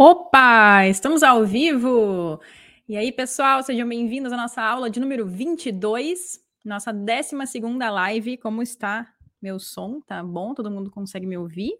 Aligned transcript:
Opa, 0.00 0.86
estamos 0.86 1.24
ao 1.24 1.44
vivo! 1.44 2.40
E 2.88 2.96
aí, 2.96 3.10
pessoal, 3.10 3.64
sejam 3.64 3.88
bem-vindos 3.88 4.32
à 4.32 4.36
nossa 4.36 4.62
aula 4.62 4.88
de 4.88 5.00
número 5.00 5.26
22, 5.26 6.38
nossa 6.64 6.92
12 6.92 7.34
live. 7.90 8.36
Como 8.36 8.62
está 8.62 9.12
meu 9.42 9.58
som? 9.58 10.00
Tá 10.02 10.22
bom? 10.22 10.54
Todo 10.54 10.70
mundo 10.70 10.88
consegue 10.88 11.26
me 11.26 11.36
ouvir? 11.36 11.72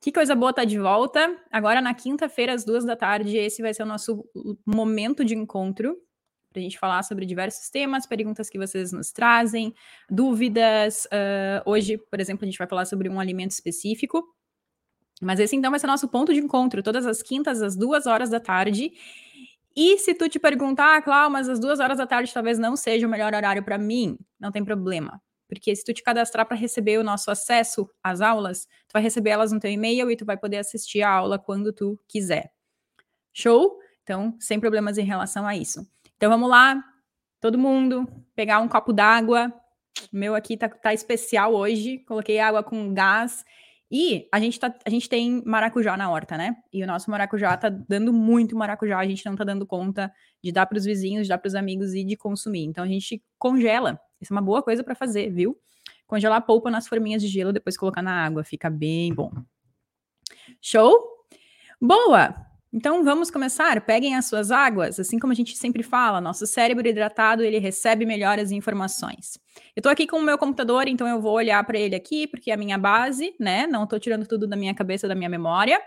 Que 0.00 0.10
coisa 0.10 0.34
boa 0.34 0.54
tá 0.54 0.64
de 0.64 0.78
volta. 0.78 1.38
Agora, 1.52 1.82
na 1.82 1.92
quinta-feira, 1.92 2.54
às 2.54 2.64
duas 2.64 2.82
da 2.82 2.96
tarde, 2.96 3.36
esse 3.36 3.60
vai 3.60 3.74
ser 3.74 3.82
o 3.82 3.86
nosso 3.86 4.24
momento 4.64 5.22
de 5.22 5.34
encontro 5.34 5.98
para 6.50 6.60
a 6.60 6.62
gente 6.62 6.78
falar 6.78 7.02
sobre 7.02 7.26
diversos 7.26 7.68
temas, 7.68 8.06
perguntas 8.06 8.48
que 8.48 8.56
vocês 8.56 8.90
nos 8.90 9.12
trazem, 9.12 9.74
dúvidas. 10.08 11.04
Uh, 11.12 11.70
hoje, 11.70 11.98
por 11.98 12.20
exemplo, 12.20 12.46
a 12.46 12.46
gente 12.46 12.56
vai 12.56 12.66
falar 12.66 12.86
sobre 12.86 13.10
um 13.10 13.20
alimento 13.20 13.50
específico 13.50 14.34
mas 15.20 15.40
esse 15.40 15.56
então 15.56 15.70
vai 15.70 15.80
ser 15.80 15.86
nosso 15.86 16.08
ponto 16.08 16.32
de 16.32 16.40
encontro, 16.40 16.82
todas 16.82 17.06
as 17.06 17.22
quintas, 17.22 17.62
às 17.62 17.76
duas 17.76 18.06
horas 18.06 18.30
da 18.30 18.40
tarde. 18.40 18.92
E 19.74 19.98
se 19.98 20.14
tu 20.14 20.28
te 20.28 20.38
perguntar, 20.38 20.96
ah, 20.96 21.02
Cláudio, 21.02 21.32
mas 21.32 21.48
as 21.48 21.58
duas 21.58 21.80
horas 21.80 21.98
da 21.98 22.06
tarde 22.06 22.32
talvez 22.32 22.58
não 22.58 22.76
seja 22.76 23.06
o 23.06 23.10
melhor 23.10 23.34
horário 23.34 23.62
para 23.62 23.78
mim, 23.78 24.18
não 24.38 24.50
tem 24.50 24.64
problema. 24.64 25.20
Porque 25.48 25.74
se 25.74 25.84
tu 25.84 25.94
te 25.94 26.02
cadastrar 26.02 26.46
para 26.46 26.56
receber 26.56 26.98
o 26.98 27.04
nosso 27.04 27.30
acesso 27.30 27.88
às 28.02 28.20
aulas, 28.20 28.66
tu 28.88 28.92
vai 28.92 29.02
receber 29.02 29.30
elas 29.30 29.52
no 29.52 29.60
teu 29.60 29.70
e-mail 29.70 30.10
e 30.10 30.16
tu 30.16 30.24
vai 30.24 30.36
poder 30.36 30.58
assistir 30.58 31.02
a 31.02 31.10
aula 31.10 31.38
quando 31.38 31.72
tu 31.72 31.98
quiser. 32.08 32.50
Show? 33.32 33.78
Então, 34.02 34.36
sem 34.40 34.58
problemas 34.58 34.98
em 34.98 35.04
relação 35.04 35.46
a 35.46 35.56
isso. 35.56 35.86
Então 36.16 36.30
vamos 36.30 36.48
lá, 36.48 36.82
todo 37.40 37.58
mundo, 37.58 38.08
pegar 38.34 38.60
um 38.60 38.68
copo 38.68 38.92
d'água. 38.92 39.52
O 40.12 40.16
meu 40.16 40.34
aqui 40.34 40.56
tá, 40.56 40.68
tá 40.68 40.92
especial 40.92 41.54
hoje. 41.54 41.98
Coloquei 42.00 42.38
água 42.38 42.62
com 42.62 42.92
gás 42.92 43.44
e 43.90 44.28
a 44.32 44.40
gente, 44.40 44.58
tá, 44.58 44.74
a 44.84 44.90
gente 44.90 45.08
tem 45.08 45.42
maracujá 45.44 45.96
na 45.96 46.10
horta, 46.10 46.36
né? 46.36 46.56
E 46.72 46.82
o 46.82 46.86
nosso 46.86 47.10
maracujá 47.10 47.56
tá 47.56 47.68
dando 47.68 48.12
muito 48.12 48.56
maracujá, 48.56 48.98
a 48.98 49.06
gente 49.06 49.24
não 49.24 49.36
tá 49.36 49.44
dando 49.44 49.64
conta 49.64 50.12
de 50.42 50.50
dar 50.50 50.66
para 50.66 50.76
os 50.76 50.84
vizinhos, 50.84 51.24
de 51.24 51.28
dar 51.28 51.38
para 51.38 51.48
os 51.48 51.54
amigos 51.54 51.94
e 51.94 52.02
de 52.02 52.16
consumir. 52.16 52.64
Então 52.64 52.82
a 52.82 52.88
gente 52.88 53.22
congela. 53.38 54.00
Isso 54.20 54.32
é 54.32 54.36
uma 54.36 54.42
boa 54.42 54.62
coisa 54.62 54.82
para 54.82 54.94
fazer, 54.94 55.30
viu? 55.30 55.56
Congelar 56.06 56.40
polpa 56.42 56.70
nas 56.70 56.88
forminhas 56.88 57.22
de 57.22 57.28
gelo, 57.28 57.52
depois 57.52 57.76
colocar 57.76 58.02
na 58.02 58.24
água, 58.24 58.42
fica 58.42 58.68
bem 58.68 59.14
bom. 59.14 59.30
Show? 60.60 60.98
Boa! 61.80 62.45
Então 62.76 63.02
vamos 63.02 63.30
começar. 63.30 63.80
Peguem 63.80 64.16
as 64.16 64.26
suas 64.26 64.50
águas, 64.50 65.00
assim 65.00 65.18
como 65.18 65.32
a 65.32 65.34
gente 65.34 65.56
sempre 65.56 65.82
fala, 65.82 66.20
nosso 66.20 66.46
cérebro 66.46 66.86
hidratado 66.86 67.42
ele 67.42 67.58
recebe 67.58 68.04
melhores 68.04 68.50
informações. 68.50 69.38
Eu 69.74 69.80
estou 69.80 69.90
aqui 69.90 70.06
com 70.06 70.18
o 70.18 70.22
meu 70.22 70.36
computador, 70.36 70.86
então 70.86 71.08
eu 71.08 71.18
vou 71.18 71.32
olhar 71.32 71.64
para 71.64 71.78
ele 71.78 71.96
aqui 71.96 72.26
porque 72.26 72.50
é 72.50 72.54
a 72.54 72.56
minha 72.58 72.76
base, 72.76 73.34
né? 73.40 73.66
Não 73.66 73.84
estou 73.84 73.98
tirando 73.98 74.26
tudo 74.26 74.46
da 74.46 74.56
minha 74.56 74.74
cabeça, 74.74 75.08
da 75.08 75.14
minha 75.14 75.30
memória. 75.30 75.80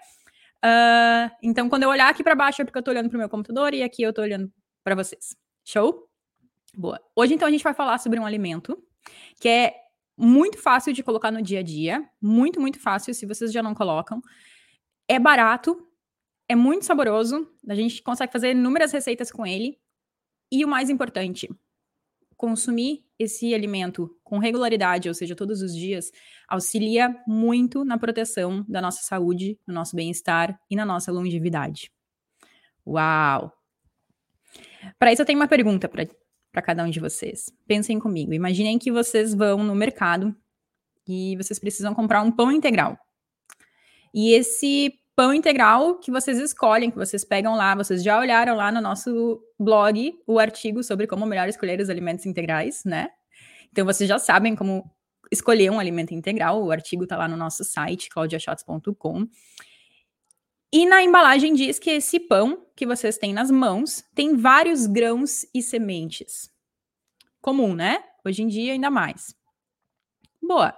Uh, 0.66 1.30
então 1.44 1.70
quando 1.70 1.84
eu 1.84 1.90
olhar 1.90 2.10
aqui 2.10 2.24
para 2.24 2.34
baixo 2.34 2.64
é 2.64 2.66
porque 2.66 2.80
eu 2.80 2.82
estou 2.82 2.92
olhando 2.92 3.08
para 3.08 3.18
o 3.18 3.20
meu 3.20 3.30
computador 3.30 3.72
e 3.76 3.84
aqui 3.84 4.02
eu 4.02 4.10
estou 4.10 4.24
olhando 4.24 4.52
para 4.84 4.96
vocês. 4.96 5.38
Show? 5.64 6.10
Boa. 6.76 7.00
Hoje 7.16 7.36
então 7.36 7.48
a 7.48 7.52
gente 7.52 7.64
vai 7.64 7.76
falar 7.76 8.00
sobre 8.00 8.20
um 8.20 8.26
alimento 8.26 8.76
que 9.40 9.48
é 9.48 9.76
muito 10.18 10.58
fácil 10.58 10.92
de 10.92 11.04
colocar 11.04 11.30
no 11.30 11.44
dia 11.44 11.60
a 11.60 11.64
dia, 11.64 12.04
muito 12.20 12.60
muito 12.60 12.80
fácil 12.80 13.14
se 13.14 13.28
vocês 13.28 13.52
já 13.52 13.62
não 13.62 13.76
colocam. 13.76 14.20
É 15.08 15.20
barato, 15.20 15.89
é 16.50 16.56
muito 16.56 16.84
saboroso, 16.84 17.48
a 17.68 17.76
gente 17.76 18.02
consegue 18.02 18.34
fazer 18.34 18.52
inúmeras 18.52 18.92
receitas 18.92 19.32
com 19.32 19.46
ele. 19.46 19.80
E 20.52 20.66
o 20.66 20.68
mais 20.68 20.90
importante, 20.90 21.48
consumir 22.36 23.06
esse 23.20 23.54
alimento 23.54 24.10
com 24.24 24.40
regularidade, 24.40 25.08
ou 25.08 25.14
seja, 25.14 25.36
todos 25.36 25.62
os 25.62 25.76
dias, 25.76 26.12
auxilia 26.48 27.16
muito 27.28 27.86
na 27.86 28.00
proteção 28.00 28.66
da 28.68 28.82
nossa 28.82 29.04
saúde, 29.04 29.60
no 29.68 29.74
nosso 29.76 29.96
bem-estar 29.96 30.60
e 30.68 30.76
na 30.76 30.86
nossa 30.86 31.12
longevidade. 31.12 31.92
Uau! 32.88 33.54
Para 34.98 35.14
isso, 35.14 35.22
eu 35.22 35.26
tenho 35.26 35.38
uma 35.38 35.48
pergunta 35.48 35.88
para 35.88 36.62
cada 36.64 36.84
um 36.84 36.90
de 36.90 37.00
vocês. 37.00 37.54
Pensem 37.68 38.00
comigo. 38.00 38.34
Imaginem 38.34 38.80
que 38.80 38.92
vocês 38.92 39.36
vão 39.36 39.64
no 39.64 39.76
mercado 39.76 40.36
e 41.08 41.38
vocês 41.38 41.60
precisam 41.60 41.94
comprar 41.94 42.24
um 42.24 42.32
pão 42.32 42.52
integral. 42.52 42.98
E 44.12 44.34
esse 44.34 44.99
pão 45.20 45.34
integral 45.34 45.96
que 45.96 46.10
vocês 46.10 46.40
escolhem, 46.40 46.90
que 46.90 46.96
vocês 46.96 47.26
pegam 47.26 47.54
lá. 47.54 47.76
Vocês 47.76 48.02
já 48.02 48.18
olharam 48.18 48.56
lá 48.56 48.72
no 48.72 48.80
nosso 48.80 49.44
blog 49.60 50.18
o 50.26 50.40
artigo 50.40 50.82
sobre 50.82 51.08
como 51.08 51.26
melhor 51.26 51.50
escolher 51.50 51.78
os 51.82 51.90
alimentos 51.90 52.26
integrais, 52.26 52.86
né? 52.86 53.10
Então 53.70 53.86
vocês 53.86 54.08
já 54.08 54.18
sabem 54.18 54.56
como 54.56 54.90
escolher 55.30 55.70
um 55.72 55.78
alimento 55.78 56.14
integral. 56.14 56.64
O 56.64 56.72
artigo 56.72 57.04
está 57.04 57.18
lá 57.18 57.28
no 57.28 57.36
nosso 57.36 57.66
site, 57.66 58.08
claudiashots.com. 58.08 59.28
E 60.72 60.86
na 60.86 61.04
embalagem 61.04 61.54
diz 61.54 61.80
que 61.80 61.90
esse 61.90 62.18
pão 62.18 62.66
que 62.74 62.88
vocês 62.88 63.18
têm 63.18 63.34
nas 63.34 63.52
mãos 63.52 64.02
tem 64.16 64.38
vários 64.38 64.86
grãos 64.86 65.46
e 65.54 65.62
sementes. 65.62 66.50
Comum, 67.42 67.76
né? 67.76 68.02
Hoje 68.26 68.42
em 68.42 68.48
dia, 68.48 68.72
ainda 68.72 68.90
mais. 68.90 69.36
Boa. 70.42 70.74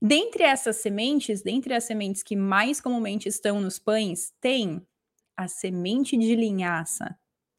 Dentre 0.00 0.42
essas 0.42 0.76
sementes, 0.76 1.42
dentre 1.42 1.74
as 1.74 1.84
sementes 1.84 2.22
que 2.22 2.36
mais 2.36 2.80
comumente 2.80 3.28
estão 3.28 3.60
nos 3.60 3.78
pães, 3.78 4.32
tem 4.40 4.82
a 5.36 5.48
semente 5.48 6.16
de 6.16 6.34
linhaça. 6.34 7.16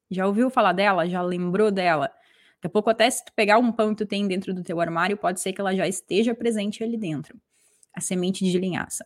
Já 0.10 0.26
ouviu 0.26 0.50
falar 0.50 0.74
dela? 0.74 1.08
Já 1.08 1.22
lembrou 1.22 1.72
dela? 1.72 2.12
Daqui 2.56 2.68
a 2.68 2.70
pouco, 2.70 2.90
até 2.90 3.10
se 3.10 3.24
tu 3.24 3.32
pegar 3.36 3.60
um 3.60 3.72
pão 3.72 3.90
que 3.90 4.04
tu 4.04 4.08
tem 4.08 4.28
dentro 4.28 4.54
do 4.54 4.64
teu 4.64 4.80
armário, 4.80 5.18
pode 5.18 5.40
ser 5.40 5.54
que 5.54 5.62
ela 5.62 5.76
já 5.76 5.88
esteja 5.88 6.34
presente 6.34 6.84
ali 6.84 6.98
dentro. 6.98 7.40
A 7.94 8.02
semente 8.02 8.46
de 8.46 8.58
linhaça. 8.58 9.06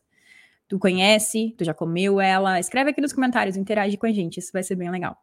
Tu 0.67 0.79
conhece? 0.79 1.53
Tu 1.57 1.65
já 1.65 1.73
comeu 1.73 2.21
ela? 2.21 2.59
Escreve 2.59 2.91
aqui 2.91 3.01
nos 3.01 3.11
comentários, 3.11 3.57
interage 3.57 3.97
com 3.97 4.05
a 4.05 4.11
gente, 4.11 4.37
isso 4.37 4.51
vai 4.53 4.63
ser 4.63 4.75
bem 4.75 4.89
legal. 4.89 5.17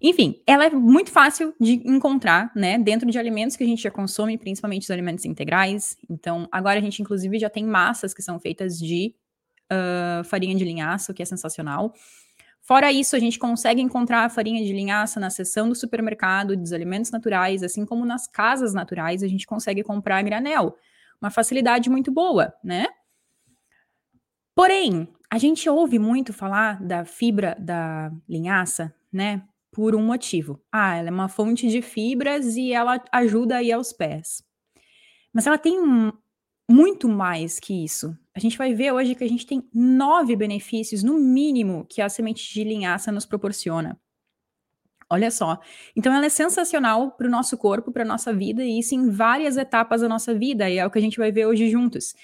Enfim, 0.00 0.42
ela 0.46 0.66
é 0.66 0.70
muito 0.70 1.10
fácil 1.10 1.54
de 1.58 1.80
encontrar, 1.86 2.52
né, 2.54 2.78
dentro 2.78 3.10
de 3.10 3.18
alimentos 3.18 3.56
que 3.56 3.64
a 3.64 3.66
gente 3.66 3.82
já 3.82 3.90
consome, 3.90 4.36
principalmente 4.36 4.82
os 4.82 4.90
alimentos 4.90 5.24
integrais. 5.24 5.96
Então, 6.10 6.48
agora 6.52 6.78
a 6.78 6.82
gente, 6.82 7.00
inclusive, 7.00 7.38
já 7.38 7.48
tem 7.48 7.64
massas 7.64 8.12
que 8.12 8.22
são 8.22 8.38
feitas 8.38 8.78
de 8.78 9.14
uh, 9.72 10.24
farinha 10.24 10.54
de 10.54 10.64
linhaça, 10.64 11.12
o 11.12 11.14
que 11.14 11.22
é 11.22 11.26
sensacional. 11.26 11.94
Fora 12.60 12.90
isso, 12.90 13.14
a 13.14 13.18
gente 13.18 13.38
consegue 13.38 13.82
encontrar 13.82 14.24
a 14.24 14.28
farinha 14.28 14.64
de 14.64 14.72
linhaça 14.72 15.20
na 15.20 15.28
seção 15.28 15.68
do 15.68 15.74
supermercado 15.74 16.56
dos 16.56 16.72
alimentos 16.72 17.10
naturais, 17.10 17.62
assim 17.62 17.84
como 17.84 18.06
nas 18.06 18.26
casas 18.26 18.72
naturais, 18.72 19.22
a 19.22 19.28
gente 19.28 19.46
consegue 19.46 19.82
comprar 19.82 20.18
a 20.18 20.22
granel. 20.22 20.76
Uma 21.20 21.30
facilidade 21.30 21.90
muito 21.90 22.10
boa, 22.10 22.54
né? 22.64 22.86
Porém, 24.54 25.08
a 25.30 25.36
gente 25.36 25.68
ouve 25.68 25.98
muito 25.98 26.32
falar 26.32 26.82
da 26.82 27.04
fibra 27.04 27.56
da 27.58 28.10
linhaça, 28.28 28.94
né? 29.12 29.42
Por 29.74 29.94
um 29.94 30.02
motivo. 30.02 30.62
Ah, 30.72 30.96
ela 30.96 31.08
é 31.08 31.10
uma 31.10 31.28
fonte 31.28 31.68
de 31.68 31.82
fibras 31.82 32.56
e 32.56 32.72
ela 32.72 33.02
ajuda 33.12 33.56
aí 33.56 33.72
aos 33.72 33.92
pés. 33.92 34.42
Mas 35.32 35.46
ela 35.48 35.58
tem 35.58 35.80
um, 35.80 36.12
muito 36.70 37.08
mais 37.08 37.58
que 37.58 37.84
isso. 37.84 38.16
A 38.34 38.38
gente 38.38 38.56
vai 38.56 38.72
ver 38.72 38.92
hoje 38.92 39.16
que 39.16 39.24
a 39.24 39.28
gente 39.28 39.46
tem 39.46 39.68
nove 39.74 40.36
benefícios, 40.36 41.02
no 41.02 41.18
mínimo, 41.18 41.84
que 41.88 42.00
a 42.00 42.08
semente 42.08 42.54
de 42.54 42.62
linhaça 42.62 43.10
nos 43.10 43.26
proporciona. 43.26 44.00
Olha 45.10 45.30
só. 45.30 45.58
Então, 45.94 46.14
ela 46.14 46.26
é 46.26 46.30
sensacional 46.30 47.12
para 47.12 47.26
o 47.26 47.30
nosso 47.30 47.58
corpo, 47.58 47.92
para 47.92 48.04
a 48.04 48.06
nossa 48.06 48.32
vida, 48.32 48.64
e 48.64 48.78
isso 48.78 48.94
em 48.94 49.10
várias 49.10 49.56
etapas 49.56 50.00
da 50.00 50.08
nossa 50.08 50.32
vida, 50.34 50.70
e 50.70 50.78
é 50.78 50.86
o 50.86 50.90
que 50.90 50.98
a 50.98 51.02
gente 51.02 51.18
vai 51.18 51.30
ver 51.30 51.46
hoje 51.46 51.68
juntos. 51.68 52.14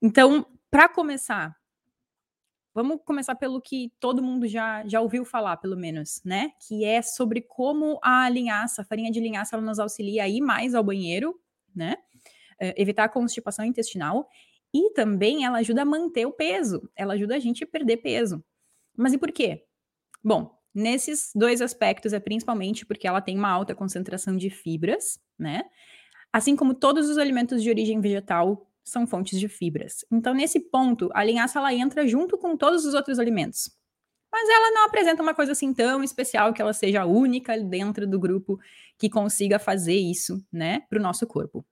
Então, 0.00 0.46
para 0.70 0.88
começar, 0.88 1.57
Vamos 2.78 3.00
começar 3.04 3.34
pelo 3.34 3.60
que 3.60 3.92
todo 3.98 4.22
mundo 4.22 4.46
já, 4.46 4.86
já 4.86 5.00
ouviu 5.00 5.24
falar, 5.24 5.56
pelo 5.56 5.76
menos, 5.76 6.22
né? 6.24 6.52
Que 6.64 6.84
é 6.84 7.02
sobre 7.02 7.40
como 7.42 7.98
a 8.00 8.28
linhaça, 8.28 8.82
a 8.82 8.84
farinha 8.84 9.10
de 9.10 9.18
linhaça, 9.18 9.56
ela 9.56 9.64
nos 9.64 9.80
auxilia 9.80 10.22
a 10.22 10.28
ir 10.28 10.40
mais 10.40 10.76
ao 10.76 10.84
banheiro, 10.84 11.34
né? 11.74 11.96
É, 12.56 12.80
evitar 12.80 13.02
a 13.02 13.08
constipação 13.08 13.64
intestinal. 13.64 14.28
E 14.72 14.92
também 14.92 15.44
ela 15.44 15.58
ajuda 15.58 15.82
a 15.82 15.84
manter 15.84 16.24
o 16.24 16.30
peso. 16.30 16.88
Ela 16.94 17.14
ajuda 17.14 17.34
a 17.34 17.40
gente 17.40 17.64
a 17.64 17.66
perder 17.66 17.96
peso. 17.96 18.44
Mas 18.96 19.12
e 19.12 19.18
por 19.18 19.32
quê? 19.32 19.64
Bom, 20.22 20.56
nesses 20.72 21.32
dois 21.34 21.60
aspectos 21.60 22.12
é 22.12 22.20
principalmente 22.20 22.86
porque 22.86 23.08
ela 23.08 23.20
tem 23.20 23.36
uma 23.36 23.50
alta 23.50 23.74
concentração 23.74 24.36
de 24.36 24.50
fibras, 24.50 25.18
né? 25.36 25.64
Assim 26.32 26.54
como 26.54 26.74
todos 26.74 27.08
os 27.08 27.18
alimentos 27.18 27.60
de 27.60 27.70
origem 27.70 28.00
vegetal 28.00 28.67
são 28.90 29.06
fontes 29.06 29.38
de 29.38 29.48
fibras. 29.48 30.04
Então, 30.10 30.34
nesse 30.34 30.60
ponto, 30.60 31.10
a 31.14 31.24
linhaça 31.24 31.58
ela 31.58 31.72
entra 31.72 32.06
junto 32.06 32.36
com 32.38 32.56
todos 32.56 32.84
os 32.84 32.94
outros 32.94 33.18
alimentos. 33.18 33.70
Mas 34.30 34.48
ela 34.48 34.70
não 34.72 34.86
apresenta 34.86 35.22
uma 35.22 35.34
coisa 35.34 35.52
assim 35.52 35.72
tão 35.72 36.02
especial 36.04 36.52
que 36.52 36.60
ela 36.60 36.72
seja 36.72 37.06
única 37.06 37.58
dentro 37.58 38.06
do 38.06 38.18
grupo 38.18 38.58
que 38.98 39.08
consiga 39.08 39.58
fazer 39.58 39.96
isso, 39.96 40.44
né, 40.52 40.80
para 40.88 40.98
o 40.98 41.02
nosso 41.02 41.26
corpo. 41.26 41.64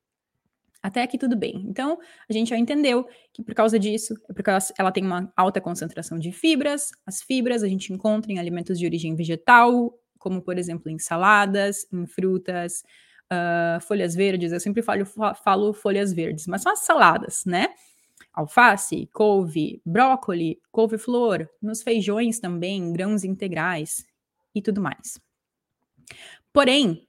Até 0.83 1.03
aqui 1.03 1.19
tudo 1.19 1.37
bem. 1.37 1.67
Então, 1.69 1.99
a 2.29 2.33
gente 2.33 2.51
já 2.51 2.57
entendeu 2.57 3.09
que 3.33 3.43
por 3.43 3.55
causa 3.55 3.79
disso, 3.79 4.15
é 4.29 4.33
porque 4.33 4.51
ela 4.79 4.93
tem 4.93 5.05
uma 5.05 5.33
alta 5.37 5.61
concentração 5.61 6.19
de 6.19 6.31
fibras. 6.31 6.91
As 7.05 7.21
fibras 7.21 7.63
a 7.63 7.69
gente 7.69 7.93
encontra 7.93 8.31
em 8.31 8.39
alimentos 8.39 8.79
de 8.79 8.87
origem 8.87 9.17
vegetal, 9.17 9.93
como 10.19 10.41
por 10.41 10.57
exemplo 10.59 10.89
em 10.89 10.99
saladas, 10.99 11.87
em 11.93 12.07
frutas, 12.07 12.85
uh, 13.33 13.81
folhas 13.81 14.15
verdes, 14.15 14.53
eu 14.53 14.61
sempre 14.61 14.83
falo, 14.83 15.05
falo 15.43 15.73
folhas 15.73 16.13
verdes, 16.13 16.47
mas 16.47 16.63
são 16.63 16.73
as 16.73 16.81
saladas, 16.81 17.45
né? 17.45 17.69
alface, 18.37 19.09
couve, 19.15 19.81
brócoli, 19.85 20.61
couve-flor, 20.71 21.49
nos 21.61 21.83
feijões 21.83 22.39
também, 22.39 22.93
grãos 22.93 23.25
integrais 23.25 24.07
e 24.55 24.61
tudo 24.61 24.81
mais. 24.81 25.19
Porém, 26.53 27.09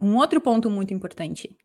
um 0.00 0.16
outro 0.16 0.40
ponto 0.40 0.70
muito 0.70 0.94
importante. 0.94 1.56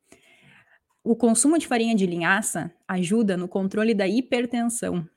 O 1.03 1.15
consumo 1.15 1.59
de 1.59 1.67
farinha 1.67 1.95
de 1.95 2.07
linhaça 2.07 2.73
ajuda 2.87 3.37
no 3.37 3.47
controle 3.47 3.93
da 3.93 4.07
hipertensão. 4.07 5.07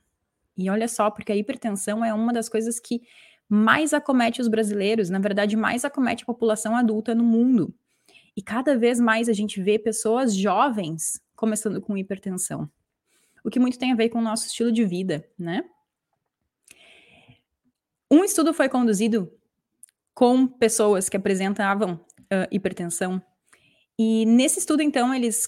E 0.55 0.69
olha 0.69 0.87
só, 0.87 1.09
porque 1.09 1.31
a 1.31 1.35
hipertensão 1.35 2.05
é 2.05 2.13
uma 2.13 2.31
das 2.31 2.47
coisas 2.47 2.79
que 2.79 3.01
mais 3.49 3.93
acomete 3.93 4.41
os 4.41 4.47
brasileiros, 4.47 5.09
na 5.09 5.19
verdade, 5.19 5.55
mais 5.55 5.83
acomete 5.83 6.23
a 6.23 6.27
população 6.27 6.75
adulta 6.75 7.13
no 7.13 7.23
mundo. 7.23 7.73
E 8.35 8.41
cada 8.41 8.77
vez 8.77 8.99
mais 8.99 9.29
a 9.29 9.33
gente 9.33 9.61
vê 9.61 9.79
pessoas 9.79 10.35
jovens 10.35 11.21
começando 11.35 11.81
com 11.81 11.97
hipertensão. 11.97 12.69
O 13.43 13.49
que 13.49 13.59
muito 13.59 13.77
tem 13.77 13.91
a 13.91 13.95
ver 13.95 14.09
com 14.09 14.19
o 14.19 14.23
nosso 14.23 14.47
estilo 14.47 14.71
de 14.71 14.83
vida, 14.83 15.27
né? 15.37 15.63
Um 18.11 18.23
estudo 18.23 18.53
foi 18.53 18.69
conduzido 18.69 19.31
com 20.13 20.47
pessoas 20.47 21.09
que 21.09 21.17
apresentavam 21.17 21.93
uh, 21.93 22.47
hipertensão. 22.51 23.21
E 23.97 24.25
nesse 24.25 24.59
estudo, 24.59 24.81
então, 24.81 25.13
eles 25.13 25.47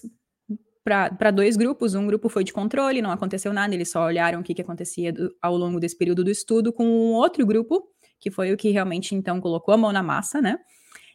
para 0.88 1.30
dois 1.30 1.56
grupos. 1.56 1.94
Um 1.94 2.06
grupo 2.06 2.28
foi 2.28 2.42
de 2.42 2.52
controle, 2.52 3.02
não 3.02 3.10
aconteceu 3.10 3.52
nada, 3.52 3.74
eles 3.74 3.90
só 3.90 4.04
olharam 4.04 4.40
o 4.40 4.42
que, 4.42 4.54
que 4.54 4.62
acontecia 4.62 5.12
do, 5.12 5.34
ao 5.42 5.56
longo 5.56 5.78
desse 5.78 5.96
período 5.96 6.24
do 6.24 6.30
estudo, 6.30 6.72
com 6.72 6.84
um 6.86 7.12
outro 7.12 7.44
grupo, 7.44 7.86
que 8.18 8.30
foi 8.30 8.52
o 8.52 8.56
que 8.56 8.70
realmente 8.70 9.14
então 9.14 9.40
colocou 9.40 9.74
a 9.74 9.76
mão 9.76 9.92
na 9.92 10.02
massa, 10.02 10.40
né? 10.40 10.58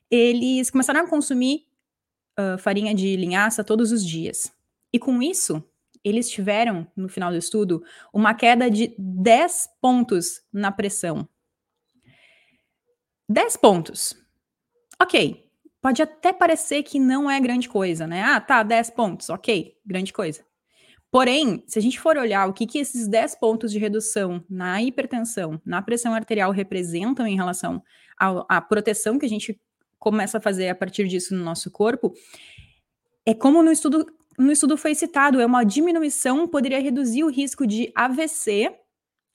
Eles 0.10 0.70
começaram 0.70 1.02
a 1.02 1.08
consumir 1.08 1.66
uh, 2.40 2.58
farinha 2.58 2.94
de 2.94 3.16
linhaça 3.16 3.64
todos 3.64 3.92
os 3.92 4.06
dias. 4.06 4.52
E 4.92 5.00
com 5.00 5.22
isso, 5.22 5.64
eles 6.04 6.30
tiveram, 6.30 6.86
no 6.96 7.08
final 7.08 7.32
do 7.32 7.38
estudo, 7.38 7.84
uma 8.14 8.34
queda 8.34 8.70
de 8.70 8.94
10 8.98 9.70
pontos 9.82 10.42
na 10.52 10.72
pressão. 10.72 11.28
10 13.30 13.58
pontos. 13.58 14.14
Ok, 15.02 15.50
pode 15.82 16.02
até 16.02 16.32
parecer 16.32 16.84
que 16.84 17.00
não 17.00 17.30
é 17.30 17.40
grande 17.40 17.70
coisa, 17.70 18.06
né? 18.06 18.22
Ah, 18.22 18.40
tá, 18.40 18.62
10 18.62 18.92
pontos, 18.92 19.30
ok, 19.30 19.76
grande 19.86 20.14
coisa. 20.14 20.46
Porém, 21.10 21.64
se 21.68 21.78
a 21.78 21.82
gente 21.82 22.00
for 22.00 22.18
olhar 22.18 22.50
o 22.50 22.54
que, 22.54 22.66
que 22.66 22.80
esses 22.80 23.08
10 23.08 23.36
pontos 23.36 23.72
de 23.72 23.78
redução 23.78 24.44
na 24.50 24.82
hipertensão, 24.82 25.62
na 25.64 25.82
pressão 25.82 26.14
arterial 26.14 26.52
representam 26.52 27.28
em 27.28 27.36
relação 27.36 27.84
à 28.18 28.60
proteção 28.60 29.20
que 29.20 29.26
a 29.26 29.30
gente 29.30 29.60
começa 30.04 30.38
a 30.38 30.42
fazer 30.42 30.68
a 30.68 30.76
partir 30.76 31.08
disso 31.08 31.34
no 31.34 31.46
nosso 31.46 31.72
corpo, 31.72 32.14
é 33.26 33.34
como 33.34 33.64
no 33.64 33.72
estudo, 33.72 34.06
no 34.38 34.52
estudo 34.52 34.76
foi 34.76 34.94
citado, 34.94 35.40
é 35.40 35.46
uma 35.46 35.64
diminuição, 35.64 36.46
poderia 36.46 36.82
reduzir 36.82 37.24
o 37.24 37.30
risco 37.30 37.66
de 37.66 37.90
AVC 37.96 38.76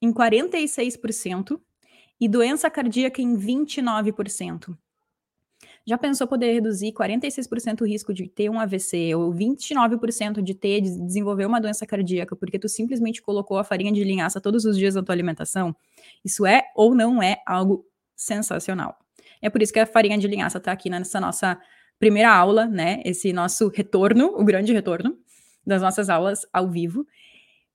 em 0.02 0.12
46% 0.12 1.58
e 2.20 2.28
doença 2.28 2.68
cardíaca 2.68 3.22
em 3.22 3.34
29%. 3.34 4.76
Já 5.86 5.96
pensou 5.96 6.26
poder 6.26 6.52
reduzir 6.52 6.92
46% 6.92 7.80
o 7.80 7.86
risco 7.86 8.12
de 8.12 8.28
ter 8.28 8.50
um 8.50 8.60
AVC 8.60 9.14
ou 9.14 9.32
29% 9.32 10.42
de 10.42 10.52
ter 10.52 10.82
de 10.82 11.00
desenvolver 11.00 11.46
uma 11.46 11.62
doença 11.62 11.86
cardíaca 11.86 12.36
porque 12.36 12.58
tu 12.58 12.68
simplesmente 12.68 13.22
colocou 13.22 13.56
a 13.56 13.64
farinha 13.64 13.90
de 13.90 14.04
linhaça 14.04 14.38
todos 14.38 14.66
os 14.66 14.76
dias 14.76 14.96
na 14.96 15.02
tua 15.02 15.14
alimentação? 15.14 15.74
Isso 16.22 16.44
é 16.44 16.64
ou 16.76 16.94
não 16.94 17.22
é 17.22 17.38
algo 17.46 17.86
sensacional. 18.14 18.98
É 19.40 19.50
por 19.50 19.62
isso 19.62 19.72
que 19.72 19.80
a 19.80 19.86
farinha 19.86 20.18
de 20.18 20.26
linhaça 20.26 20.58
está 20.58 20.72
aqui 20.72 20.90
nessa 20.90 21.20
nossa 21.20 21.58
primeira 21.98 22.32
aula, 22.32 22.66
né? 22.66 23.02
Esse 23.04 23.32
nosso 23.32 23.68
retorno, 23.68 24.26
o 24.36 24.44
grande 24.44 24.72
retorno 24.72 25.18
das 25.66 25.82
nossas 25.82 26.08
aulas 26.08 26.46
ao 26.52 26.68
vivo, 26.70 27.06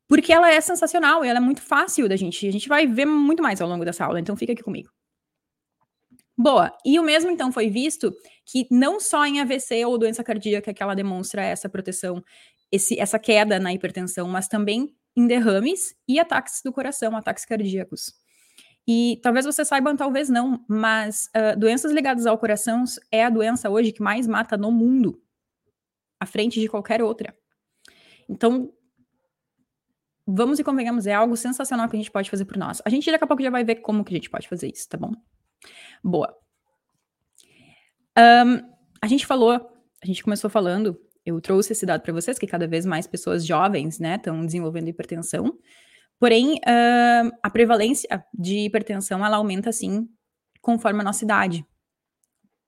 porque 0.07 0.33
ela 0.33 0.51
é 0.51 0.60
sensacional 0.62 1.24
e 1.24 1.27
ela 1.27 1.39
é 1.39 1.42
muito 1.42 1.62
fácil 1.62 2.07
da 2.10 2.15
gente. 2.15 2.48
A 2.48 2.51
gente 2.51 2.68
vai 2.68 2.88
ver 2.88 3.06
muito 3.06 3.44
mais 3.44 3.62
ao 3.62 3.68
longo 3.68 3.86
dessa 3.86 4.06
aula, 4.06 4.19
então 4.19 4.36
fica 4.36 4.54
aqui 4.54 4.63
comigo. 4.63 4.89
Boa. 6.38 6.75
E 6.83 7.00
o 7.00 7.04
mesmo 7.04 7.30
então 7.30 7.51
foi 7.51 7.69
visto 7.69 8.12
que 8.45 8.68
não 8.71 9.00
só 9.00 9.25
em 9.25 9.39
AVC 9.39 9.86
ou 9.86 9.98
doença 9.98 10.24
cardíaca 10.24 10.74
que 10.74 10.81
ela 10.81 10.95
demonstra 10.95 11.44
essa 11.44 11.69
proteção, 11.69 12.24
esse, 12.71 13.00
essa 13.00 13.19
queda 13.19 13.60
na 13.60 13.71
hipertensão, 13.71 14.27
mas 14.27 14.48
também 14.48 14.95
em 15.15 15.27
derrames 15.27 15.95
e 16.07 16.19
ataques 16.19 16.62
do 16.63 16.74
coração, 16.74 17.15
ataques 17.15 17.45
cardíacos. 17.45 18.13
E 18.88 19.19
talvez 19.24 19.45
você 19.45 19.63
saiba, 19.63 19.95
talvez 19.95 20.30
não, 20.30 20.63
mas 20.68 21.30
uh, 21.35 21.57
doenças 21.57 21.91
ligadas 21.91 22.25
ao 22.25 22.38
coração 22.38 22.83
é 23.12 23.24
a 23.24 23.30
doença 23.30 23.69
hoje 23.69 23.91
que 23.91 24.01
mais 24.01 24.27
mata 24.27 24.57
no 24.57 24.71
mundo, 24.71 25.21
à 26.19 26.25
frente 26.25 26.59
de 26.59 26.68
qualquer 26.68 27.01
outra. 27.01 27.33
Então, 28.27 28.74
vamos 30.27 30.59
e 30.59 30.63
convenhamos, 30.63 31.07
é 31.07 31.13
algo 31.13 31.38
sensacional 31.38 31.88
que 31.88 31.95
a 31.95 32.00
gente 32.00 32.12
pode 32.12 32.30
fazer 32.30 32.45
por 32.45 32.57
nós. 32.57 32.81
A 32.85 32.89
gente 32.89 33.09
daqui 33.09 33.24
a 33.24 33.27
pouco 33.27 33.44
já 33.44 33.50
vai 33.50 33.63
ver 33.63 33.75
como 33.75 34.03
que 34.03 34.13
a 34.13 34.18
gente 34.18 34.30
pode 34.30 34.47
fazer 34.50 34.71
isso, 34.74 34.88
tá 34.89 34.97
bom? 34.97 35.12
Boa. 36.03 36.36
Um, 38.18 38.74
a 39.01 39.07
gente 39.07 39.25
falou, 39.25 39.51
a 39.51 40.06
gente 40.06 40.24
começou 40.24 40.50
falando, 40.50 41.00
eu 41.25 41.39
trouxe 41.39 41.71
esse 41.71 41.86
dado 41.86 42.01
para 42.01 42.13
vocês, 42.13 42.38
que 42.38 42.47
cada 42.47 42.68
vez 42.68 42.86
mais 42.86 43.07
pessoas 43.07 43.45
jovens, 43.45 44.00
né, 44.00 44.15
estão 44.15 44.45
desenvolvendo 44.45 44.89
hipertensão. 44.89 45.57
Porém, 46.23 46.53
uh, 46.53 47.37
a 47.43 47.49
prevalência 47.49 48.25
de 48.33 48.59
hipertensão, 48.59 49.25
ela 49.25 49.35
aumenta, 49.35 49.73
sim, 49.73 50.07
conforme 50.61 51.01
a 51.01 51.03
nossa 51.03 51.25
idade. 51.25 51.65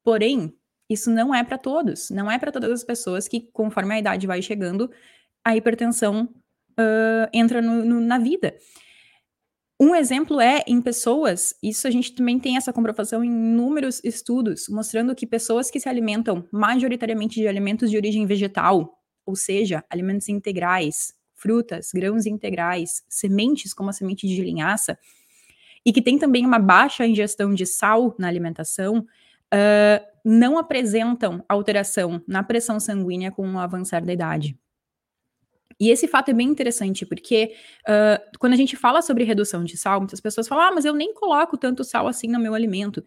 Porém, 0.03 0.53
isso 0.89 1.09
não 1.09 1.33
é 1.33 1.41
para 1.41 1.57
todos, 1.57 2.09
não 2.09 2.29
é 2.29 2.37
para 2.37 2.51
todas 2.51 2.69
as 2.69 2.83
pessoas 2.83 3.29
que, 3.29 3.49
conforme 3.53 3.93
a 3.93 3.99
idade 3.99 4.27
vai 4.27 4.41
chegando, 4.41 4.91
a 5.41 5.55
hipertensão 5.55 6.23
uh, 6.77 7.29
entra 7.31 7.61
no, 7.61 7.85
no, 7.85 8.01
na 8.01 8.17
vida. 8.17 8.57
Um 9.79 9.95
exemplo 9.95 10.41
é 10.41 10.61
em 10.67 10.81
pessoas, 10.81 11.55
isso 11.63 11.87
a 11.87 11.91
gente 11.91 12.13
também 12.13 12.37
tem 12.37 12.57
essa 12.57 12.73
comprovação 12.73 13.23
em 13.23 13.29
inúmeros 13.29 14.01
estudos, 14.03 14.67
mostrando 14.67 15.15
que 15.15 15.25
pessoas 15.25 15.71
que 15.71 15.79
se 15.79 15.87
alimentam 15.87 16.45
majoritariamente 16.51 17.39
de 17.39 17.47
alimentos 17.47 17.89
de 17.89 17.95
origem 17.95 18.25
vegetal, 18.25 19.01
ou 19.25 19.33
seja, 19.33 19.81
alimentos 19.89 20.27
integrais, 20.27 21.14
frutas, 21.35 21.91
grãos 21.93 22.25
integrais, 22.25 23.03
sementes 23.07 23.73
como 23.73 23.89
a 23.89 23.93
semente 23.93 24.27
de 24.27 24.41
linhaça, 24.41 24.97
e 25.85 25.93
que 25.93 26.01
tem 26.01 26.17
também 26.17 26.45
uma 26.45 26.57
baixa 26.57 27.05
ingestão 27.05 27.53
de 27.53 27.65
sal 27.65 28.15
na 28.17 28.27
alimentação, 28.27 28.99
uh, 28.99 30.15
não 30.23 30.57
apresentam 30.57 31.45
alteração 31.47 32.21
na 32.27 32.41
pressão 32.41 32.79
sanguínea 32.79 33.31
com 33.31 33.53
o 33.53 33.59
avançar 33.59 34.03
da 34.03 34.11
idade. 34.11 34.57
E 35.79 35.89
esse 35.89 36.07
fato 36.07 36.29
é 36.29 36.33
bem 36.33 36.47
interessante, 36.47 37.05
porque 37.05 37.53
uh, 37.81 38.37
quando 38.39 38.53
a 38.53 38.55
gente 38.55 38.77
fala 38.77 39.01
sobre 39.01 39.25
redução 39.25 39.63
de 39.63 39.77
sal, 39.77 39.99
muitas 39.99 40.21
pessoas 40.21 40.47
falam, 40.47 40.65
ah, 40.65 40.71
mas 40.73 40.85
eu 40.85 40.93
nem 40.93 41.13
coloco 41.13 41.57
tanto 41.57 41.83
sal 41.83 42.07
assim 42.07 42.27
no 42.27 42.39
meu 42.39 42.53
alimento. 42.53 43.03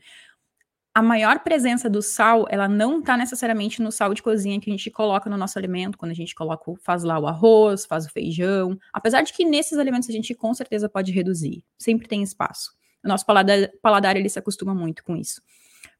A 0.98 1.02
maior 1.02 1.38
presença 1.44 1.88
do 1.88 2.02
sal, 2.02 2.44
ela 2.50 2.66
não 2.66 2.98
está 2.98 3.16
necessariamente 3.16 3.80
no 3.80 3.92
sal 3.92 4.12
de 4.12 4.20
cozinha 4.20 4.58
que 4.60 4.68
a 4.68 4.72
gente 4.72 4.90
coloca 4.90 5.30
no 5.30 5.36
nosso 5.36 5.56
alimento, 5.56 5.96
quando 5.96 6.10
a 6.10 6.14
gente 6.14 6.34
coloca, 6.34 6.72
faz 6.82 7.04
lá 7.04 7.16
o 7.20 7.28
arroz, 7.28 7.86
faz 7.86 8.04
o 8.04 8.10
feijão. 8.10 8.76
Apesar 8.92 9.22
de 9.22 9.32
que 9.32 9.44
nesses 9.44 9.78
alimentos 9.78 10.08
a 10.08 10.12
gente 10.12 10.34
com 10.34 10.52
certeza 10.52 10.88
pode 10.88 11.12
reduzir, 11.12 11.64
sempre 11.78 12.08
tem 12.08 12.20
espaço. 12.20 12.72
O 13.04 13.06
nosso 13.06 13.24
paladar, 13.24 13.70
paladar 13.80 14.16
ele 14.16 14.28
se 14.28 14.40
acostuma 14.40 14.74
muito 14.74 15.04
com 15.04 15.14
isso. 15.14 15.40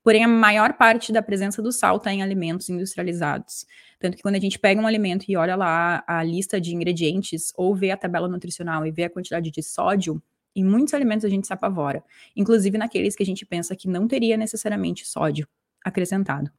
Porém, 0.02 0.24
a 0.24 0.28
maior 0.28 0.72
parte 0.72 1.12
da 1.12 1.22
presença 1.22 1.62
do 1.62 1.70
sal 1.70 1.98
está 1.98 2.12
em 2.12 2.20
alimentos 2.20 2.68
industrializados. 2.68 3.66
Tanto 4.00 4.16
que 4.16 4.22
quando 4.24 4.34
a 4.34 4.40
gente 4.40 4.58
pega 4.58 4.80
um 4.80 4.86
alimento 4.88 5.26
e 5.28 5.36
olha 5.36 5.54
lá 5.54 6.02
a 6.08 6.24
lista 6.24 6.60
de 6.60 6.74
ingredientes, 6.74 7.52
ou 7.54 7.72
vê 7.72 7.92
a 7.92 7.96
tabela 7.96 8.26
nutricional 8.26 8.84
e 8.84 8.90
vê 8.90 9.04
a 9.04 9.10
quantidade 9.10 9.48
de 9.48 9.62
sódio, 9.62 10.20
em 10.58 10.64
muitos 10.64 10.94
alimentos 10.94 11.24
a 11.24 11.28
gente 11.28 11.46
se 11.46 11.52
apavora. 11.52 12.02
Inclusive 12.34 12.76
naqueles 12.76 13.14
que 13.14 13.22
a 13.22 13.26
gente 13.26 13.46
pensa 13.46 13.76
que 13.76 13.88
não 13.88 14.08
teria 14.08 14.36
necessariamente 14.36 15.06
sódio 15.06 15.46
acrescentado. 15.84 16.50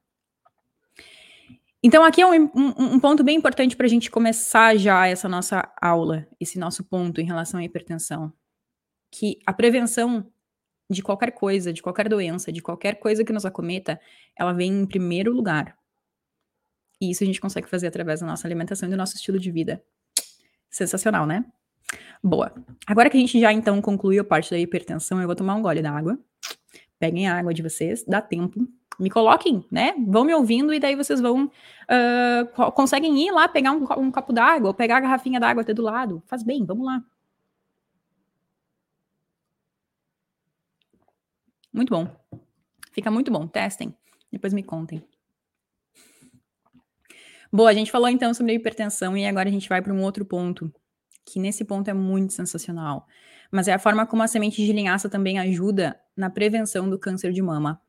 Então, 1.82 2.04
aqui 2.04 2.20
é 2.20 2.26
um, 2.26 2.44
um, 2.54 2.94
um 2.94 3.00
ponto 3.00 3.24
bem 3.24 3.36
importante 3.36 3.74
para 3.74 3.86
a 3.86 3.88
gente 3.88 4.10
começar 4.10 4.76
já 4.76 5.06
essa 5.06 5.28
nossa 5.28 5.72
aula, 5.80 6.26
esse 6.38 6.58
nosso 6.58 6.84
ponto 6.84 7.20
em 7.20 7.24
relação 7.24 7.58
à 7.58 7.64
hipertensão. 7.64 8.32
Que 9.10 9.38
a 9.46 9.52
prevenção 9.52 10.30
de 10.90 11.02
qualquer 11.02 11.32
coisa, 11.32 11.72
de 11.72 11.80
qualquer 11.80 12.08
doença, 12.08 12.52
de 12.52 12.60
qualquer 12.60 12.96
coisa 12.96 13.24
que 13.24 13.32
nos 13.32 13.46
acometa, 13.46 13.98
ela 14.36 14.52
vem 14.52 14.82
em 14.82 14.86
primeiro 14.86 15.32
lugar. 15.32 15.76
E 17.00 17.10
isso 17.10 17.24
a 17.24 17.26
gente 17.26 17.40
consegue 17.40 17.68
fazer 17.68 17.86
através 17.86 18.20
da 18.20 18.26
nossa 18.26 18.46
alimentação 18.46 18.88
e 18.88 18.90
do 18.90 18.96
nosso 18.96 19.16
estilo 19.16 19.38
de 19.38 19.50
vida. 19.50 19.82
Sensacional, 20.68 21.26
né? 21.26 21.44
Boa. 22.22 22.52
Agora 22.86 23.08
que 23.08 23.16
a 23.16 23.20
gente 23.20 23.40
já 23.40 23.52
então 23.52 23.80
concluiu 23.80 24.22
a 24.22 24.24
parte 24.24 24.50
da 24.50 24.58
hipertensão, 24.58 25.20
eu 25.20 25.26
vou 25.26 25.34
tomar 25.34 25.54
um 25.54 25.62
gole 25.62 25.80
d'água. 25.80 26.18
Peguem 26.98 27.28
a 27.28 27.38
água 27.38 27.54
de 27.54 27.62
vocês, 27.62 28.04
dá 28.04 28.20
tempo. 28.20 28.68
Me 28.98 29.08
coloquem, 29.08 29.64
né? 29.70 29.94
Vão 30.06 30.24
me 30.24 30.34
ouvindo 30.34 30.74
e 30.74 30.78
daí 30.78 30.94
vocês 30.94 31.20
vão. 31.20 31.46
Uh, 31.46 32.72
conseguem 32.72 33.26
ir 33.26 33.30
lá 33.30 33.48
pegar 33.48 33.72
um, 33.72 33.86
um 33.96 34.10
copo 34.10 34.32
d'água 34.32 34.68
ou 34.68 34.74
pegar 34.74 34.98
a 34.98 35.00
garrafinha 35.00 35.40
d'água 35.40 35.62
até 35.62 35.72
do 35.72 35.82
lado. 35.82 36.22
Faz 36.26 36.42
bem, 36.42 36.64
vamos 36.66 36.84
lá. 36.84 37.02
Muito 41.72 41.88
bom. 41.88 42.06
Fica 42.92 43.10
muito 43.10 43.30
bom. 43.30 43.46
Testem. 43.46 43.94
Depois 44.30 44.52
me 44.52 44.62
contem. 44.62 45.02
Boa, 47.50 47.70
a 47.70 47.74
gente 47.74 47.90
falou 47.90 48.08
então 48.08 48.34
sobre 48.34 48.52
a 48.52 48.54
hipertensão 48.54 49.16
e 49.16 49.24
agora 49.24 49.48
a 49.48 49.52
gente 49.52 49.68
vai 49.68 49.80
para 49.80 49.92
um 49.92 50.02
outro 50.02 50.24
ponto 50.24 50.72
que 51.24 51.38
nesse 51.38 51.64
ponto 51.64 51.88
é 51.88 51.94
muito 51.94 52.32
sensacional, 52.32 53.06
mas 53.50 53.68
é 53.68 53.72
a 53.72 53.78
forma 53.78 54.06
como 54.06 54.22
a 54.22 54.28
semente 54.28 54.64
de 54.64 54.72
linhaça 54.72 55.08
também 55.08 55.38
ajuda 55.38 55.98
na 56.16 56.30
prevenção 56.30 56.88
do 56.88 56.98
câncer 56.98 57.32
de 57.32 57.42
mama. 57.42 57.80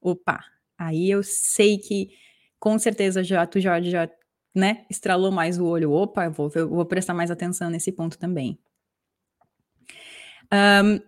Opa, 0.00 0.44
aí 0.76 1.10
eu 1.10 1.22
sei 1.22 1.78
que 1.78 2.10
com 2.58 2.78
certeza 2.78 3.22
já 3.22 3.46
tu 3.46 3.60
já, 3.60 3.80
já 3.80 4.08
né, 4.54 4.84
estralou 4.90 5.30
mais 5.30 5.58
o 5.58 5.64
olho. 5.64 5.92
Opa, 5.92 6.28
vou, 6.28 6.50
vou 6.50 6.84
prestar 6.86 7.14
mais 7.14 7.30
atenção 7.30 7.70
nesse 7.70 7.92
ponto 7.92 8.18
também. 8.18 8.58
Um, 10.52 11.00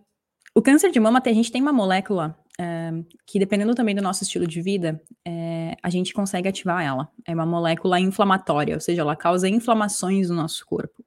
o 0.54 0.62
câncer 0.62 0.90
de 0.90 1.00
mama, 1.00 1.23
a 1.25 1.33
gente 1.33 1.50
tem 1.50 1.62
uma 1.62 1.73
molécula 1.73 2.38
um, 2.61 3.04
que, 3.26 3.38
dependendo 3.38 3.75
também 3.75 3.95
do 3.95 4.02
nosso 4.02 4.23
estilo 4.23 4.47
de 4.47 4.61
vida, 4.61 5.00
é, 5.25 5.76
a 5.83 5.88
gente 5.88 6.12
consegue 6.12 6.49
ativar 6.49 6.85
ela. 6.85 7.09
É 7.26 7.35
uma 7.35 7.47
molécula 7.47 7.99
inflamatória, 7.99 8.75
ou 8.75 8.80
seja, 8.80 9.00
ela 9.00 9.16
causa 9.16 9.49
inflamações 9.49 10.28
no 10.28 10.37
nosso 10.37 10.66
corpo. 10.66 11.04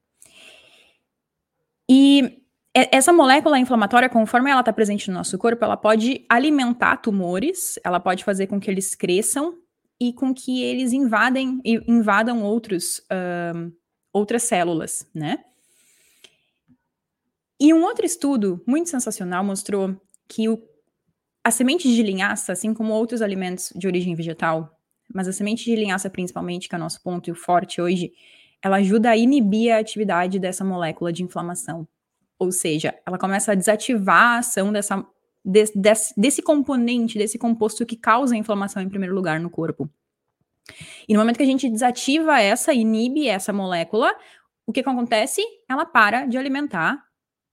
E 1.90 2.44
essa 2.74 3.14
molécula 3.14 3.60
inflamatória, 3.60 4.10
conforme 4.10 4.50
ela 4.50 4.62
está 4.62 4.74
presente 4.74 5.08
no 5.10 5.14
nosso 5.14 5.38
corpo, 5.38 5.64
ela 5.64 5.78
pode 5.78 6.26
alimentar 6.28 6.98
tumores, 6.98 7.80
ela 7.84 8.00
pode 8.00 8.24
fazer 8.24 8.48
com 8.48 8.60
que 8.60 8.70
eles 8.70 8.96
cresçam 8.96 9.56
e 10.00 10.12
com 10.12 10.34
que 10.34 10.64
eles 10.64 10.92
invadem, 10.92 11.62
invadam 11.88 12.42
outros, 12.44 12.98
uh, 13.00 13.72
outras 14.12 14.44
células, 14.44 15.08
né? 15.14 15.44
E 17.60 17.74
um 17.74 17.84
outro 17.84 18.06
estudo 18.06 18.62
muito 18.68 18.90
sensacional 18.90 19.44
mostrou 19.44 19.96
que 20.28 20.50
o, 20.50 20.62
a 21.44 21.52
semente 21.52 21.88
de 21.88 22.02
linhaça, 22.02 22.52
assim 22.52 22.74
como 22.74 22.92
outros 22.92 23.22
alimentos 23.22 23.72
de 23.76 23.86
origem 23.86 24.16
vegetal, 24.16 24.76
mas 25.14 25.28
a 25.28 25.32
semente 25.32 25.64
de 25.64 25.76
linhaça 25.76 26.10
principalmente, 26.10 26.68
que 26.68 26.74
é 26.74 26.78
o 26.78 26.82
nosso 26.82 27.02
ponto 27.04 27.34
forte 27.36 27.80
hoje, 27.80 28.12
ela 28.64 28.78
ajuda 28.78 29.10
a 29.10 29.18
inibir 29.18 29.74
a 29.74 29.80
atividade 29.80 30.40
dessa 30.40 30.64
molécula 30.64 31.12
de 31.12 31.22
inflamação. 31.22 31.86
Ou 32.40 32.52
seja, 32.52 32.98
ela 33.06 33.18
começa 33.18 33.52
a 33.52 33.56
desativar 33.56 34.36
a 34.36 34.38
ação 34.38 34.72
dessa, 34.72 35.06
desse, 35.44 35.78
desse, 35.78 36.14
desse 36.18 36.42
componente, 36.42 37.18
desse 37.18 37.38
composto 37.38 37.86
que 37.86 37.98
causa 37.98 38.36
a 38.36 38.38
inflamação 38.38 38.82
em 38.82 38.90
primeiro 38.90 39.14
lugar 39.14 39.40
no 39.40 39.50
corpo. 39.50 39.90
E 41.08 41.14
no 41.14 41.20
momento 41.20 41.38
que 41.38 41.44
a 41.44 41.48
gente 41.48 41.70
desativa 41.70 42.40
essa, 42.40 42.74
inibe 42.74 43.28
essa 43.28 43.52
molécula, 43.52 44.16
o 44.66 44.72
que, 44.72 44.82
que 44.82 44.90
acontece? 44.90 45.44
Ela 45.70 45.86
para 45.86 46.26
de 46.26 46.38
alimentar 46.38 47.04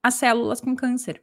as 0.02 0.14
células 0.14 0.60
com 0.60 0.76
câncer. 0.76 1.22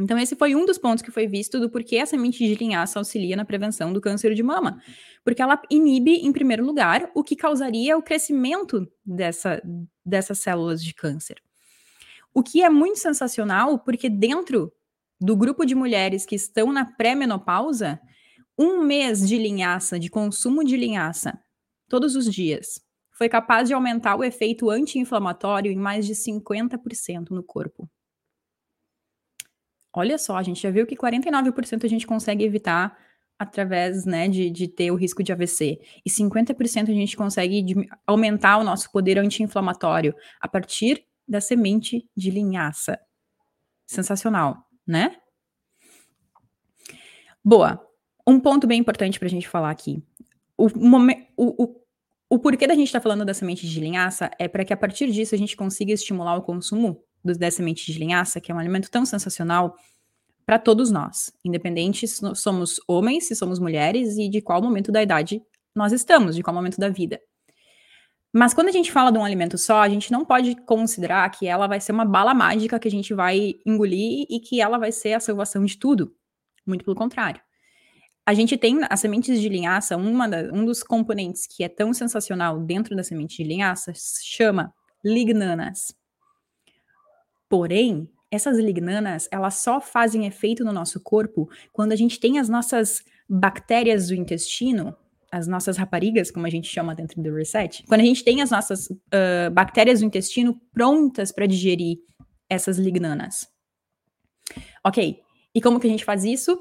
Então, 0.00 0.18
esse 0.18 0.34
foi 0.34 0.54
um 0.54 0.64
dos 0.64 0.78
pontos 0.78 1.02
que 1.02 1.10
foi 1.10 1.26
visto 1.26 1.60
do 1.60 1.68
porquê 1.68 1.98
a 1.98 2.06
semente 2.06 2.38
de 2.38 2.54
linhaça 2.54 2.98
auxilia 2.98 3.36
na 3.36 3.44
prevenção 3.44 3.92
do 3.92 4.00
câncer 4.00 4.34
de 4.34 4.42
mama. 4.42 4.80
Porque 5.22 5.42
ela 5.42 5.60
inibe, 5.70 6.12
em 6.12 6.32
primeiro 6.32 6.64
lugar, 6.64 7.10
o 7.14 7.22
que 7.22 7.36
causaria 7.36 7.96
o 7.96 8.02
crescimento 8.02 8.90
dessa, 9.04 9.62
dessas 10.04 10.38
células 10.38 10.82
de 10.82 10.94
câncer. 10.94 11.36
O 12.32 12.42
que 12.42 12.62
é 12.62 12.70
muito 12.70 12.98
sensacional, 12.98 13.78
porque 13.78 14.08
dentro 14.08 14.72
do 15.20 15.36
grupo 15.36 15.66
de 15.66 15.74
mulheres 15.74 16.24
que 16.24 16.34
estão 16.34 16.72
na 16.72 16.84
pré-menopausa, 16.84 18.00
um 18.58 18.82
mês 18.82 19.28
de 19.28 19.36
linhaça, 19.36 19.98
de 19.98 20.08
consumo 20.08 20.64
de 20.64 20.76
linhaça, 20.76 21.38
todos 21.88 22.16
os 22.16 22.32
dias, 22.32 22.80
foi 23.10 23.28
capaz 23.28 23.68
de 23.68 23.74
aumentar 23.74 24.16
o 24.16 24.24
efeito 24.24 24.70
anti-inflamatório 24.70 25.70
em 25.70 25.76
mais 25.76 26.06
de 26.06 26.14
50% 26.14 27.30
no 27.30 27.42
corpo. 27.42 27.86
Olha 29.92 30.18
só, 30.18 30.36
a 30.36 30.42
gente 30.42 30.62
já 30.62 30.70
viu 30.70 30.86
que 30.86 30.96
49% 30.96 31.84
a 31.84 31.88
gente 31.88 32.06
consegue 32.06 32.44
evitar 32.44 32.96
através 33.38 34.04
né, 34.04 34.28
de, 34.28 34.50
de 34.50 34.68
ter 34.68 34.90
o 34.90 34.94
risco 34.94 35.22
de 35.22 35.32
AVC. 35.32 35.80
E 36.04 36.10
50% 36.10 36.90
a 36.90 36.94
gente 36.94 37.16
consegue 37.16 37.88
aumentar 38.06 38.58
o 38.58 38.64
nosso 38.64 38.92
poder 38.92 39.18
anti-inflamatório 39.18 40.14
a 40.40 40.46
partir 40.46 41.04
da 41.26 41.40
semente 41.40 42.06
de 42.14 42.30
linhaça. 42.30 43.00
Sensacional, 43.86 44.66
né? 44.86 45.16
Boa. 47.42 47.84
Um 48.26 48.38
ponto 48.38 48.66
bem 48.66 48.78
importante 48.78 49.18
para 49.18 49.26
a 49.26 49.30
gente 49.30 49.48
falar 49.48 49.70
aqui. 49.70 50.04
O, 50.56 50.66
o, 50.66 51.64
o, 51.64 51.80
o 52.28 52.38
porquê 52.38 52.66
da 52.66 52.74
gente 52.74 52.88
estar 52.88 53.00
tá 53.00 53.02
falando 53.02 53.24
da 53.24 53.32
semente 53.32 53.66
de 53.66 53.80
linhaça 53.80 54.30
é 54.38 54.46
para 54.46 54.64
que 54.64 54.72
a 54.72 54.76
partir 54.76 55.10
disso 55.10 55.34
a 55.34 55.38
gente 55.38 55.56
consiga 55.56 55.92
estimular 55.92 56.36
o 56.36 56.42
consumo 56.42 57.02
da 57.24 57.50
semente 57.50 57.92
de 57.92 57.98
linhaça, 57.98 58.40
que 58.40 58.50
é 58.50 58.54
um 58.54 58.58
alimento 58.58 58.90
tão 58.90 59.04
sensacional 59.04 59.76
para 60.46 60.58
todos 60.58 60.90
nós, 60.90 61.32
independente 61.44 62.08
se 62.08 62.34
somos 62.34 62.80
homens, 62.88 63.28
se 63.28 63.36
somos 63.36 63.58
mulheres 63.58 64.16
e 64.16 64.28
de 64.28 64.40
qual 64.40 64.60
momento 64.60 64.90
da 64.90 65.02
idade 65.02 65.42
nós 65.74 65.92
estamos, 65.92 66.34
de 66.34 66.42
qual 66.42 66.54
momento 66.54 66.78
da 66.78 66.88
vida. 66.88 67.20
Mas 68.32 68.54
quando 68.54 68.68
a 68.68 68.72
gente 68.72 68.92
fala 68.92 69.10
de 69.10 69.18
um 69.18 69.24
alimento 69.24 69.58
só, 69.58 69.80
a 69.80 69.88
gente 69.88 70.12
não 70.12 70.24
pode 70.24 70.54
considerar 70.64 71.28
que 71.30 71.46
ela 71.46 71.66
vai 71.66 71.80
ser 71.80 71.92
uma 71.92 72.04
bala 72.04 72.32
mágica 72.32 72.78
que 72.78 72.86
a 72.86 72.90
gente 72.90 73.12
vai 73.12 73.54
engolir 73.66 74.26
e 74.30 74.38
que 74.38 74.60
ela 74.60 74.78
vai 74.78 74.92
ser 74.92 75.14
a 75.14 75.20
salvação 75.20 75.64
de 75.64 75.76
tudo. 75.76 76.14
Muito 76.64 76.84
pelo 76.84 76.96
contrário. 76.96 77.40
A 78.24 78.32
gente 78.32 78.56
tem 78.56 78.78
as 78.88 79.00
sementes 79.00 79.40
de 79.40 79.48
linhaça, 79.48 79.96
uma 79.96 80.28
da, 80.28 80.42
um 80.52 80.64
dos 80.64 80.82
componentes 80.84 81.46
que 81.46 81.64
é 81.64 81.68
tão 81.68 81.92
sensacional 81.92 82.60
dentro 82.60 82.94
da 82.94 83.02
semente 83.02 83.42
de 83.42 83.48
linhaça 83.48 83.92
chama 83.94 84.72
lignanas. 85.04 85.92
Porém, 87.50 88.08
essas 88.30 88.56
lignanas, 88.58 89.28
elas 89.30 89.56
só 89.56 89.80
fazem 89.80 90.24
efeito 90.26 90.64
no 90.64 90.72
nosso 90.72 91.00
corpo 91.00 91.50
quando 91.72 91.92
a 91.92 91.96
gente 91.96 92.18
tem 92.18 92.38
as 92.38 92.48
nossas 92.48 93.02
bactérias 93.28 94.08
do 94.08 94.14
intestino 94.14 94.96
as 95.32 95.46
nossas 95.46 95.76
raparigas, 95.76 96.30
como 96.30 96.46
a 96.46 96.50
gente 96.50 96.66
chama 96.66 96.94
dentro 96.94 97.22
do 97.22 97.32
reset, 97.32 97.84
quando 97.86 98.00
a 98.00 98.04
gente 98.04 98.24
tem 98.24 98.42
as 98.42 98.50
nossas 98.50 98.90
uh, 98.90 99.50
bactérias 99.52 100.00
do 100.00 100.06
intestino 100.06 100.60
prontas 100.72 101.30
para 101.30 101.46
digerir 101.46 101.98
essas 102.48 102.78
lignanas. 102.78 103.46
Ok, 104.84 105.20
e 105.54 105.60
como 105.60 105.78
que 105.78 105.86
a 105.86 105.90
gente 105.90 106.04
faz 106.04 106.24
isso? 106.24 106.58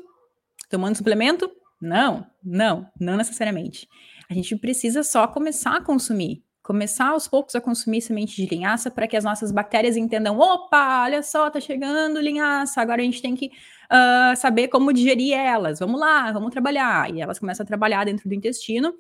Tomando 0.70 0.96
suplemento? 0.96 1.50
Não, 1.82 2.28
não, 2.44 2.88
não 3.00 3.18
necessariamente. 3.18 3.88
A 4.30 4.36
gente 4.36 4.56
precisa 4.56 5.02
só 5.02 5.26
começar 5.26 5.78
a 5.78 5.84
consumir 5.84 6.44
começar 6.70 7.08
aos 7.08 7.28
poucos 7.28 7.56
a 7.56 7.62
consumir 7.62 8.00
semente 8.00 8.36
de 8.36 8.46
linhaça 8.46 8.92
para 8.92 9.08
que 9.08 9.18
as 9.18 9.24
nossas 9.24 9.52
bactérias 9.52 9.98
entendam: 9.98 10.38
opa, 10.38 11.02
olha 11.02 11.24
só, 11.24 11.50
tá 11.50 11.60
chegando 11.60 12.22
linhaça, 12.22 12.80
agora 12.80 13.02
a 13.02 13.04
gente 13.04 13.24
tem 13.24 13.36
que 13.36 13.48
uh, 13.48 14.38
saber 14.38 14.68
como 14.68 14.94
digerir 14.94 15.34
elas. 15.34 15.80
Vamos 15.80 16.00
lá, 16.00 16.32
vamos 16.32 16.52
trabalhar. 16.52 17.12
E 17.12 17.22
elas 17.22 17.40
começam 17.40 17.64
a 17.64 17.68
trabalhar 17.68 18.06
dentro 18.06 18.30
do 18.30 18.36
intestino. 18.36 18.94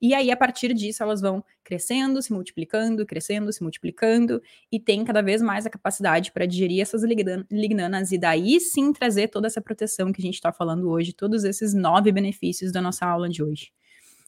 E 0.00 0.14
aí, 0.14 0.32
a 0.32 0.36
partir 0.36 0.74
disso, 0.74 1.00
elas 1.00 1.20
vão 1.20 1.44
crescendo, 1.62 2.20
se 2.20 2.32
multiplicando, 2.32 3.06
crescendo, 3.06 3.52
se 3.52 3.62
multiplicando, 3.62 4.42
e 4.72 4.80
tem 4.80 5.04
cada 5.04 5.22
vez 5.22 5.40
mais 5.40 5.64
a 5.64 5.70
capacidade 5.70 6.32
para 6.32 6.44
digerir 6.44 6.82
essas 6.82 7.04
lignanas, 7.48 8.10
e 8.10 8.18
daí 8.18 8.58
sim 8.58 8.92
trazer 8.92 9.28
toda 9.28 9.46
essa 9.46 9.60
proteção 9.60 10.12
que 10.12 10.20
a 10.20 10.24
gente 10.24 10.34
está 10.34 10.52
falando 10.52 10.90
hoje, 10.90 11.12
todos 11.12 11.44
esses 11.44 11.72
nove 11.72 12.10
benefícios 12.10 12.72
da 12.72 12.82
nossa 12.82 13.06
aula 13.06 13.28
de 13.28 13.44
hoje. 13.44 13.70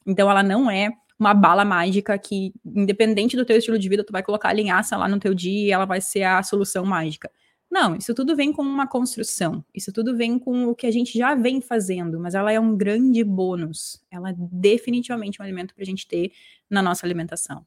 Então, 0.06 0.30
ela 0.30 0.44
não 0.44 0.70
é 0.70 0.92
uma 1.18 1.32
bala 1.32 1.64
mágica 1.64 2.18
que, 2.18 2.52
independente 2.64 3.36
do 3.36 3.44
teu 3.44 3.56
estilo 3.56 3.78
de 3.78 3.88
vida, 3.88 4.04
tu 4.04 4.12
vai 4.12 4.22
colocar 4.22 4.48
a 4.48 4.52
linhaça 4.52 4.96
lá 4.96 5.08
no 5.08 5.18
teu 5.18 5.34
dia 5.34 5.68
e 5.68 5.70
ela 5.70 5.84
vai 5.84 6.00
ser 6.00 6.24
a 6.24 6.42
solução 6.42 6.84
mágica. 6.84 7.30
Não, 7.70 7.96
isso 7.96 8.14
tudo 8.14 8.36
vem 8.36 8.52
com 8.52 8.62
uma 8.62 8.86
construção, 8.86 9.64
isso 9.74 9.92
tudo 9.92 10.16
vem 10.16 10.38
com 10.38 10.66
o 10.66 10.74
que 10.74 10.86
a 10.86 10.92
gente 10.92 11.18
já 11.18 11.34
vem 11.34 11.60
fazendo, 11.60 12.20
mas 12.20 12.34
ela 12.34 12.52
é 12.52 12.60
um 12.60 12.76
grande 12.76 13.24
bônus. 13.24 14.00
Ela 14.10 14.30
é 14.30 14.34
definitivamente 14.36 15.40
um 15.40 15.44
alimento 15.44 15.74
para 15.74 15.82
a 15.82 15.86
gente 15.86 16.06
ter 16.06 16.32
na 16.70 16.80
nossa 16.82 17.04
alimentação. 17.04 17.66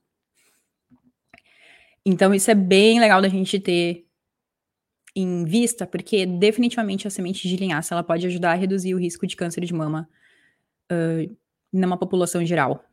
Então, 2.05 2.33
isso 2.33 2.49
é 2.49 2.55
bem 2.55 3.01
legal 3.01 3.21
da 3.21 3.27
gente 3.27 3.59
ter 3.59 4.07
em 5.13 5.43
vista, 5.43 5.85
porque 5.85 6.25
definitivamente 6.25 7.05
a 7.05 7.09
semente 7.09 7.45
de 7.47 7.57
linhaça 7.57 7.93
ela 7.93 8.03
pode 8.03 8.25
ajudar 8.27 8.51
a 8.51 8.55
reduzir 8.55 8.93
o 8.93 8.99
risco 8.99 9.27
de 9.27 9.35
câncer 9.35 9.65
de 9.65 9.73
mama 9.73 10.07
uh, 10.89 11.35
numa 11.73 11.97
população 11.97 12.45
geral. 12.45 12.86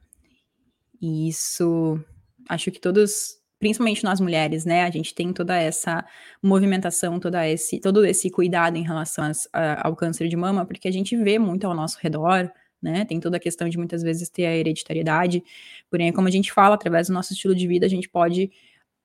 E 1.04 1.28
isso, 1.28 2.00
acho 2.48 2.70
que 2.70 2.80
todos, 2.80 3.36
principalmente 3.58 4.02
nós 4.02 4.20
mulheres, 4.20 4.64
né, 4.64 4.84
a 4.84 4.90
gente 4.90 5.14
tem 5.14 5.34
toda 5.34 5.54
essa 5.54 6.02
movimentação, 6.42 7.20
toda 7.20 7.46
esse, 7.46 7.78
todo 7.78 8.06
esse 8.06 8.30
cuidado 8.30 8.78
em 8.78 8.82
relação 8.82 9.30
a, 9.52 9.86
ao 9.86 9.94
câncer 9.94 10.28
de 10.28 10.36
mama, 10.36 10.64
porque 10.64 10.88
a 10.88 10.90
gente 10.90 11.14
vê 11.14 11.38
muito 11.38 11.66
ao 11.66 11.74
nosso 11.74 11.98
redor, 12.00 12.50
né, 12.82 13.04
tem 13.04 13.20
toda 13.20 13.36
a 13.36 13.40
questão 13.40 13.68
de 13.68 13.76
muitas 13.76 14.02
vezes 14.02 14.30
ter 14.30 14.46
a 14.46 14.56
hereditariedade, 14.56 15.44
porém, 15.90 16.10
como 16.10 16.26
a 16.26 16.30
gente 16.30 16.50
fala, 16.50 16.74
através 16.74 17.08
do 17.08 17.12
nosso 17.12 17.34
estilo 17.34 17.54
de 17.54 17.68
vida, 17.68 17.84
a 17.84 17.90
gente 17.90 18.08
pode 18.08 18.50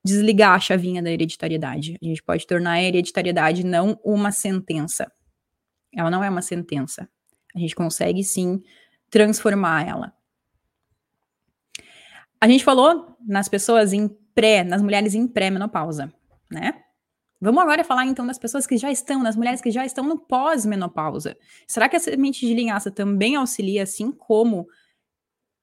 desligar 0.02 0.54
a 0.54 0.60
chavinha 0.60 1.02
da 1.02 1.10
hereditariedade. 1.10 1.98
A 2.02 2.04
gente 2.06 2.22
pode 2.22 2.46
tornar 2.46 2.72
a 2.72 2.82
hereditariedade 2.82 3.62
não 3.62 4.00
uma 4.02 4.32
sentença. 4.32 5.12
Ela 5.94 6.10
não 6.10 6.24
é 6.24 6.30
uma 6.30 6.40
sentença. 6.40 7.06
A 7.54 7.58
gente 7.58 7.74
consegue 7.74 8.24
sim 8.24 8.62
transformar 9.10 9.86
ela. 9.86 10.14
A 12.40 12.48
gente 12.48 12.64
falou 12.64 13.16
nas 13.20 13.48
pessoas 13.48 13.92
em 13.92 14.08
pré, 14.34 14.64
nas 14.64 14.80
mulheres 14.80 15.14
em 15.14 15.28
pré-menopausa, 15.28 16.12
né? 16.50 16.82
Vamos 17.40 17.62
agora 17.62 17.84
falar 17.84 18.06
então 18.06 18.26
das 18.26 18.38
pessoas 18.38 18.66
que 18.66 18.76
já 18.76 18.90
estão, 18.90 19.22
das 19.22 19.36
mulheres 19.36 19.60
que 19.60 19.70
já 19.70 19.84
estão 19.84 20.06
no 20.06 20.18
pós-menopausa. 20.18 21.36
Será 21.66 21.88
que 21.88 21.96
a 21.96 22.00
semente 22.00 22.46
de 22.46 22.54
linhaça 22.54 22.90
também 22.90 23.36
auxilia, 23.36 23.82
assim 23.82 24.10
como 24.12 24.66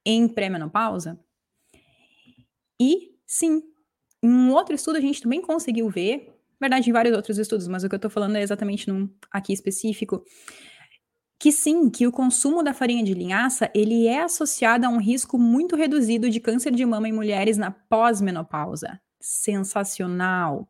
em 0.04 0.28
pré-menopausa? 0.28 1.18
E 2.80 3.16
sim, 3.26 3.62
em 4.22 4.28
um 4.28 4.52
outro 4.52 4.74
estudo 4.74 4.96
a 4.96 5.00
gente 5.00 5.22
também 5.22 5.40
conseguiu 5.40 5.88
ver, 5.88 6.26
na 6.60 6.68
verdade 6.68 6.90
em 6.90 6.92
vários 6.92 7.16
outros 7.16 7.38
estudos, 7.38 7.68
mas 7.68 7.84
o 7.84 7.88
que 7.88 7.94
eu 7.94 8.00
tô 8.00 8.10
falando 8.10 8.36
é 8.36 8.42
exatamente 8.42 8.88
num 8.88 9.08
aqui 9.30 9.52
específico, 9.52 10.24
que 11.38 11.52
sim, 11.52 11.88
que 11.88 12.06
o 12.06 12.12
consumo 12.12 12.62
da 12.62 12.74
farinha 12.74 13.04
de 13.04 13.14
linhaça, 13.14 13.70
ele 13.74 14.06
é 14.06 14.22
associado 14.22 14.84
a 14.84 14.88
um 14.88 14.98
risco 14.98 15.38
muito 15.38 15.76
reduzido 15.76 16.28
de 16.28 16.40
câncer 16.40 16.72
de 16.72 16.84
mama 16.84 17.08
em 17.08 17.12
mulheres 17.12 17.56
na 17.56 17.70
pós-menopausa. 17.70 19.00
Sensacional! 19.20 20.68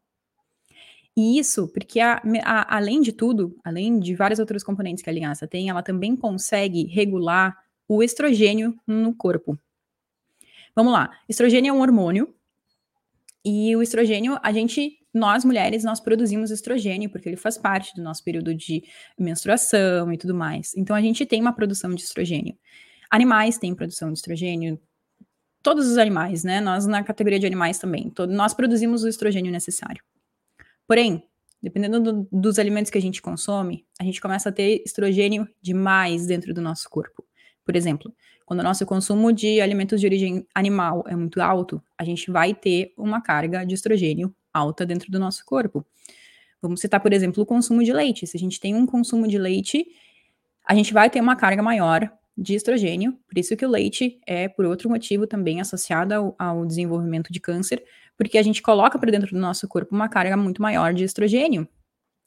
E 1.16 1.38
isso 1.38 1.66
porque, 1.68 1.98
a, 1.98 2.22
a, 2.44 2.76
além 2.76 3.00
de 3.00 3.12
tudo, 3.12 3.58
além 3.64 3.98
de 3.98 4.14
vários 4.14 4.38
outros 4.38 4.62
componentes 4.62 5.02
que 5.02 5.10
a 5.10 5.12
linhaça 5.12 5.48
tem, 5.48 5.68
ela 5.68 5.82
também 5.82 6.14
consegue 6.14 6.84
regular 6.84 7.58
o 7.88 8.02
estrogênio 8.02 8.78
no 8.86 9.14
corpo. 9.14 9.58
Vamos 10.76 10.92
lá, 10.92 11.10
estrogênio 11.28 11.70
é 11.70 11.72
um 11.72 11.80
hormônio 11.80 12.32
e 13.44 13.74
o 13.74 13.82
estrogênio, 13.82 14.38
a 14.42 14.52
gente, 14.52 14.98
nós 15.12 15.44
mulheres, 15.44 15.84
nós 15.84 16.00
produzimos 16.00 16.50
estrogênio 16.50 17.10
porque 17.10 17.28
ele 17.28 17.36
faz 17.36 17.56
parte 17.56 17.94
do 17.94 18.02
nosso 18.02 18.22
período 18.22 18.54
de 18.54 18.82
menstruação 19.18 20.12
e 20.12 20.18
tudo 20.18 20.34
mais. 20.34 20.74
Então 20.76 20.94
a 20.94 21.00
gente 21.00 21.24
tem 21.24 21.40
uma 21.40 21.52
produção 21.52 21.94
de 21.94 22.02
estrogênio. 22.02 22.56
Animais 23.10 23.58
têm 23.58 23.74
produção 23.74 24.12
de 24.12 24.18
estrogênio, 24.18 24.78
todos 25.62 25.86
os 25.86 25.96
animais, 25.96 26.44
né? 26.44 26.60
Nós 26.60 26.86
na 26.86 27.02
categoria 27.02 27.38
de 27.38 27.46
animais 27.46 27.78
também, 27.78 28.10
todo, 28.10 28.32
nós 28.32 28.52
produzimos 28.52 29.02
o 29.02 29.08
estrogênio 29.08 29.50
necessário. 29.50 30.02
Porém, 30.86 31.22
dependendo 31.62 32.00
do, 32.00 32.28
dos 32.30 32.58
alimentos 32.58 32.90
que 32.90 32.98
a 32.98 33.02
gente 33.02 33.22
consome, 33.22 33.86
a 33.98 34.04
gente 34.04 34.20
começa 34.20 34.50
a 34.50 34.52
ter 34.52 34.82
estrogênio 34.84 35.48
demais 35.60 36.26
dentro 36.26 36.52
do 36.52 36.60
nosso 36.60 36.88
corpo. 36.88 37.24
Por 37.64 37.76
exemplo, 37.76 38.14
quando 38.46 38.60
o 38.60 38.62
nosso 38.62 38.86
consumo 38.86 39.30
de 39.32 39.60
alimentos 39.60 40.00
de 40.00 40.06
origem 40.06 40.46
animal 40.54 41.04
é 41.06 41.14
muito 41.14 41.40
alto, 41.40 41.82
a 41.98 42.04
gente 42.04 42.30
vai 42.30 42.54
ter 42.54 42.94
uma 42.96 43.20
carga 43.20 43.64
de 43.64 43.74
estrogênio 43.74 44.34
alta 44.58 44.84
dentro 44.84 45.10
do 45.10 45.18
nosso 45.18 45.44
corpo. 45.44 45.86
Vamos 46.60 46.80
citar, 46.80 47.00
por 47.00 47.12
exemplo, 47.12 47.42
o 47.42 47.46
consumo 47.46 47.84
de 47.84 47.92
leite. 47.92 48.26
Se 48.26 48.36
a 48.36 48.40
gente 48.40 48.58
tem 48.58 48.74
um 48.74 48.84
consumo 48.84 49.28
de 49.28 49.38
leite, 49.38 49.86
a 50.66 50.74
gente 50.74 50.92
vai 50.92 51.08
ter 51.08 51.20
uma 51.20 51.36
carga 51.36 51.62
maior 51.62 52.10
de 52.36 52.54
estrogênio, 52.54 53.18
por 53.26 53.36
isso 53.36 53.56
que 53.56 53.66
o 53.66 53.68
leite 53.68 54.20
é, 54.24 54.48
por 54.48 54.64
outro 54.64 54.88
motivo, 54.88 55.26
também 55.26 55.60
associado 55.60 56.14
ao, 56.14 56.36
ao 56.38 56.64
desenvolvimento 56.64 57.32
de 57.32 57.40
câncer, 57.40 57.82
porque 58.16 58.38
a 58.38 58.42
gente 58.42 58.62
coloca 58.62 58.96
para 58.96 59.10
dentro 59.10 59.32
do 59.32 59.40
nosso 59.40 59.66
corpo 59.66 59.92
uma 59.92 60.08
carga 60.08 60.36
muito 60.36 60.62
maior 60.62 60.94
de 60.94 61.02
estrogênio. 61.02 61.66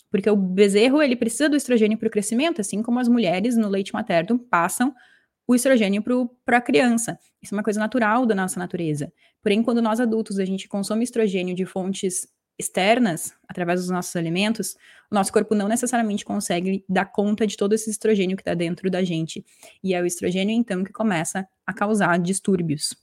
Porque 0.10 0.30
o 0.30 0.36
bezerro, 0.36 1.02
ele 1.02 1.16
precisa 1.16 1.48
do 1.48 1.56
estrogênio 1.56 1.98
para 1.98 2.10
o 2.10 2.12
crescimento, 2.12 2.60
assim 2.60 2.84
como 2.84 3.00
as 3.00 3.08
mulheres 3.08 3.56
no 3.56 3.70
leite 3.70 3.94
materno 3.94 4.38
passam 4.38 4.94
o 5.52 5.56
estrogênio 5.56 6.04
para 6.46 6.58
a 6.58 6.62
criança. 6.62 7.18
Isso 7.42 7.54
é 7.54 7.58
uma 7.58 7.64
coisa 7.64 7.80
natural 7.80 8.26
da 8.26 8.36
nossa 8.36 8.60
natureza. 8.60 9.12
Porém, 9.42 9.64
quando 9.64 9.82
nós 9.82 10.00
adultos 10.00 10.40
a 10.40 10.46
gente 10.46 10.68
consome 10.68 11.04
estrogênio 11.04 11.56
de 11.56 11.66
fontes 11.66 12.28
externas, 12.58 13.34
através 13.48 13.82
dos 13.82 13.90
nossos 13.90 14.16
alimentos, 14.16 14.76
o 15.10 15.16
nosso 15.16 15.34
corpo 15.34 15.56
não 15.56 15.68
necessariamente 15.68 16.24
consegue 16.24 16.86
dar 16.88 17.06
conta 17.06 17.48
de 17.48 17.58
todo 17.58 17.74
esse 17.74 17.90
estrogênio 17.90 18.38
que 18.38 18.42
está 18.42 18.54
dentro 18.54 18.90
da 18.90 19.04
gente. 19.04 19.44
E 19.84 19.94
é 19.94 20.02
o 20.02 20.06
estrogênio, 20.06 20.56
então, 20.56 20.84
que 20.84 20.94
começa 20.94 21.48
a 21.66 21.74
causar 21.74 22.20
distúrbios. 22.20 22.96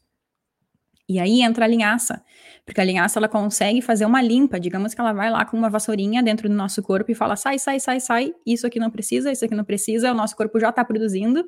E 1.08 1.18
aí 1.18 1.40
entra 1.40 1.64
a 1.64 1.68
linhaça, 1.68 2.22
porque 2.66 2.82
a 2.82 2.84
linhaça 2.84 3.18
ela 3.18 3.28
consegue 3.28 3.80
fazer 3.80 4.04
uma 4.04 4.20
limpa, 4.20 4.60
digamos 4.60 4.92
que 4.92 5.00
ela 5.00 5.14
vai 5.14 5.30
lá 5.30 5.42
com 5.46 5.56
uma 5.56 5.70
vassourinha 5.70 6.22
dentro 6.22 6.50
do 6.50 6.54
nosso 6.54 6.82
corpo 6.82 7.10
e 7.10 7.14
fala: 7.14 7.34
sai, 7.34 7.58
sai, 7.58 7.80
sai, 7.80 7.98
sai, 7.98 8.34
isso 8.44 8.66
aqui 8.66 8.78
não 8.78 8.90
precisa, 8.90 9.32
isso 9.32 9.42
aqui 9.42 9.54
não 9.54 9.64
precisa, 9.64 10.12
o 10.12 10.14
nosso 10.14 10.36
corpo 10.36 10.60
já 10.60 10.68
está 10.68 10.84
produzindo, 10.84 11.46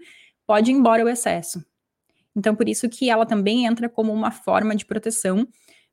pode 0.50 0.72
ir 0.72 0.74
embora 0.74 1.04
o 1.04 1.08
excesso. 1.08 1.64
Então, 2.34 2.56
por 2.56 2.68
isso 2.68 2.88
que 2.88 3.08
ela 3.08 3.24
também 3.24 3.66
entra 3.66 3.88
como 3.88 4.12
uma 4.12 4.32
forma 4.32 4.74
de 4.74 4.84
proteção 4.84 5.46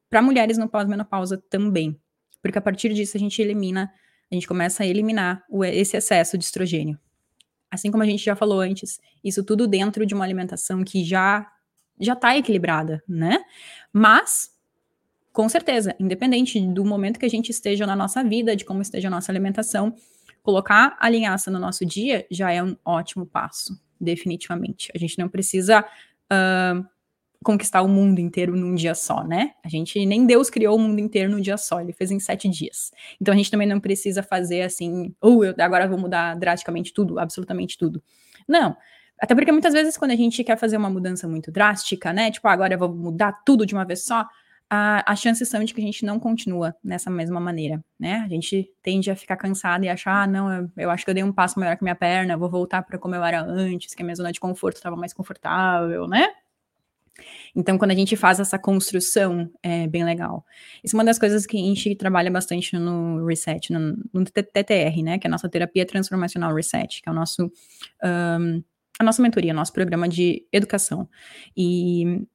para 0.09 0.19
mulheres 0.19 0.57
no 0.57 0.67
pós-menopausa 0.67 1.37
também. 1.47 1.95
Porque 2.41 2.57
a 2.57 2.61
partir 2.61 2.91
disso 2.91 3.15
a 3.15 3.19
gente 3.19 3.39
elimina, 3.39 3.93
a 4.31 4.33
gente 4.33 4.47
começa 4.47 4.81
a 4.81 4.87
eliminar 4.87 5.43
o, 5.47 5.63
esse 5.63 5.95
excesso 5.95 6.39
de 6.39 6.43
estrogênio. 6.43 6.97
Assim 7.69 7.91
como 7.91 8.01
a 8.01 8.05
gente 8.07 8.25
já 8.25 8.35
falou 8.35 8.59
antes, 8.59 8.99
isso 9.23 9.43
tudo 9.43 9.67
dentro 9.67 10.07
de 10.07 10.15
uma 10.15 10.25
alimentação 10.25 10.83
que 10.83 11.03
já 11.03 11.47
já 11.99 12.13
está 12.13 12.35
equilibrada, 12.35 13.03
né? 13.07 13.45
Mas 13.93 14.49
com 15.31 15.47
certeza, 15.47 15.95
independente 15.99 16.59
do 16.59 16.83
momento 16.83 17.19
que 17.19 17.27
a 17.27 17.29
gente 17.29 17.51
esteja 17.51 17.85
na 17.85 17.95
nossa 17.95 18.23
vida, 18.23 18.55
de 18.55 18.65
como 18.65 18.81
esteja 18.81 19.07
a 19.07 19.11
nossa 19.11 19.31
alimentação, 19.31 19.93
colocar 20.41 20.97
a 20.99 21.07
linhaça 21.07 21.51
no 21.51 21.59
nosso 21.59 21.85
dia 21.85 22.25
já 22.31 22.51
é 22.51 22.63
um 22.63 22.75
ótimo 22.83 23.23
passo 23.23 23.85
definitivamente. 23.99 24.91
A 24.95 24.97
gente 24.97 25.17
não 25.17 25.27
precisa 25.29 25.81
uh, 25.81 26.85
conquistar 27.43 27.81
o 27.81 27.87
mundo 27.87 28.19
inteiro 28.19 28.55
num 28.55 28.75
dia 28.75 28.95
só, 28.95 29.23
né? 29.23 29.53
A 29.63 29.69
gente 29.69 30.05
nem 30.05 30.25
Deus 30.25 30.49
criou 30.49 30.75
o 30.75 30.79
mundo 30.79 30.99
inteiro 30.99 31.31
num 31.31 31.39
dia 31.39 31.57
só, 31.57 31.79
ele 31.79 31.93
fez 31.93 32.11
em 32.11 32.19
sete 32.19 32.49
dias. 32.49 32.91
Então 33.21 33.33
a 33.33 33.37
gente 33.37 33.51
também 33.51 33.67
não 33.67 33.79
precisa 33.79 34.23
fazer 34.23 34.61
assim, 34.61 35.13
ou 35.21 35.43
uh, 35.43 35.55
agora 35.59 35.87
vou 35.87 35.97
mudar 35.97 36.35
drasticamente 36.35 36.93
tudo, 36.93 37.19
absolutamente 37.19 37.77
tudo. 37.77 38.01
Não. 38.47 38.75
Até 39.19 39.33
porque 39.33 39.51
muitas 39.51 39.73
vezes 39.73 39.97
quando 39.97 40.11
a 40.11 40.15
gente 40.15 40.43
quer 40.43 40.57
fazer 40.57 40.77
uma 40.77 40.89
mudança 40.89 41.27
muito 41.27 41.51
drástica, 41.51 42.13
né? 42.13 42.29
Tipo, 42.29 42.47
ah, 42.47 42.51
agora 42.51 42.73
eu 42.73 42.79
vou 42.79 42.93
mudar 42.93 43.31
tudo 43.43 43.65
de 43.65 43.73
uma 43.73 43.83
vez 43.83 44.03
só, 44.03 44.27
a, 44.69 45.11
as 45.11 45.19
chances 45.19 45.47
são 45.47 45.63
de 45.63 45.73
que 45.73 45.81
a 45.81 45.83
gente 45.83 46.05
não 46.05 46.19
continua 46.19 46.75
nessa 46.83 47.09
mesma 47.09 47.39
maneira, 47.39 47.83
né? 47.99 48.23
A 48.25 48.27
gente 48.27 48.69
tende 48.83 49.09
a 49.09 49.15
ficar 49.15 49.37
cansado 49.37 49.85
e 49.85 49.89
achar, 49.89 50.23
ah, 50.23 50.27
não, 50.27 50.51
eu, 50.51 50.71
eu 50.77 50.89
acho 50.89 51.05
que 51.05 51.09
eu 51.09 51.15
dei 51.15 51.23
um 51.23 51.31
passo 51.31 51.59
maior 51.59 51.77
que 51.77 51.83
minha 51.83 51.95
perna, 51.95 52.37
vou 52.37 52.49
voltar 52.49 52.83
para 52.83 52.97
como 52.97 53.15
eu 53.15 53.23
era 53.23 53.41
antes, 53.41 53.95
que 53.95 54.01
a 54.01 54.05
minha 54.05 54.15
zona 54.15 54.31
de 54.31 54.39
conforto 54.39 54.77
estava 54.77 54.95
mais 54.95 55.13
confortável, 55.13 56.07
né? 56.07 56.29
Então, 57.55 57.77
quando 57.77 57.91
a 57.91 57.95
gente 57.95 58.15
faz 58.15 58.39
essa 58.39 58.59
construção, 58.59 59.49
é 59.63 59.87
bem 59.87 60.03
legal. 60.03 60.45
Isso 60.83 60.95
é 60.95 60.97
uma 60.97 61.05
das 61.05 61.17
coisas 61.17 61.45
que 61.45 61.57
a 61.57 61.59
gente 61.59 61.95
trabalha 61.95 62.29
bastante 62.29 62.77
no 62.77 63.25
Reset, 63.25 63.71
no, 63.71 63.97
no 64.13 64.23
TTR, 64.25 65.01
né? 65.03 65.17
Que 65.17 65.27
é 65.27 65.29
a 65.29 65.31
nossa 65.31 65.49
terapia 65.49 65.85
transformacional 65.85 66.53
Reset, 66.53 67.01
que 67.01 67.09
é 67.09 67.11
o 67.11 67.15
nosso. 67.15 67.51
Um, 68.03 68.63
a 68.99 69.03
nossa 69.03 69.21
mentoria, 69.21 69.53
nosso 69.53 69.73
programa 69.73 70.07
de 70.07 70.45
educação. 70.51 71.07
E 71.55 72.25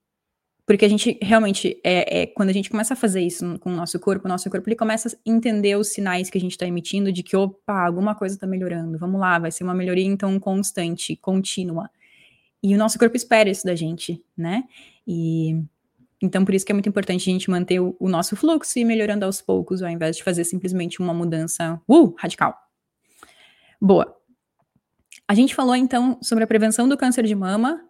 porque 0.73 0.87
a 0.87 0.89
gente 0.89 1.19
realmente, 1.21 1.79
é, 1.85 2.23
é, 2.23 2.27
quando 2.29 2.49
a 2.49 2.53
gente 2.55 2.71
começa 2.71 2.95
a 2.95 2.97
fazer 2.97 3.21
isso 3.21 3.59
com 3.59 3.71
o 3.71 3.77
nosso 3.77 4.01
corpo, 4.01 4.25
o 4.25 4.29
nosso 4.29 4.49
corpo 4.49 4.67
ele 4.67 4.75
começa 4.75 5.11
a 5.11 5.13
entender 5.27 5.77
os 5.77 5.89
sinais 5.89 6.31
que 6.31 6.39
a 6.39 6.41
gente 6.41 6.53
está 6.53 6.67
emitindo 6.67 7.13
de 7.13 7.23
que, 7.23 7.37
opa, 7.37 7.85
alguma 7.85 8.15
coisa 8.15 8.37
está 8.37 8.47
melhorando, 8.47 8.97
vamos 8.97 9.21
lá, 9.21 9.39
vai 9.39 9.51
ser 9.53 9.65
uma 9.65 9.75
melhoria 9.75 10.07
então 10.07 10.41
constante, 10.41 11.15
contínua. 11.15 11.91
E 12.63 12.75
o 12.75 12.79
nosso 12.79 12.99
corpo 12.99 13.15
espera 13.15 13.51
isso 13.51 13.67
da 13.67 13.75
gente, 13.75 14.25
né? 14.35 14.65
E 15.07 15.63
então 16.23 16.43
por 16.43 16.55
isso 16.55 16.65
que 16.65 16.73
é 16.73 16.75
muito 16.75 16.89
importante 16.89 17.29
a 17.29 17.33
gente 17.35 17.51
manter 17.51 17.79
o, 17.79 17.95
o 18.01 18.09
nosso 18.09 18.35
fluxo 18.35 18.79
e 18.79 18.81
ir 18.81 18.87
melhorando 18.87 19.27
aos 19.27 19.43
poucos, 19.43 19.83
ao 19.83 19.91
invés 19.91 20.17
de 20.17 20.23
fazer 20.23 20.45
simplesmente 20.45 21.03
uma 21.03 21.13
mudança 21.13 21.79
uh, 21.87 22.15
radical. 22.17 22.57
Boa. 23.79 24.17
A 25.29 25.35
gente 25.35 25.55
falou 25.55 25.77
então 25.77 26.19
sobre 26.23 26.45
a 26.45 26.47
prevenção 26.47 26.89
do 26.89 26.97
câncer 26.97 27.27
de 27.27 27.35
mama, 27.35 27.85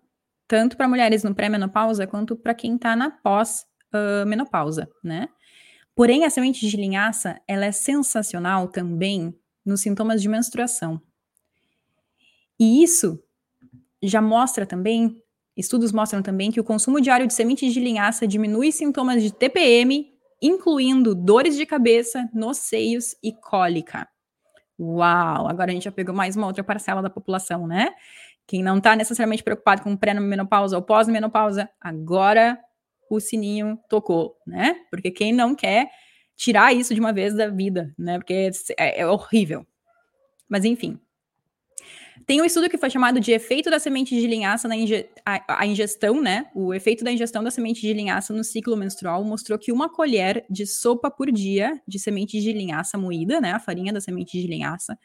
tanto 0.53 0.77
para 0.77 0.87
mulheres 0.87 1.25
no 1.25 1.35
pré-menopausa 1.35 2.07
quanto 2.07 2.37
para 2.37 2.53
quem 2.53 2.75
está 2.75 2.95
na 2.95 3.11
pós-menopausa, 3.11 4.87
né? 5.03 5.31
Porém, 5.97 6.27
a 6.27 6.31
semente 6.31 6.69
de 6.69 6.77
linhaça, 6.77 7.41
ela 7.49 7.65
é 7.65 7.73
sensacional 7.73 8.69
também 8.69 9.35
nos 9.65 9.81
sintomas 9.81 10.21
de 10.21 10.29
menstruação. 10.29 11.01
E 12.61 12.83
isso 12.83 13.19
já 14.03 14.21
mostra 14.21 14.67
também, 14.67 15.23
estudos 15.57 15.91
mostram 15.91 16.21
também 16.21 16.51
que 16.51 16.61
o 16.61 16.65
consumo 16.65 17.01
diário 17.01 17.27
de 17.27 17.33
sementes 17.33 17.73
de 17.73 17.81
linhaça 17.81 18.27
diminui 18.27 18.73
sintomas 18.73 19.23
de 19.23 19.33
TPM, 19.33 20.13
incluindo 20.43 21.15
dores 21.15 21.57
de 21.57 21.65
cabeça, 21.65 22.29
nos 22.35 22.59
seios 22.59 23.17
e 23.23 23.33
cólica. 23.33 24.07
Uau! 24.79 25.49
Agora 25.49 25.71
a 25.71 25.75
gente 25.75 25.85
já 25.85 25.93
pegou 25.93 26.15
mais 26.15 26.37
uma 26.37 26.47
outra 26.47 26.63
parcela 26.63 27.01
da 27.01 27.09
população, 27.09 27.67
né? 27.67 27.95
Quem 28.47 28.63
não 28.63 28.79
está 28.79 28.95
necessariamente 28.97 29.43
preocupado 29.43 29.83
com 29.83 29.97
pré-menopausa 29.97 30.77
ou 30.77 30.83
pós-menopausa, 30.83 31.69
agora 31.81 32.59
o 33.09 33.21
sininho 33.21 33.79
tocou, 33.89 34.37
né? 34.47 34.77
Porque 34.91 35.11
quem 35.11 35.33
não 35.33 35.55
quer 35.55 35.89
tirar 36.37 36.73
isso 36.73 36.95
de 36.95 37.01
uma 37.01 37.13
vez 37.13 37.35
da 37.35 37.49
vida, 37.49 37.95
né? 37.99 38.19
Porque 38.19 38.51
é, 38.79 39.01
é 39.01 39.07
horrível. 39.07 39.67
Mas 40.49 40.65
enfim. 40.65 40.99
Tem 42.27 42.41
um 42.41 42.45
estudo 42.45 42.69
que 42.69 42.79
foi 42.79 42.89
chamado 42.89 43.19
de 43.19 43.33
efeito 43.33 43.69
da 43.71 43.79
semente 43.79 44.15
de 44.15 44.27
linhaça 44.27 44.69
na 44.69 44.77
inge 44.77 45.09
a, 45.25 45.61
a 45.61 45.67
ingestão, 45.67 46.21
né? 46.21 46.47
O 46.55 46.73
efeito 46.73 47.03
da 47.03 47.11
ingestão 47.11 47.43
da 47.43 47.51
semente 47.51 47.81
de 47.81 47.93
linhaça 47.93 48.33
no 48.33 48.45
ciclo 48.45 48.77
menstrual 48.77 49.25
mostrou 49.25 49.59
que 49.59 49.73
uma 49.73 49.89
colher 49.89 50.45
de 50.49 50.67
sopa 50.67 51.11
por 51.11 51.31
dia 51.33 51.81
de 51.87 51.99
semente 51.99 52.41
de 52.41 52.53
linhaça 52.53 52.97
moída, 52.97 53.41
né? 53.41 53.53
A 53.53 53.59
farinha 53.59 53.93
da 53.93 54.01
semente 54.01 54.41
de 54.41 54.47
linhaça, 54.47 54.97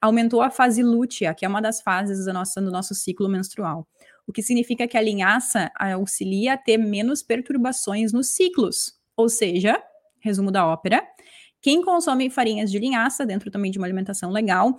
aumentou 0.00 0.40
a 0.40 0.50
fase 0.50 0.82
lútea, 0.82 1.34
que 1.34 1.44
é 1.44 1.48
uma 1.48 1.60
das 1.60 1.80
fases 1.80 2.24
da 2.24 2.32
nossa, 2.32 2.60
do 2.60 2.70
nosso 2.70 2.94
ciclo 2.94 3.28
menstrual. 3.28 3.86
O 4.26 4.32
que 4.32 4.42
significa 4.42 4.86
que 4.86 4.96
a 4.96 5.02
linhaça 5.02 5.70
auxilia 5.74 6.54
a 6.54 6.56
ter 6.56 6.76
menos 6.76 7.22
perturbações 7.22 8.12
nos 8.12 8.28
ciclos. 8.28 8.98
Ou 9.16 9.28
seja, 9.28 9.82
resumo 10.20 10.50
da 10.50 10.66
ópera, 10.66 11.02
quem 11.60 11.82
consome 11.82 12.30
farinhas 12.30 12.70
de 12.70 12.78
linhaça, 12.78 13.26
dentro 13.26 13.50
também 13.50 13.70
de 13.70 13.78
uma 13.78 13.86
alimentação 13.86 14.30
legal, 14.30 14.76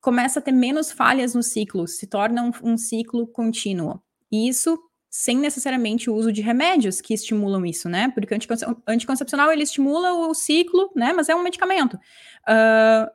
começa 0.00 0.38
a 0.38 0.42
ter 0.42 0.52
menos 0.52 0.90
falhas 0.90 1.34
no 1.34 1.42
ciclo, 1.42 1.86
se 1.86 2.06
torna 2.06 2.42
um, 2.42 2.72
um 2.72 2.76
ciclo 2.76 3.26
contínuo. 3.26 4.02
E 4.30 4.48
isso 4.48 4.78
sem 5.08 5.38
necessariamente 5.38 6.10
o 6.10 6.14
uso 6.14 6.32
de 6.32 6.42
remédios 6.42 7.00
que 7.00 7.14
estimulam 7.14 7.64
isso, 7.64 7.88
né? 7.88 8.10
Porque 8.12 8.34
o 8.34 8.38
anticoncepcional 8.88 9.52
ele 9.52 9.62
estimula 9.62 10.12
o 10.12 10.34
ciclo, 10.34 10.90
né? 10.96 11.12
Mas 11.12 11.28
é 11.28 11.36
um 11.36 11.42
medicamento. 11.42 11.94
Uh, 11.94 13.08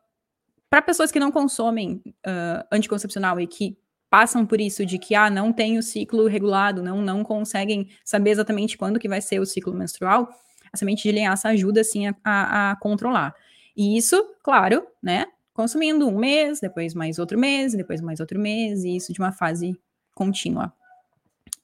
Para 0.69 0.81
pessoas 0.81 1.11
que 1.11 1.19
não 1.19 1.31
consomem 1.31 2.01
uh, 2.05 2.65
anticoncepcional 2.71 3.39
e 3.39 3.47
que 3.47 3.77
passam 4.09 4.45
por 4.45 4.59
isso 4.59 4.85
de 4.85 4.97
que 4.97 5.15
ah, 5.15 5.29
não 5.29 5.53
tem 5.53 5.77
o 5.77 5.83
ciclo 5.83 6.27
regulado, 6.27 6.81
não 6.81 7.01
não 7.01 7.23
conseguem 7.23 7.89
saber 8.03 8.31
exatamente 8.31 8.77
quando 8.77 8.99
que 8.99 9.07
vai 9.07 9.21
ser 9.21 9.39
o 9.39 9.45
ciclo 9.45 9.73
menstrual, 9.73 10.29
a 10.73 10.77
semente 10.77 11.03
de 11.03 11.11
linhaça 11.11 11.49
ajuda 11.49 11.83
sim 11.83 12.07
a, 12.07 12.15
a, 12.23 12.71
a 12.71 12.75
controlar. 12.77 13.33
E 13.75 13.97
isso, 13.97 14.35
claro, 14.43 14.85
né? 15.01 15.25
Consumindo 15.53 16.07
um 16.07 16.17
mês, 16.17 16.59
depois 16.59 16.93
mais 16.93 17.19
outro 17.19 17.37
mês, 17.37 17.73
depois 17.73 18.01
mais 18.01 18.19
outro 18.19 18.39
mês, 18.39 18.83
e 18.83 18.95
isso 18.95 19.13
de 19.13 19.19
uma 19.19 19.31
fase 19.31 19.77
contínua. 20.13 20.73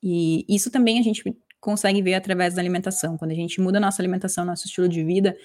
E 0.01 0.45
isso 0.47 0.69
também 0.69 0.99
a 0.99 1.01
gente 1.01 1.23
consegue 1.59 2.01
ver 2.01 2.13
através 2.13 2.53
da 2.53 2.61
alimentação. 2.61 3.17
Quando 3.17 3.31
a 3.31 3.35
gente 3.35 3.59
muda 3.59 3.77
a 3.77 3.81
nossa 3.81 4.01
alimentação, 4.01 4.45
nosso 4.45 4.67
estilo 4.67 4.87
de 4.87 5.03
vida, 5.03 5.35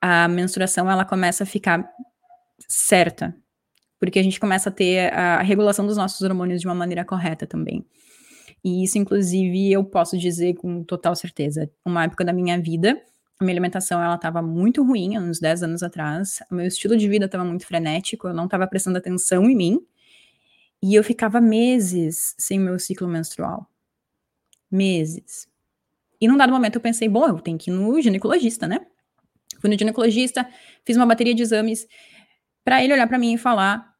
a 0.00 0.26
menstruação 0.28 0.90
ela 0.90 1.04
começa 1.04 1.44
a 1.44 1.46
ficar 1.46 1.88
certa, 2.68 3.36
porque 3.98 4.18
a 4.18 4.22
gente 4.22 4.40
começa 4.40 4.68
a 4.68 4.72
ter 4.72 5.12
a 5.12 5.42
regulação 5.42 5.86
dos 5.86 5.96
nossos 5.96 6.20
hormônios 6.22 6.60
de 6.60 6.66
uma 6.66 6.74
maneira 6.74 7.04
correta 7.04 7.46
também. 7.46 7.84
E 8.64 8.82
isso, 8.82 8.98
inclusive, 8.98 9.70
eu 9.72 9.84
posso 9.84 10.18
dizer 10.18 10.54
com 10.54 10.82
total 10.82 11.14
certeza. 11.14 11.70
Uma 11.84 12.04
época 12.04 12.24
da 12.24 12.32
minha 12.32 12.60
vida, 12.60 13.00
a 13.38 13.44
minha 13.44 13.54
alimentação 13.54 14.02
ela 14.02 14.16
estava 14.16 14.42
muito 14.42 14.82
ruim, 14.82 15.18
uns 15.18 15.38
10 15.38 15.62
anos 15.62 15.82
atrás. 15.82 16.42
O 16.50 16.54
meu 16.54 16.66
estilo 16.66 16.96
de 16.96 17.08
vida 17.08 17.26
estava 17.26 17.44
muito 17.44 17.66
frenético, 17.66 18.28
eu 18.28 18.34
não 18.34 18.46
estava 18.46 18.66
prestando 18.66 18.98
atenção 18.98 19.44
em 19.44 19.54
mim. 19.56 19.80
E 20.82 20.94
eu 20.94 21.04
ficava 21.04 21.40
meses 21.40 22.34
sem 22.38 22.58
meu 22.58 22.78
ciclo 22.78 23.08
menstrual 23.08 23.70
meses. 24.70 25.48
E 26.20 26.28
num 26.28 26.36
dado 26.36 26.52
momento 26.52 26.76
eu 26.76 26.80
pensei, 26.80 27.08
bom, 27.08 27.26
eu 27.26 27.40
tenho 27.40 27.58
que 27.58 27.70
ir 27.70 27.74
no 27.74 28.00
ginecologista, 28.00 28.66
né? 28.66 28.80
Fui 29.60 29.70
no 29.70 29.78
ginecologista, 29.78 30.48
fiz 30.84 30.96
uma 30.96 31.06
bateria 31.06 31.34
de 31.34 31.42
exames 31.42 31.86
para 32.66 32.82
ele 32.82 32.92
olhar 32.92 33.06
para 33.06 33.16
mim 33.16 33.34
e 33.34 33.38
falar: 33.38 33.94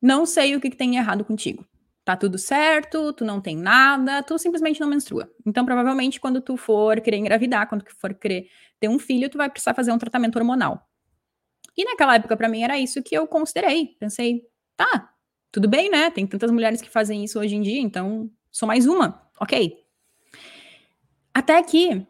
"Não 0.00 0.24
sei 0.24 0.54
o 0.54 0.60
que, 0.60 0.70
que 0.70 0.76
tem 0.76 0.96
errado 0.96 1.24
contigo. 1.24 1.66
Tá 2.04 2.16
tudo 2.16 2.38
certo, 2.38 3.12
tu 3.12 3.24
não 3.24 3.40
tem 3.40 3.56
nada, 3.56 4.22
tu 4.22 4.38
simplesmente 4.38 4.80
não 4.80 4.88
menstrua. 4.88 5.28
Então, 5.44 5.64
provavelmente, 5.64 6.20
quando 6.20 6.40
tu 6.40 6.56
for 6.56 7.00
querer 7.00 7.16
engravidar, 7.18 7.68
quando 7.68 7.84
for 7.98 8.14
querer 8.14 8.48
ter 8.78 8.88
um 8.88 8.98
filho, 8.98 9.28
tu 9.28 9.38
vai 9.38 9.50
precisar 9.50 9.74
fazer 9.74 9.92
um 9.92 9.98
tratamento 9.98 10.36
hormonal. 10.36 10.88
E 11.76 11.84
naquela 11.84 12.14
época, 12.16 12.36
para 12.36 12.48
mim, 12.48 12.62
era 12.62 12.78
isso 12.78 13.02
que 13.02 13.16
eu 13.16 13.26
considerei. 13.26 13.96
Pensei, 13.98 14.42
tá, 14.76 15.12
tudo 15.50 15.68
bem, 15.68 15.90
né? 15.90 16.10
Tem 16.10 16.26
tantas 16.26 16.50
mulheres 16.50 16.80
que 16.80 16.90
fazem 16.90 17.24
isso 17.24 17.40
hoje 17.40 17.56
em 17.56 17.62
dia, 17.62 17.80
então 17.80 18.30
sou 18.50 18.68
mais 18.68 18.86
uma, 18.86 19.20
ok. 19.40 19.78
Até 21.34 21.62
que, 21.62 22.06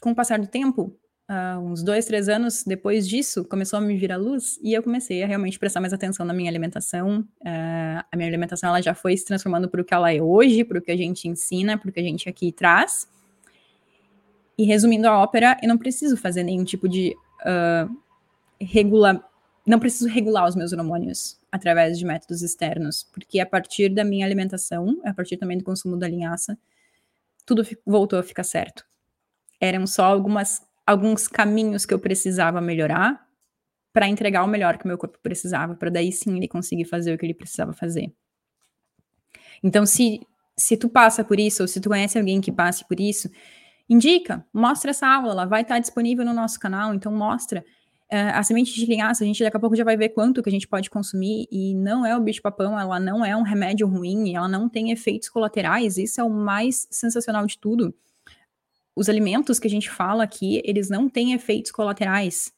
com 0.00 0.12
o 0.12 0.14
passar 0.14 0.38
do 0.38 0.46
tempo, 0.46 0.96
uh, 1.30 1.58
uns 1.60 1.82
dois, 1.82 2.04
três 2.04 2.28
anos 2.28 2.64
depois 2.64 3.08
disso, 3.08 3.44
começou 3.44 3.78
a 3.78 3.82
me 3.82 3.96
vir 3.96 4.12
a 4.12 4.16
luz 4.16 4.58
e 4.62 4.72
eu 4.74 4.82
comecei 4.82 5.22
a 5.22 5.26
realmente 5.26 5.58
prestar 5.58 5.80
mais 5.80 5.92
atenção 5.92 6.24
na 6.24 6.32
minha 6.32 6.50
alimentação. 6.50 7.20
Uh, 7.40 8.04
a 8.10 8.16
minha 8.16 8.28
alimentação 8.28 8.68
ela 8.68 8.80
já 8.80 8.94
foi 8.94 9.16
se 9.16 9.24
transformando 9.24 9.68
para 9.68 9.80
o 9.80 9.84
que 9.84 9.94
ela 9.94 10.12
é 10.12 10.20
hoje, 10.22 10.64
para 10.64 10.78
o 10.78 10.82
que 10.82 10.90
a 10.90 10.96
gente 10.96 11.28
ensina, 11.28 11.78
para 11.78 11.88
o 11.88 11.92
que 11.92 12.00
a 12.00 12.04
gente 12.04 12.28
aqui 12.28 12.52
traz. 12.52 13.08
E 14.56 14.64
resumindo 14.64 15.08
a 15.08 15.18
ópera, 15.18 15.58
eu 15.62 15.68
não 15.68 15.78
preciso 15.78 16.16
fazer 16.16 16.42
nenhum 16.42 16.64
tipo 16.64 16.88
de 16.88 17.16
uh. 17.44 18.02
Não 19.64 19.78
preciso 19.78 20.08
regular 20.08 20.48
os 20.48 20.56
meus 20.56 20.72
hormônios 20.72 21.38
através 21.50 21.98
de 21.98 22.04
métodos 22.04 22.42
externos, 22.42 23.04
porque 23.12 23.38
a 23.38 23.46
partir 23.46 23.88
da 23.88 24.04
minha 24.04 24.24
alimentação, 24.26 25.00
a 25.04 25.12
partir 25.12 25.36
também 25.36 25.58
do 25.58 25.64
consumo 25.64 25.96
da 25.96 26.08
linhaça, 26.08 26.58
tudo 27.44 27.62
voltou 27.86 28.18
a 28.18 28.22
ficar 28.22 28.44
certo. 28.44 28.84
Eram 29.60 29.86
só 29.86 30.04
algumas, 30.04 30.62
alguns 30.86 31.28
caminhos 31.28 31.86
que 31.86 31.94
eu 31.94 31.98
precisava 31.98 32.60
melhorar 32.60 33.26
para 33.92 34.08
entregar 34.08 34.42
o 34.42 34.48
melhor 34.48 34.78
que 34.78 34.86
meu 34.86 34.96
corpo 34.96 35.18
precisava, 35.22 35.74
para 35.74 35.90
daí 35.90 36.10
sim 36.10 36.36
ele 36.36 36.48
conseguir 36.48 36.86
fazer 36.86 37.14
o 37.14 37.18
que 37.18 37.26
ele 37.26 37.34
precisava 37.34 37.72
fazer. 37.72 38.12
Então, 39.62 39.84
se, 39.84 40.20
se 40.56 40.76
tu 40.76 40.88
passa 40.88 41.22
por 41.22 41.38
isso, 41.38 41.62
ou 41.62 41.68
se 41.68 41.80
tu 41.80 41.88
conhece 41.88 42.18
alguém 42.18 42.40
que 42.40 42.50
passe 42.50 42.86
por 42.88 42.98
isso, 42.98 43.30
indica, 43.88 44.44
mostra 44.52 44.90
essa 44.90 45.06
aula, 45.06 45.32
ela 45.32 45.44
vai 45.44 45.62
estar 45.62 45.78
disponível 45.78 46.24
no 46.24 46.32
nosso 46.32 46.58
canal, 46.58 46.94
então 46.94 47.12
mostra 47.12 47.64
Uh, 48.12 48.28
a 48.34 48.42
semente 48.42 48.74
de 48.74 48.84
linhaça, 48.84 49.24
a 49.24 49.26
gente 49.26 49.42
daqui 49.42 49.56
a 49.56 49.60
pouco 49.60 49.74
já 49.74 49.84
vai 49.84 49.96
ver 49.96 50.10
quanto 50.10 50.42
que 50.42 50.48
a 50.50 50.52
gente 50.52 50.68
pode 50.68 50.90
consumir 50.90 51.48
e 51.50 51.74
não 51.74 52.04
é 52.04 52.14
o 52.14 52.20
bicho-papão, 52.20 52.78
ela 52.78 53.00
não 53.00 53.24
é 53.24 53.34
um 53.34 53.40
remédio 53.40 53.86
ruim, 53.86 54.36
ela 54.36 54.46
não 54.46 54.68
tem 54.68 54.90
efeitos 54.90 55.30
colaterais, 55.30 55.96
isso 55.96 56.20
é 56.20 56.24
o 56.24 56.28
mais 56.28 56.86
sensacional 56.90 57.46
de 57.46 57.58
tudo. 57.58 57.94
Os 58.94 59.08
alimentos 59.08 59.58
que 59.58 59.66
a 59.66 59.70
gente 59.70 59.90
fala 59.90 60.22
aqui, 60.22 60.60
eles 60.64 60.88
não 60.88 61.08
têm 61.08 61.32
efeitos 61.32 61.70
colaterais. 61.70 62.52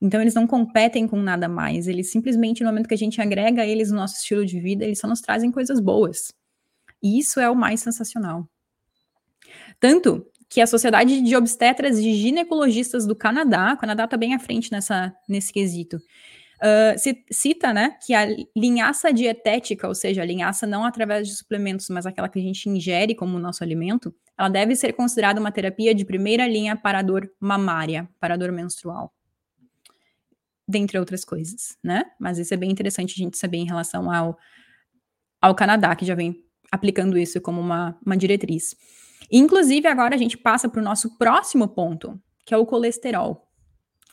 Então, 0.00 0.20
eles 0.20 0.34
não 0.34 0.46
competem 0.46 1.06
com 1.06 1.20
nada 1.20 1.48
mais. 1.48 1.86
Eles 1.86 2.10
simplesmente, 2.10 2.62
no 2.62 2.70
momento 2.70 2.88
que 2.88 2.94
a 2.94 2.98
gente 2.98 3.20
agrega 3.20 3.66
eles 3.66 3.90
no 3.90 3.96
nosso 3.96 4.16
estilo 4.16 4.44
de 4.46 4.58
vida, 4.58 4.84
eles 4.84 4.98
só 4.98 5.06
nos 5.06 5.20
trazem 5.20 5.50
coisas 5.50 5.80
boas. 5.80 6.32
E 7.02 7.18
isso 7.18 7.40
é 7.40 7.50
o 7.50 7.56
mais 7.56 7.80
sensacional. 7.80 8.48
Tanto 9.78 10.26
que 10.48 10.60
a 10.60 10.66
Sociedade 10.66 11.22
de 11.22 11.36
Obstetras 11.36 11.98
e 11.98 12.14
Ginecologistas 12.14 13.06
do 13.06 13.14
Canadá, 13.14 13.72
o 13.72 13.78
Canadá 13.78 14.04
está 14.04 14.16
bem 14.16 14.34
à 14.34 14.38
frente 14.38 14.72
nessa, 14.72 15.14
nesse 15.28 15.52
quesito, 15.52 16.00
uh, 16.60 17.22
cita 17.30 17.72
né, 17.72 17.96
que 18.04 18.14
a 18.14 18.26
linhaça 18.56 19.12
dietética, 19.12 19.88
ou 19.88 19.94
seja, 19.94 20.22
a 20.22 20.24
linhaça 20.24 20.66
não 20.66 20.84
através 20.84 21.26
de 21.26 21.34
suplementos, 21.34 21.88
mas 21.88 22.06
aquela 22.06 22.28
que 22.28 22.38
a 22.38 22.42
gente 22.42 22.68
ingere 22.68 23.14
como 23.14 23.38
nosso 23.38 23.64
alimento, 23.64 24.14
ela 24.38 24.48
deve 24.48 24.76
ser 24.76 24.92
considerada 24.92 25.40
uma 25.40 25.52
terapia 25.52 25.94
de 25.94 26.04
primeira 26.04 26.46
linha 26.46 26.76
para 26.76 26.98
a 26.98 27.02
dor 27.02 27.30
mamária, 27.40 28.08
para 28.18 28.34
a 28.34 28.36
dor 28.36 28.52
menstrual. 28.52 29.12
Dentre 30.68 30.98
outras 30.98 31.24
coisas, 31.24 31.76
né? 31.82 32.04
Mas 32.18 32.38
isso 32.38 32.54
é 32.54 32.56
bem 32.56 32.70
interessante 32.70 33.14
a 33.14 33.24
gente 33.24 33.36
saber 33.36 33.58
em 33.58 33.66
relação 33.66 34.10
ao, 34.10 34.38
ao 35.40 35.54
Canadá, 35.54 35.96
que 35.96 36.04
já 36.04 36.14
vem 36.14 36.44
aplicando 36.70 37.18
isso 37.18 37.40
como 37.40 37.60
uma, 37.60 37.98
uma 38.06 38.16
diretriz. 38.16 38.76
Inclusive, 39.30 39.88
agora 39.88 40.14
a 40.14 40.18
gente 40.18 40.38
passa 40.38 40.68
para 40.68 40.80
o 40.80 40.84
nosso 40.84 41.18
próximo 41.18 41.68
ponto, 41.68 42.20
que 42.46 42.54
é 42.54 42.56
o 42.56 42.64
colesterol. 42.64 43.49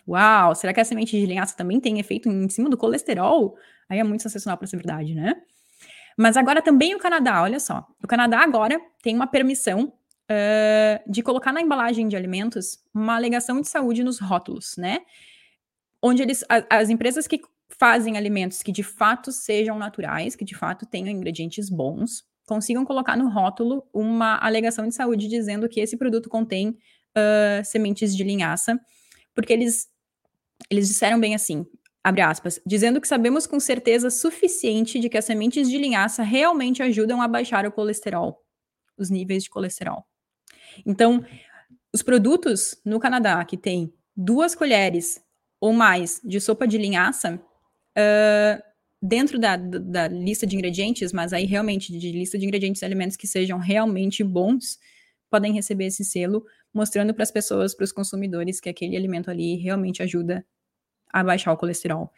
Uau, 0.08 0.56
será 0.56 0.74
que 0.74 0.80
a 0.80 0.86
semente 0.86 1.20
de 1.20 1.26
linhaça 1.26 1.56
também 1.56 1.80
tem 1.80 2.00
efeito 2.00 2.30
em 2.30 2.48
cima 2.50 2.70
do 2.70 2.78
colesterol? 2.78 3.56
Aí 3.90 4.00
é 4.00 4.04
muito 4.04 4.24
sensacional 4.24 4.58
para 4.58 4.68
ser 4.68 4.78
verdade, 4.78 5.14
né? 5.14 5.36
Mas 6.18 6.38
agora 6.38 6.62
também 6.62 6.96
o 6.96 7.00
Canadá, 7.00 7.44
olha 7.44 7.60
só. 7.60 7.86
O 8.04 8.08
Canadá 8.08 8.40
agora 8.40 8.80
tem 9.04 9.16
uma 9.16 9.28
permissão 9.28 9.94
uh, 10.32 11.12
de 11.12 11.22
colocar 11.22 11.52
na 11.52 11.62
embalagem 11.62 12.08
de 12.08 12.16
alimentos 12.16 12.80
uma 12.94 13.16
alegação 13.16 13.62
de 13.62 13.68
saúde 13.68 14.04
nos 14.04 14.20
rótulos, 14.20 14.76
né? 14.78 15.00
Onde 16.02 16.22
eles, 16.22 16.44
a, 16.50 16.78
as 16.78 16.90
empresas 16.90 17.28
que 17.28 17.42
fazem 17.80 18.18
alimentos 18.18 18.64
que 18.64 18.72
de 18.72 18.84
fato 18.84 19.32
sejam 19.32 19.78
naturais, 19.78 20.36
que 20.36 20.46
de 20.46 20.56
fato 20.56 20.86
tenham 20.86 21.10
ingredientes 21.10 21.70
bons, 21.70 22.24
consigam 22.46 22.86
colocar 22.86 23.18
no 23.18 23.30
rótulo 23.30 23.86
uma 23.94 24.38
alegação 24.38 24.88
de 24.88 24.96
saúde 24.96 25.28
dizendo 25.28 25.68
que 25.68 25.80
esse 25.80 25.98
produto 25.98 26.30
contém 26.30 26.70
uh, 26.70 27.64
sementes 27.64 28.16
de 28.16 28.24
linhaça, 28.24 28.80
porque 29.36 29.54
eles, 29.54 29.88
eles 30.70 30.88
disseram 30.88 31.20
bem 31.20 31.36
assim, 31.36 31.66
abre 32.04 32.22
aspas, 32.22 32.60
dizendo 32.66 33.02
que 33.02 33.08
sabemos 33.08 33.46
com 33.46 33.60
certeza 33.60 34.10
suficiente 34.10 35.00
de 35.00 35.10
que 35.10 35.18
as 35.18 35.26
sementes 35.26 35.70
de 35.70 35.78
linhaça 35.78 36.24
realmente 36.24 36.82
ajudam 36.82 37.22
a 37.22 37.28
baixar 37.28 37.66
o 37.66 37.72
colesterol, 37.72 38.44
os 38.98 39.10
níveis 39.10 39.44
de 39.44 39.50
colesterol. 39.50 40.06
Então, 40.86 41.24
os 41.94 42.02
produtos 42.02 42.80
no 42.86 43.00
Canadá 43.00 43.44
que 43.44 43.58
tem 43.58 43.94
duas 44.16 44.56
colheres 44.56 45.22
ou 45.60 45.74
mais 45.74 46.22
de 46.24 46.40
sopa 46.40 46.68
de 46.68 46.78
linhaça, 46.78 47.36
uh, 47.98 48.64
dentro 49.02 49.40
da, 49.40 49.56
da, 49.58 50.08
lista 50.08 50.46
de 50.46 50.56
ingredientes, 50.56 51.14
mas 51.14 51.34
aí 51.34 51.46
realmente 51.46 51.98
de 51.98 52.12
lista 52.12 52.38
de 52.38 52.46
ingredientes 52.46 52.84
alimentos 52.84 53.18
que 53.18 53.28
sejam 53.28 53.60
realmente 53.60 54.24
bons, 54.24 54.80
podem 55.30 55.54
receber 55.54 55.86
esse 55.86 56.04
selo, 56.04 56.46
mostrando 56.78 57.14
para 57.14 57.24
as 57.24 57.32
pessoas, 57.32 57.76
para 57.76 57.84
os 57.84 57.92
consumidores, 57.92 58.62
que 58.62 58.70
aquele 58.70 58.96
alimento 58.96 59.30
ali 59.30 59.56
realmente 59.58 60.02
ajuda 60.02 60.46
a 61.12 61.24
baixar 61.24 61.52
o 61.52 61.58
colesterol. 61.58 62.12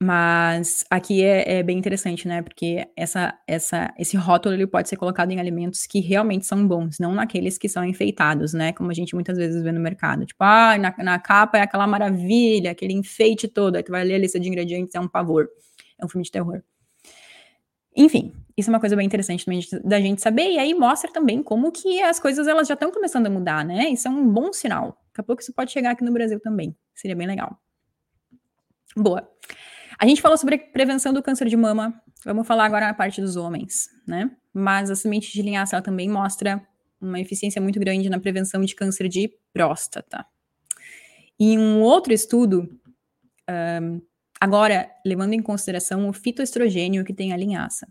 Mas 0.00 0.84
aqui 0.88 1.24
é, 1.24 1.58
é, 1.58 1.62
bem 1.62 1.76
interessante, 1.76 2.28
né? 2.28 2.40
Porque 2.40 2.88
essa, 2.96 3.36
essa, 3.48 3.92
esse 3.98 4.16
rótulo 4.16 4.54
ele 4.54 4.66
pode 4.66 4.88
ser 4.88 4.96
colocado 4.96 5.32
em 5.32 5.40
alimentos 5.40 5.86
que 5.86 5.98
realmente 5.98 6.46
são 6.46 6.66
bons, 6.68 7.00
não 7.00 7.12
naqueles 7.12 7.58
que 7.58 7.68
são 7.68 7.84
enfeitados, 7.84 8.52
né? 8.52 8.72
Como 8.72 8.90
a 8.92 8.94
gente 8.94 9.14
muitas 9.14 9.36
vezes 9.36 9.60
vê 9.60 9.72
no 9.72 9.80
mercado. 9.80 10.24
Tipo, 10.24 10.44
ah, 10.44 10.78
na, 10.78 10.94
na 10.98 11.18
capa 11.18 11.58
é 11.58 11.62
aquela 11.62 11.86
maravilha, 11.86 12.70
aquele 12.70 12.94
enfeite 12.94 13.48
todo. 13.48 13.74
Aí 13.74 13.82
tu 13.82 13.90
vai 13.90 14.04
ler 14.04 14.14
a 14.14 14.18
lista 14.18 14.38
de 14.38 14.48
ingredientes, 14.48 14.94
é 14.94 15.00
um 15.00 15.08
pavor. 15.08 15.48
É 16.00 16.04
um 16.04 16.08
filme 16.08 16.24
de 16.24 16.30
terror. 16.30 16.62
Enfim, 17.96 18.32
isso 18.58 18.70
é 18.70 18.72
uma 18.72 18.80
coisa 18.80 18.96
bem 18.96 19.06
interessante 19.06 19.44
também 19.44 19.60
da 19.84 20.00
gente 20.00 20.20
saber. 20.20 20.50
E 20.50 20.58
aí 20.58 20.74
mostra 20.74 21.12
também 21.12 21.44
como 21.44 21.70
que 21.70 22.02
as 22.02 22.18
coisas 22.18 22.48
elas 22.48 22.66
já 22.66 22.74
estão 22.74 22.90
começando 22.90 23.26
a 23.28 23.30
mudar, 23.30 23.64
né? 23.64 23.88
Isso 23.90 24.08
é 24.08 24.10
um 24.10 24.28
bom 24.28 24.52
sinal. 24.52 25.00
Daqui 25.08 25.20
a 25.20 25.22
pouco 25.22 25.40
isso 25.40 25.52
pode 25.52 25.70
chegar 25.70 25.92
aqui 25.92 26.02
no 26.02 26.12
Brasil 26.12 26.40
também. 26.40 26.76
Seria 26.92 27.14
bem 27.14 27.28
legal. 27.28 27.56
Boa. 28.96 29.30
A 29.96 30.04
gente 30.06 30.20
falou 30.20 30.36
sobre 30.36 30.58
prevenção 30.58 31.12
do 31.12 31.22
câncer 31.22 31.46
de 31.46 31.56
mama. 31.56 32.02
Vamos 32.24 32.48
falar 32.48 32.64
agora 32.64 32.86
na 32.86 32.94
parte 32.94 33.20
dos 33.20 33.36
homens, 33.36 33.88
né? 34.04 34.28
Mas 34.52 34.90
a 34.90 34.96
semente 34.96 35.32
de 35.32 35.40
linhaça 35.40 35.76
ela 35.76 35.82
também 35.82 36.08
mostra 36.08 36.60
uma 37.00 37.20
eficiência 37.20 37.62
muito 37.62 37.78
grande 37.78 38.10
na 38.10 38.18
prevenção 38.18 38.60
de 38.62 38.74
câncer 38.74 39.08
de 39.08 39.32
próstata. 39.52 40.26
E 41.38 41.56
um 41.56 41.80
outro 41.80 42.12
estudo, 42.12 42.68
um, 43.48 44.02
agora 44.40 44.90
levando 45.06 45.34
em 45.34 45.42
consideração 45.42 46.08
o 46.08 46.12
fitoestrogênio 46.12 47.04
que 47.04 47.14
tem 47.14 47.32
a 47.32 47.36
linhaça. 47.36 47.86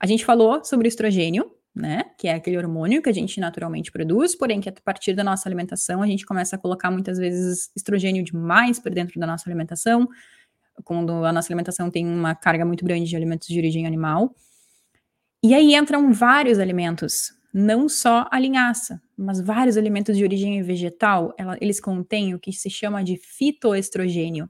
A 0.00 0.06
gente 0.06 0.24
falou 0.24 0.64
sobre 0.64 0.86
o 0.86 0.88
estrogênio, 0.88 1.50
né? 1.74 2.04
Que 2.18 2.28
é 2.28 2.34
aquele 2.34 2.58
hormônio 2.58 3.02
que 3.02 3.08
a 3.08 3.12
gente 3.12 3.40
naturalmente 3.40 3.90
produz, 3.90 4.34
porém 4.36 4.60
que 4.60 4.68
a 4.68 4.72
partir 4.84 5.14
da 5.14 5.24
nossa 5.24 5.48
alimentação 5.48 6.02
a 6.02 6.06
gente 6.06 6.26
começa 6.26 6.56
a 6.56 6.58
colocar 6.58 6.90
muitas 6.90 7.18
vezes 7.18 7.70
estrogênio 7.74 8.22
demais 8.22 8.78
para 8.78 8.92
dentro 8.92 9.18
da 9.18 9.26
nossa 9.26 9.48
alimentação, 9.48 10.08
quando 10.84 11.24
a 11.24 11.32
nossa 11.32 11.48
alimentação 11.48 11.90
tem 11.90 12.06
uma 12.06 12.34
carga 12.34 12.64
muito 12.64 12.84
grande 12.84 13.08
de 13.08 13.16
alimentos 13.16 13.48
de 13.48 13.58
origem 13.58 13.86
animal. 13.86 14.34
E 15.42 15.54
aí 15.54 15.74
entram 15.74 16.12
vários 16.12 16.58
alimentos, 16.58 17.32
não 17.52 17.88
só 17.88 18.28
a 18.30 18.38
linhaça, 18.38 19.00
mas 19.16 19.40
vários 19.40 19.76
alimentos 19.76 20.16
de 20.16 20.22
origem 20.24 20.62
vegetal, 20.62 21.34
ela, 21.38 21.56
eles 21.60 21.80
contêm 21.80 22.34
o 22.34 22.38
que 22.38 22.52
se 22.52 22.70
chama 22.70 23.02
de 23.02 23.16
fitoestrogênio. 23.16 24.48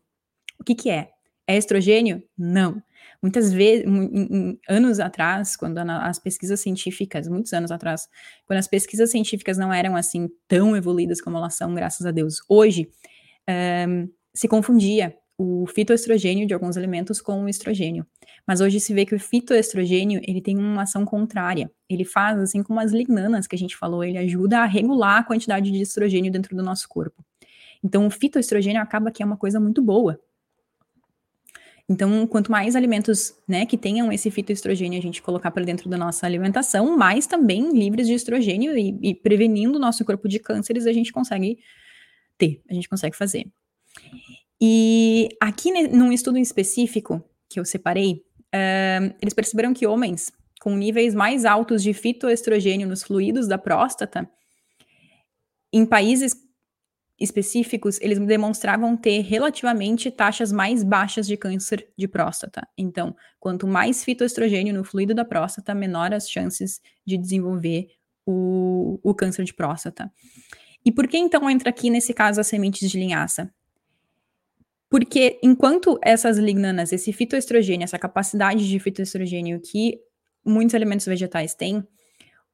O 0.60 0.64
que, 0.64 0.74
que 0.74 0.90
é? 0.90 1.10
É 1.46 1.56
estrogênio? 1.56 2.22
Não. 2.36 2.82
Muitas 3.22 3.52
vezes, 3.52 3.86
anos 4.68 4.98
atrás, 4.98 5.56
quando 5.56 5.78
as 5.78 6.18
pesquisas 6.18 6.58
científicas, 6.58 7.28
muitos 7.28 7.52
anos 7.52 7.70
atrás, 7.70 8.08
quando 8.46 8.58
as 8.58 8.66
pesquisas 8.66 9.12
científicas 9.12 9.56
não 9.56 9.72
eram 9.72 9.94
assim 9.94 10.28
tão 10.48 10.76
evoluídas 10.76 11.20
como 11.20 11.36
elas 11.36 11.54
são, 11.54 11.72
graças 11.72 12.04
a 12.04 12.10
Deus, 12.10 12.38
hoje, 12.48 12.90
um, 13.88 14.08
se 14.34 14.48
confundia 14.48 15.16
o 15.38 15.66
fitoestrogênio 15.66 16.46
de 16.46 16.54
alguns 16.54 16.76
alimentos 16.76 17.20
com 17.20 17.44
o 17.44 17.48
estrogênio. 17.48 18.06
Mas 18.46 18.60
hoje 18.60 18.80
se 18.80 18.92
vê 18.92 19.06
que 19.06 19.14
o 19.14 19.20
fitoestrogênio, 19.20 20.20
ele 20.24 20.40
tem 20.40 20.58
uma 20.58 20.82
ação 20.82 21.04
contrária. 21.04 21.70
Ele 21.88 22.04
faz, 22.04 22.38
assim 22.38 22.62
como 22.62 22.80
as 22.80 22.92
lignanas 22.92 23.46
que 23.46 23.54
a 23.54 23.58
gente 23.58 23.76
falou, 23.76 24.04
ele 24.04 24.18
ajuda 24.18 24.60
a 24.60 24.66
regular 24.66 25.20
a 25.20 25.24
quantidade 25.24 25.70
de 25.70 25.80
estrogênio 25.80 26.30
dentro 26.30 26.56
do 26.56 26.62
nosso 26.62 26.88
corpo. 26.88 27.24
Então, 27.82 28.06
o 28.06 28.10
fitoestrogênio 28.10 28.80
acaba 28.80 29.10
que 29.10 29.22
é 29.22 29.26
uma 29.26 29.36
coisa 29.36 29.58
muito 29.58 29.82
boa. 29.82 30.18
Então, 31.88 32.26
quanto 32.26 32.50
mais 32.50 32.76
alimentos, 32.76 33.34
né, 33.46 33.66
que 33.66 33.76
tenham 33.76 34.10
esse 34.12 34.30
fitoestrogênio 34.30 34.98
a 34.98 35.02
gente 35.02 35.20
colocar 35.20 35.50
para 35.50 35.64
dentro 35.64 35.90
da 35.90 35.98
nossa 35.98 36.24
alimentação, 36.24 36.96
mais 36.96 37.26
também 37.26 37.70
livres 37.76 38.06
de 38.06 38.14
estrogênio 38.14 38.76
e, 38.78 38.98
e 39.02 39.14
prevenindo 39.14 39.76
o 39.76 39.80
nosso 39.80 40.04
corpo 40.04 40.28
de 40.28 40.38
cânceres 40.38 40.86
a 40.86 40.92
gente 40.92 41.12
consegue 41.12 41.58
ter, 42.38 42.62
a 42.70 42.74
gente 42.74 42.88
consegue 42.88 43.16
fazer. 43.16 43.46
E 44.60 45.28
aqui 45.40 45.72
num 45.88 46.12
estudo 46.12 46.38
específico 46.38 47.22
que 47.48 47.58
eu 47.58 47.64
separei, 47.64 48.22
uh, 48.54 49.14
eles 49.20 49.34
perceberam 49.34 49.74
que 49.74 49.86
homens 49.86 50.32
com 50.60 50.76
níveis 50.76 51.14
mais 51.14 51.44
altos 51.44 51.82
de 51.82 51.92
fitoestrogênio 51.92 52.86
nos 52.86 53.02
fluidos 53.02 53.48
da 53.48 53.58
próstata, 53.58 54.30
em 55.72 55.84
países 55.84 56.32
específicos, 57.22 58.00
eles 58.00 58.18
demonstravam 58.18 58.96
ter 58.96 59.20
relativamente 59.20 60.10
taxas 60.10 60.50
mais 60.50 60.82
baixas 60.82 61.26
de 61.26 61.36
câncer 61.36 61.88
de 61.96 62.08
próstata. 62.08 62.66
Então, 62.76 63.14
quanto 63.38 63.66
mais 63.66 64.04
fitoestrogênio 64.04 64.74
no 64.74 64.84
fluido 64.84 65.14
da 65.14 65.24
próstata, 65.24 65.74
menor 65.74 66.12
as 66.12 66.28
chances 66.28 66.80
de 67.06 67.16
desenvolver 67.16 67.88
o, 68.26 68.98
o 69.02 69.14
câncer 69.14 69.44
de 69.44 69.54
próstata. 69.54 70.10
E 70.84 70.90
por 70.90 71.06
que 71.06 71.16
então 71.16 71.48
entra 71.48 71.70
aqui 71.70 71.90
nesse 71.90 72.12
caso 72.12 72.40
as 72.40 72.46
sementes 72.46 72.90
de 72.90 72.98
linhaça? 72.98 73.52
Porque 74.90 75.38
enquanto 75.42 75.98
essas 76.02 76.36
lignanas, 76.36 76.92
esse 76.92 77.12
fitoestrogênio, 77.12 77.84
essa 77.84 77.98
capacidade 77.98 78.68
de 78.68 78.78
fitoestrogênio 78.78 79.60
que 79.60 79.98
muitos 80.44 80.74
alimentos 80.74 81.06
vegetais 81.06 81.54
têm, 81.54 81.86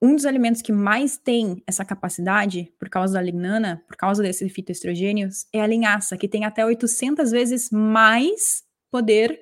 um 0.00 0.14
dos 0.14 0.24
alimentos 0.24 0.62
que 0.62 0.72
mais 0.72 1.16
tem 1.16 1.62
essa 1.66 1.84
capacidade, 1.84 2.72
por 2.78 2.88
causa 2.88 3.14
da 3.14 3.22
lignana, 3.22 3.82
por 3.86 3.96
causa 3.96 4.22
desse 4.22 4.48
fitoestrogênio, 4.48 5.28
é 5.52 5.60
a 5.60 5.66
linhaça, 5.66 6.16
que 6.16 6.28
tem 6.28 6.44
até 6.44 6.64
800 6.64 7.30
vezes 7.30 7.70
mais 7.70 8.62
poder 8.90 9.38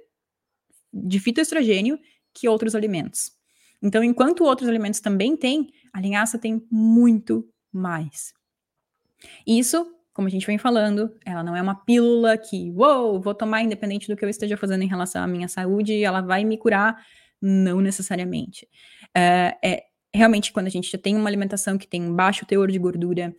de 0.93 1.21
fitoestrogênio 1.21 1.99
que 2.33 2.49
outros 2.49 2.75
alimentos. 2.75 3.33
Então, 3.83 4.03
enquanto 4.03 4.45
outros 4.45 4.69
alimentos 4.69 5.01
também 5.01 5.37
têm, 5.37 5.69
a 5.93 6.01
linhaça 6.01 6.39
tem 6.39 6.67
muito 6.71 7.47
mais. 7.73 8.33
Isso 9.47 9.93
como 10.17 10.29
a 10.29 10.31
gente 10.31 10.47
vem 10.47 10.57
falando, 10.57 11.15
ela 11.27 11.43
não 11.43 11.55
é 11.55 11.61
uma 11.61 11.75
pílula 11.75 12.39
que, 12.39 12.71
uou, 12.71 13.21
vou 13.21 13.35
tomar 13.35 13.61
independente 13.61 14.09
do 14.09 14.17
que 14.17 14.25
eu 14.25 14.31
esteja 14.31 14.57
fazendo 14.57 14.83
em 14.83 14.89
relação 14.89 15.23
à 15.23 15.27
minha 15.27 15.47
saúde, 15.47 16.03
ela 16.03 16.23
vai 16.23 16.43
me 16.43 16.57
curar. 16.57 16.97
Não 17.39 17.83
necessariamente. 17.83 18.67
Uh, 19.09 19.53
é 19.63 19.85
realmente 20.17 20.53
quando 20.53 20.67
a 20.67 20.71
gente 20.71 20.91
já 20.91 20.99
tem 20.99 21.17
uma 21.17 21.29
alimentação 21.29 21.79
que 21.79 21.87
tem 21.87 22.13
baixo 22.13 22.47
teor 22.47 22.71
de 22.71 22.79
gordura 22.79 23.35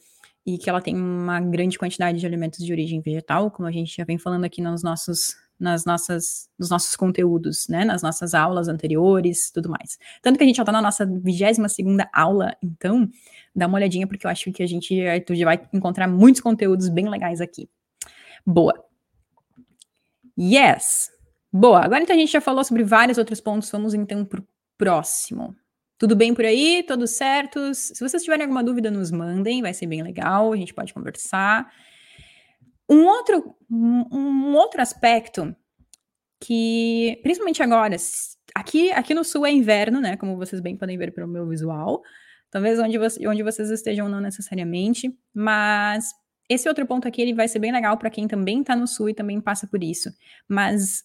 e 0.46 0.58
que 0.58 0.70
ela 0.70 0.82
tem 0.82 0.96
uma 0.96 1.42
grande 1.42 1.78
quantidade 1.78 2.20
de 2.20 2.26
alimentos 2.26 2.64
de 2.64 2.72
origem 2.72 3.02
vegetal, 3.02 3.52
como 3.52 3.68
a 3.68 3.72
gente 3.72 3.96
já 3.96 4.06
vem 4.06 4.18
falando 4.18 4.46
aqui 4.46 4.62
nos 4.62 4.82
nossos 4.84 5.36
nas 5.60 5.86
nossas, 5.86 6.50
nos 6.58 6.70
nossos 6.70 6.96
conteúdos, 6.96 7.68
né, 7.68 7.84
nas 7.84 8.04
nossas 8.04 8.34
aulas 8.34 8.68
anteriores, 8.68 9.50
tudo 9.50 9.70
mais. 9.70 9.98
Tanto 10.22 10.38
que 10.38 10.44
a 10.44 10.48
gente 10.48 10.58
já 10.58 10.64
tá 10.64 10.72
na 10.72 10.82
nossa 10.82 11.06
22 11.06 11.72
segunda 11.72 12.08
aula, 12.14 12.56
então 12.62 13.10
dá 13.56 13.66
uma 13.66 13.78
olhadinha, 13.78 14.06
porque 14.06 14.28
eu 14.28 14.32
acho 14.32 14.52
que 14.52 14.62
a 14.62 14.68
gente 14.68 14.96
já 15.36 15.46
vai 15.46 15.68
encontrar 15.74 16.08
muitos 16.08 16.42
conteúdos 16.42 16.90
bem 16.90 17.10
legais 17.10 17.42
aqui. 17.42 17.68
Boa. 18.46 18.74
Yes! 20.38 21.12
Boa, 21.52 21.84
agora 21.84 22.04
então 22.04 22.16
a 22.16 22.20
gente 22.20 22.32
já 22.32 22.42
falou 22.42 22.64
sobre 22.64 22.84
vários 22.84 23.18
outros 23.18 23.42
pontos, 23.42 23.72
vamos 23.72 23.96
então 23.96 24.24
pro 24.24 24.48
próximo. 24.78 25.56
Tudo 25.98 26.16
bem 26.16 26.34
por 26.34 26.46
aí? 26.46 26.84
Tudo 26.88 27.08
certo? 27.08 27.74
Se 27.74 28.00
vocês 28.00 28.24
tiverem 28.24 28.44
alguma 28.44 28.64
dúvida, 28.64 28.92
nos 28.92 29.12
mandem, 29.12 29.62
vai 29.62 29.74
ser 29.74 29.88
bem 29.88 30.04
legal, 30.04 30.54
a 30.54 30.56
gente 30.56 30.74
pode 30.74 30.94
conversar. 30.94 31.72
Um 32.90 33.06
outro, 33.06 33.56
um 33.70 34.54
outro 34.56 34.82
aspecto 34.82 35.56
que, 36.40 37.20
principalmente 37.24 37.64
agora, 37.64 37.96
aqui, 38.56 38.92
aqui 38.92 39.14
no 39.14 39.24
sul 39.24 39.46
é 39.46 39.52
inverno, 39.52 40.00
né? 40.00 40.16
Como 40.18 40.38
vocês 40.38 40.62
bem 40.62 40.78
podem 40.78 40.98
ver 40.98 41.12
pelo 41.12 41.28
meu 41.28 41.48
visual. 41.48 42.02
Talvez 42.50 42.80
onde, 42.80 42.98
você, 42.98 43.28
onde 43.28 43.44
vocês 43.44 43.70
estejam 43.70 44.08
não 44.08 44.22
necessariamente, 44.22 45.14
mas 45.34 46.06
esse 46.50 46.70
outro 46.70 46.86
ponto 46.86 47.08
aqui 47.08 47.22
ele 47.22 47.34
vai 47.34 47.48
ser 47.48 47.60
bem 47.60 47.72
legal 47.72 47.98
para 47.98 48.10
quem 48.10 48.28
também 48.28 48.62
está 48.62 48.76
no 48.76 48.88
sul 48.88 49.10
e 49.10 49.14
também 49.14 49.42
passa 49.42 49.68
por 49.68 49.84
isso. 49.84 50.10
Mas 50.48 51.04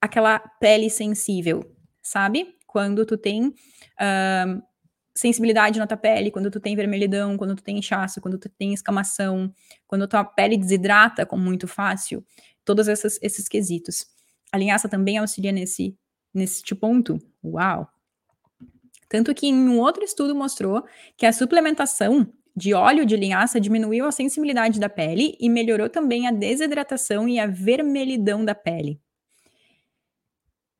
aquela 0.00 0.38
pele 0.38 0.88
sensível, 0.88 1.62
sabe? 2.02 2.57
Quando 2.68 3.04
tu 3.04 3.16
tem 3.16 3.48
uh, 3.48 4.62
sensibilidade 5.12 5.80
na 5.80 5.86
tua 5.86 5.96
pele, 5.96 6.30
quando 6.30 6.50
tu 6.50 6.60
tem 6.60 6.76
vermelhidão, 6.76 7.36
quando 7.36 7.56
tu 7.56 7.62
tem 7.62 7.78
inchaço, 7.78 8.20
quando 8.20 8.38
tu 8.38 8.48
tem 8.48 8.72
escamação, 8.72 9.52
quando 9.86 10.06
tua 10.06 10.22
pele 10.22 10.56
desidrata 10.56 11.26
com 11.26 11.36
muito 11.36 11.66
fácil, 11.66 12.24
todos 12.64 12.86
esses, 12.86 13.48
quesitos. 13.48 14.06
A 14.52 14.58
linhaça 14.58 14.88
também 14.88 15.18
auxilia 15.18 15.50
nesse, 15.50 15.96
nesse 16.32 16.62
ponto. 16.74 17.18
Uau! 17.42 17.88
Tanto 19.08 19.34
que 19.34 19.46
em 19.46 19.54
um 19.54 19.80
outro 19.80 20.04
estudo 20.04 20.34
mostrou 20.34 20.84
que 21.16 21.26
a 21.26 21.32
suplementação 21.32 22.30
de 22.54 22.74
óleo 22.74 23.06
de 23.06 23.16
linhaça 23.16 23.60
diminuiu 23.60 24.04
a 24.04 24.12
sensibilidade 24.12 24.78
da 24.78 24.88
pele 24.88 25.36
e 25.40 25.48
melhorou 25.48 25.88
também 25.88 26.26
a 26.26 26.30
desidratação 26.30 27.28
e 27.28 27.38
a 27.38 27.46
vermelhidão 27.46 28.44
da 28.44 28.54
pele. 28.54 29.00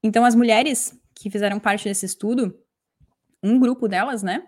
Então, 0.03 0.25
as 0.25 0.35
mulheres 0.35 0.95
que 1.21 1.31
fizeram 1.31 1.59
parte 1.59 1.85
desse 1.85 2.07
estudo, 2.07 2.57
um 3.43 3.59
grupo 3.59 3.89
delas, 3.89 4.23
né, 4.23 4.47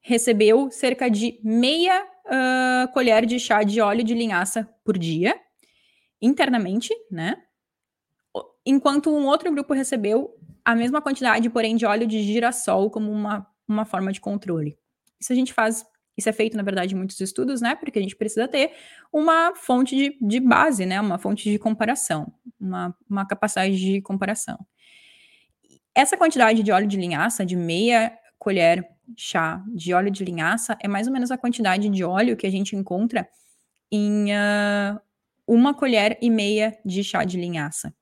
recebeu 0.00 0.70
cerca 0.70 1.08
de 1.08 1.40
meia 1.42 2.04
uh, 2.26 2.92
colher 2.92 3.24
de 3.26 3.38
chá 3.38 3.62
de 3.62 3.80
óleo 3.80 4.04
de 4.04 4.14
linhaça 4.14 4.68
por 4.84 4.98
dia, 4.98 5.34
internamente, 6.20 6.92
né? 7.10 7.36
Enquanto 8.64 9.10
um 9.10 9.26
outro 9.26 9.50
grupo 9.50 9.74
recebeu 9.74 10.36
a 10.64 10.74
mesma 10.74 11.02
quantidade, 11.02 11.50
porém, 11.50 11.74
de 11.74 11.84
óleo 11.84 12.06
de 12.06 12.22
girassol 12.22 12.90
como 12.90 13.10
uma, 13.10 13.46
uma 13.66 13.84
forma 13.84 14.12
de 14.12 14.20
controle. 14.20 14.78
Isso 15.20 15.32
a 15.32 15.36
gente 15.36 15.52
faz, 15.52 15.84
isso 16.16 16.28
é 16.28 16.32
feito, 16.32 16.56
na 16.56 16.62
verdade, 16.62 16.94
em 16.94 16.98
muitos 16.98 17.20
estudos, 17.20 17.60
né? 17.60 17.74
Porque 17.74 17.98
a 17.98 18.02
gente 18.02 18.14
precisa 18.14 18.46
ter 18.46 18.72
uma 19.12 19.54
fonte 19.56 19.96
de, 19.96 20.18
de 20.20 20.38
base, 20.40 20.86
né? 20.86 21.00
Uma 21.00 21.18
fonte 21.18 21.50
de 21.50 21.58
comparação, 21.58 22.32
uma, 22.60 22.96
uma 23.10 23.26
capacidade 23.26 23.76
de 23.76 24.00
comparação. 24.00 24.58
Essa 25.94 26.16
quantidade 26.16 26.62
de 26.62 26.72
óleo 26.72 26.86
de 26.86 26.96
linhaça, 26.96 27.44
de 27.44 27.56
meia 27.56 28.16
colher 28.38 28.88
chá 29.16 29.62
de 29.74 29.92
óleo 29.92 30.10
de 30.10 30.24
linhaça 30.24 30.76
é 30.80 30.88
mais 30.88 31.06
ou 31.06 31.12
menos 31.12 31.30
a 31.30 31.38
quantidade 31.38 31.88
de 31.88 32.04
óleo 32.04 32.36
que 32.36 32.46
a 32.46 32.50
gente 32.50 32.74
encontra 32.74 33.28
em 33.90 34.32
uh, 34.32 35.00
uma 35.46 35.74
colher 35.74 36.18
e 36.20 36.30
meia 36.30 36.78
de 36.84 37.04
chá 37.04 37.24
de 37.24 37.38
linhaça. 37.38 37.94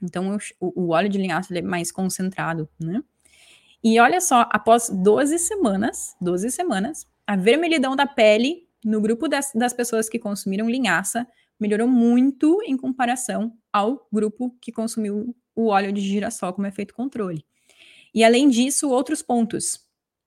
Então, 0.00 0.36
o, 0.60 0.84
o 0.84 0.88
óleo 0.90 1.08
de 1.08 1.18
linhaça 1.18 1.56
é 1.56 1.62
mais 1.62 1.90
concentrado, 1.90 2.68
né? 2.78 3.02
E 3.82 3.98
olha 4.00 4.20
só, 4.20 4.48
após 4.50 4.88
12 4.88 5.38
semanas, 5.38 6.16
12 6.20 6.50
semanas, 6.50 7.06
a 7.26 7.36
vermelhidão 7.36 7.94
da 7.94 8.06
pele 8.06 8.68
no 8.84 9.00
grupo 9.00 9.28
das, 9.28 9.52
das 9.54 9.72
pessoas 9.72 10.08
que 10.08 10.18
consumiram 10.18 10.68
linhaça 10.68 11.26
melhorou 11.58 11.88
muito 11.88 12.60
em 12.64 12.76
comparação 12.76 13.56
ao 13.72 14.06
grupo 14.12 14.54
que 14.60 14.70
consumiu 14.70 15.34
o 15.56 15.68
óleo 15.68 15.90
de 15.90 16.00
girassol 16.00 16.52
como 16.52 16.66
efeito 16.66 16.94
controle. 16.94 17.44
E 18.14 18.22
além 18.22 18.48
disso, 18.48 18.90
outros 18.90 19.22
pontos. 19.22 19.80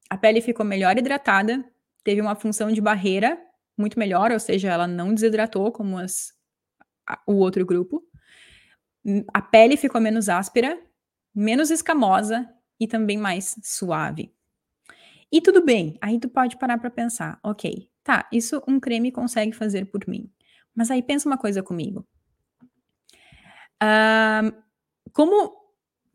A 0.09 0.17
pele 0.17 0.41
ficou 0.41 0.65
melhor 0.65 0.97
hidratada, 0.97 1.63
teve 2.03 2.19
uma 2.19 2.35
função 2.35 2.71
de 2.71 2.81
barreira 2.81 3.39
muito 3.77 3.97
melhor, 3.97 4.31
ou 4.31 4.39
seja, 4.39 4.69
ela 4.69 4.87
não 4.87 5.13
desidratou 5.13 5.71
como 5.71 5.97
as, 5.97 6.33
a, 7.07 7.21
o 7.25 7.35
outro 7.35 7.65
grupo. 7.65 8.03
A 9.33 9.41
pele 9.41 9.77
ficou 9.77 10.01
menos 10.01 10.27
áspera, 10.27 10.77
menos 11.33 11.71
escamosa 11.71 12.49
e 12.79 12.87
também 12.87 13.17
mais 13.17 13.55
suave. 13.63 14.33
E 15.31 15.39
tudo 15.39 15.63
bem, 15.63 15.97
aí 16.01 16.19
tu 16.19 16.27
pode 16.27 16.57
parar 16.57 16.79
para 16.79 16.89
pensar, 16.89 17.39
ok, 17.43 17.89
tá, 18.03 18.27
isso 18.31 18.61
um 18.67 18.79
creme 18.79 19.11
consegue 19.11 19.53
fazer 19.53 19.85
por 19.85 20.07
mim. 20.07 20.29
Mas 20.75 20.89
aí 20.89 21.01
pensa 21.01 21.29
uma 21.29 21.37
coisa 21.37 21.61
comigo. 21.61 22.05
Uh, 23.81 24.51
como, 25.19 25.51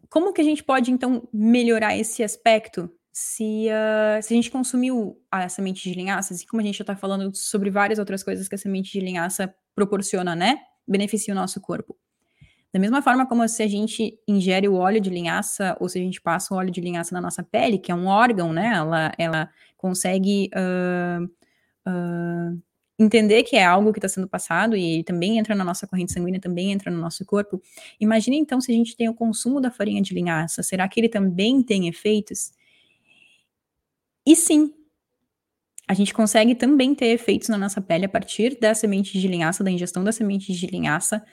como 0.09 0.33
que 0.33 0.41
a 0.41 0.45
gente 0.45 0.65
pode, 0.65 0.91
então, 0.91 1.29
melhorar 1.31 1.95
esse 1.95 2.23
aspecto 2.23 2.91
se, 3.13 3.67
uh, 3.69 4.23
se 4.23 4.33
a 4.33 4.37
gente 4.37 4.51
consumiu 4.51 5.21
a 5.31 5.47
semente 5.47 5.87
de 5.87 5.95
linhaça, 5.95 6.33
assim 6.33 6.47
como 6.47 6.63
a 6.63 6.65
gente 6.65 6.79
já 6.79 6.85
está 6.85 6.97
falando 6.97 7.31
sobre 7.37 7.69
várias 7.69 7.99
outras 7.99 8.23
coisas 8.23 8.49
que 8.49 8.55
a 8.55 8.59
semente 8.59 8.91
de 8.91 9.01
linhaça 9.01 9.55
proporciona, 9.75 10.35
né? 10.35 10.59
Beneficia 10.89 11.35
o 11.35 11.37
nosso 11.37 11.61
corpo. 11.61 11.95
Da 12.73 12.81
mesma 12.81 13.03
forma 13.03 13.27
como 13.27 13.47
se 13.47 13.63
a 13.63 13.69
gente 13.69 14.19
ingere 14.27 14.69
o 14.69 14.77
óleo 14.77 15.03
de 15.03 15.11
linhaça, 15.11 15.77
ou 15.79 15.87
se 15.87 15.99
a 15.99 16.03
gente 16.03 16.19
passa 16.19 16.55
o 16.55 16.57
óleo 16.57 16.71
de 16.71 16.81
linhaça 16.81 17.15
na 17.15 17.21
nossa 17.21 17.43
pele, 17.43 17.77
que 17.77 17.93
é 17.93 17.95
um 17.95 18.07
órgão, 18.07 18.55
né? 18.55 18.73
Ela, 18.75 19.13
ela 19.19 19.51
consegue 19.77 20.49
uh, 20.57 21.25
uh, 21.87 22.63
entender 22.99 23.43
que 23.43 23.57
é 23.57 23.65
algo 23.65 23.93
que 23.93 23.99
está 23.99 24.09
sendo 24.09 24.29
passado 24.29 24.77
e 24.77 25.03
também 25.05 25.39
entra 25.39 25.55
na 25.55 25.65
nossa 25.65 25.87
corrente 25.87 26.13
sanguínea, 26.13 26.41
também 26.41 26.73
entra 26.73 26.91
no 26.91 27.01
nosso 27.01 27.25
corpo. 27.25 27.61
Imagine 28.01 28.39
então 28.39 28.61
se 28.61 28.71
a 28.73 28.75
gente 28.75 28.97
tem 28.97 29.09
o 29.09 29.15
consumo 29.15 29.61
da 29.61 29.71
farinha 29.71 30.01
de 30.01 30.15
linhaça, 30.15 30.63
será 30.63 30.89
que 30.89 31.01
ele 31.01 31.09
também 31.09 31.63
tem 31.63 31.89
efeitos? 31.89 32.53
E 34.27 34.35
sim, 34.37 34.73
a 35.89 35.95
gente 35.95 36.15
consegue 36.15 36.55
também 36.55 36.95
ter 36.95 37.07
efeitos 37.07 37.49
na 37.49 37.59
nossa 37.59 37.81
pele 37.81 38.07
a 38.07 38.09
partir 38.09 38.59
da 38.59 38.75
semente 38.75 39.19
de 39.19 39.29
linhaça, 39.29 39.63
da 39.63 39.71
ingestão 39.71 40.03
da 40.03 40.13
semente 40.13 40.53
de 40.53 40.67
linhaça, 40.67 41.25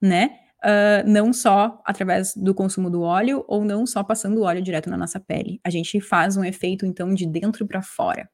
né? 0.00 0.40
uh, 0.64 1.08
não 1.08 1.32
só 1.32 1.80
através 1.84 2.34
do 2.34 2.54
consumo 2.54 2.90
do 2.90 3.02
óleo 3.02 3.44
ou 3.46 3.64
não 3.64 3.86
só 3.86 4.02
passando 4.02 4.38
o 4.38 4.44
óleo 4.44 4.62
direto 4.62 4.90
na 4.90 4.96
nossa 4.96 5.20
pele. 5.20 5.60
A 5.64 5.70
gente 5.70 6.00
faz 6.00 6.36
um 6.36 6.44
efeito, 6.44 6.86
então, 6.86 7.14
de 7.14 7.26
dentro 7.26 7.66
para 7.66 7.82
fora, 7.82 8.28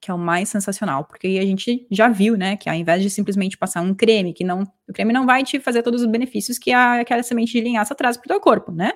que 0.00 0.10
é 0.10 0.14
o 0.14 0.18
mais 0.18 0.48
sensacional, 0.48 1.04
porque 1.04 1.26
a 1.40 1.44
gente 1.44 1.86
já 1.90 2.08
viu, 2.08 2.36
né, 2.36 2.56
que 2.56 2.68
ao 2.68 2.74
invés 2.74 3.02
de 3.02 3.10
simplesmente 3.10 3.58
passar 3.58 3.80
um 3.80 3.94
creme, 3.94 4.32
que 4.32 4.44
não, 4.44 4.62
o 4.88 4.92
creme 4.92 5.12
não 5.12 5.26
vai 5.26 5.42
te 5.42 5.58
fazer 5.58 5.82
todos 5.82 6.02
os 6.02 6.06
benefícios 6.06 6.58
que 6.58 6.72
a, 6.72 7.00
aquela 7.00 7.22
semente 7.22 7.52
de 7.52 7.60
linhaça 7.60 7.94
traz 7.94 8.16
pro 8.16 8.28
teu 8.28 8.40
corpo, 8.40 8.70
né? 8.70 8.92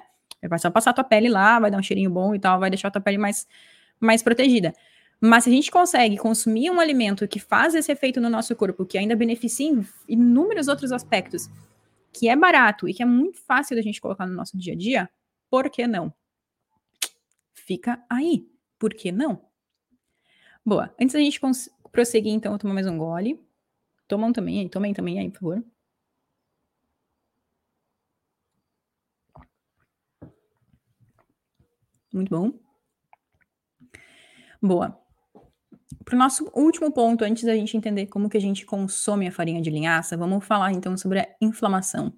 Vai 0.48 0.58
só 0.58 0.70
passar 0.70 0.90
a 0.90 0.94
tua 0.94 1.04
pele 1.04 1.28
lá, 1.28 1.58
vai 1.60 1.70
dar 1.70 1.78
um 1.78 1.82
cheirinho 1.82 2.10
bom 2.10 2.34
e 2.34 2.38
tal, 2.38 2.58
vai 2.58 2.70
deixar 2.70 2.88
a 2.88 2.90
tua 2.90 3.00
pele 3.00 3.18
mais, 3.18 3.46
mais 4.00 4.22
protegida. 4.22 4.72
Mas 5.20 5.44
se 5.44 5.50
a 5.50 5.52
gente 5.52 5.70
consegue 5.70 6.16
consumir 6.16 6.68
um 6.70 6.80
alimento 6.80 7.28
que 7.28 7.38
faz 7.38 7.76
esse 7.76 7.92
efeito 7.92 8.20
no 8.20 8.28
nosso 8.28 8.54
corpo, 8.56 8.84
que 8.84 8.98
ainda 8.98 9.14
beneficia 9.14 9.68
em 9.68 9.86
inúmeros 10.08 10.66
outros 10.66 10.90
aspectos, 10.90 11.48
que 12.12 12.28
é 12.28 12.34
barato 12.34 12.88
e 12.88 12.94
que 12.94 13.02
é 13.02 13.06
muito 13.06 13.38
fácil 13.40 13.76
da 13.76 13.82
gente 13.82 14.00
colocar 14.00 14.26
no 14.26 14.34
nosso 14.34 14.58
dia 14.58 14.72
a 14.72 14.76
dia, 14.76 15.08
por 15.48 15.70
que 15.70 15.86
não? 15.86 16.12
Fica 17.54 18.02
aí. 18.10 18.46
Por 18.78 18.94
que 18.94 19.12
não? 19.12 19.40
Boa. 20.64 20.94
Antes 21.01 21.14
da 21.14 21.20
gente 21.20 21.40
prosseguir, 21.90 22.33
então, 22.33 22.53
eu 22.53 22.59
tomo 22.59 22.72
mais 22.72 22.87
um 22.87 22.96
gole. 22.96 23.40
Tomam 24.09 24.33
também 24.33 24.61
aí, 24.61 24.68
tomem 24.68 24.94
também 24.94 25.18
aí, 25.18 25.31
por 25.31 25.40
favor. 25.40 25.64
Muito 32.12 32.31
bom. 32.31 32.53
Boa. 34.61 34.98
Para 36.05 36.14
o 36.14 36.18
nosso 36.18 36.51
último 36.55 36.92
ponto, 36.92 37.25
antes 37.25 37.44
da 37.44 37.55
gente 37.55 37.77
entender 37.77 38.07
como 38.07 38.29
que 38.29 38.37
a 38.37 38.40
gente 38.40 38.66
consome 38.66 39.27
a 39.27 39.33
farinha 39.33 39.61
de 39.61 39.70
linhaça, 39.70 40.16
vamos 40.16 40.44
falar 40.44 40.72
então 40.72 40.96
sobre 40.96 41.20
a 41.20 41.29
inflamação. 41.40 42.12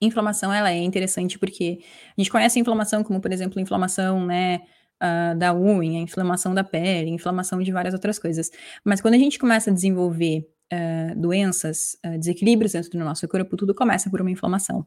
Inflamação, 0.00 0.52
ela 0.52 0.70
é 0.70 0.78
interessante 0.78 1.38
porque 1.38 1.80
a 2.16 2.20
gente 2.20 2.30
conhece 2.30 2.58
a 2.58 2.62
inflamação 2.62 3.02
como, 3.02 3.20
por 3.20 3.32
exemplo, 3.32 3.60
inflamação, 3.60 4.24
né, 4.26 4.60
uh, 5.02 5.36
da 5.36 5.54
unha, 5.54 6.00
inflamação 6.00 6.54
da 6.54 6.64
pele, 6.64 7.10
inflamação 7.10 7.62
de 7.62 7.72
várias 7.72 7.94
outras 7.94 8.18
coisas. 8.18 8.50
Mas 8.84 9.00
quando 9.00 9.14
a 9.14 9.18
gente 9.18 9.38
começa 9.38 9.70
a 9.70 9.72
desenvolver 9.74 10.48
uh, 10.72 11.20
doenças, 11.20 11.96
uh, 12.04 12.18
desequilíbrios 12.18 12.72
dentro 12.72 12.90
do 12.90 12.98
nosso 12.98 13.26
corpo, 13.28 13.56
tudo 13.56 13.74
começa 13.74 14.10
por 14.10 14.20
uma 14.20 14.30
inflamação. 14.30 14.86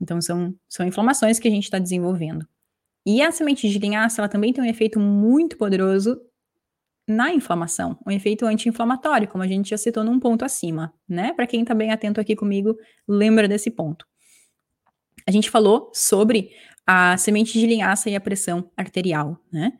Então, 0.00 0.20
são, 0.20 0.54
são 0.68 0.86
inflamações 0.86 1.38
que 1.38 1.48
a 1.48 1.50
gente 1.50 1.64
está 1.64 1.78
desenvolvendo. 1.78 2.46
E 3.04 3.22
a 3.22 3.30
semente 3.30 3.68
de 3.68 3.78
linhaça, 3.78 4.20
ela 4.20 4.28
também 4.28 4.52
tem 4.52 4.62
um 4.62 4.66
efeito 4.66 4.98
muito 4.98 5.56
poderoso 5.56 6.20
na 7.08 7.32
inflamação, 7.32 7.96
um 8.04 8.10
efeito 8.10 8.44
anti-inflamatório, 8.44 9.28
como 9.28 9.44
a 9.44 9.46
gente 9.46 9.70
já 9.70 9.78
citou 9.78 10.02
num 10.02 10.18
ponto 10.18 10.44
acima, 10.44 10.92
né? 11.08 11.32
Para 11.32 11.46
quem 11.46 11.62
está 11.62 11.72
bem 11.72 11.92
atento 11.92 12.20
aqui 12.20 12.34
comigo, 12.34 12.76
lembra 13.06 13.46
desse 13.46 13.70
ponto. 13.70 14.04
A 15.24 15.30
gente 15.30 15.48
falou 15.48 15.90
sobre 15.94 16.50
a 16.86 17.16
semente 17.16 17.58
de 17.58 17.66
linhaça 17.66 18.08
e 18.08 18.14
a 18.14 18.20
pressão 18.20 18.70
arterial, 18.76 19.38
né? 19.52 19.72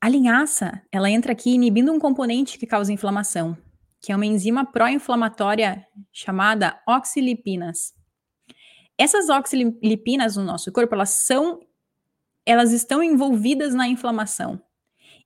A 0.00 0.08
linhaça, 0.08 0.82
ela 0.92 1.10
entra 1.10 1.32
aqui 1.32 1.50
inibindo 1.50 1.92
um 1.92 1.98
componente 1.98 2.58
que 2.58 2.66
causa 2.66 2.92
inflamação, 2.92 3.56
que 4.00 4.12
é 4.12 4.16
uma 4.16 4.26
enzima 4.26 4.64
pró-inflamatória 4.64 5.84
chamada 6.12 6.80
oxilipinas. 6.86 7.92
Essas 8.96 9.28
oxilipinas 9.28 10.36
no 10.36 10.44
nosso 10.44 10.70
corpo, 10.70 10.94
elas 10.94 11.10
são 11.10 11.60
elas 12.46 12.70
estão 12.70 13.02
envolvidas 13.02 13.74
na 13.74 13.88
inflamação. 13.88 14.62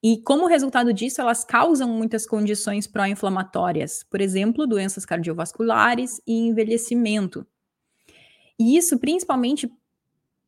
E 0.03 0.23
como 0.23 0.47
resultado 0.47 0.91
disso, 0.95 1.21
elas 1.21 1.45
causam 1.45 1.91
muitas 1.91 2.27
condições 2.27 2.87
pró-inflamatórias, 2.87 4.03
por 4.03 4.23
exemplo, 4.23 4.67
doenças 4.67 5.05
cardiovasculares 5.05 6.23
e 6.27 6.33
envelhecimento. 6.33 7.47
E 8.59 8.79
isso 8.79 8.99
principalmente 8.99 9.71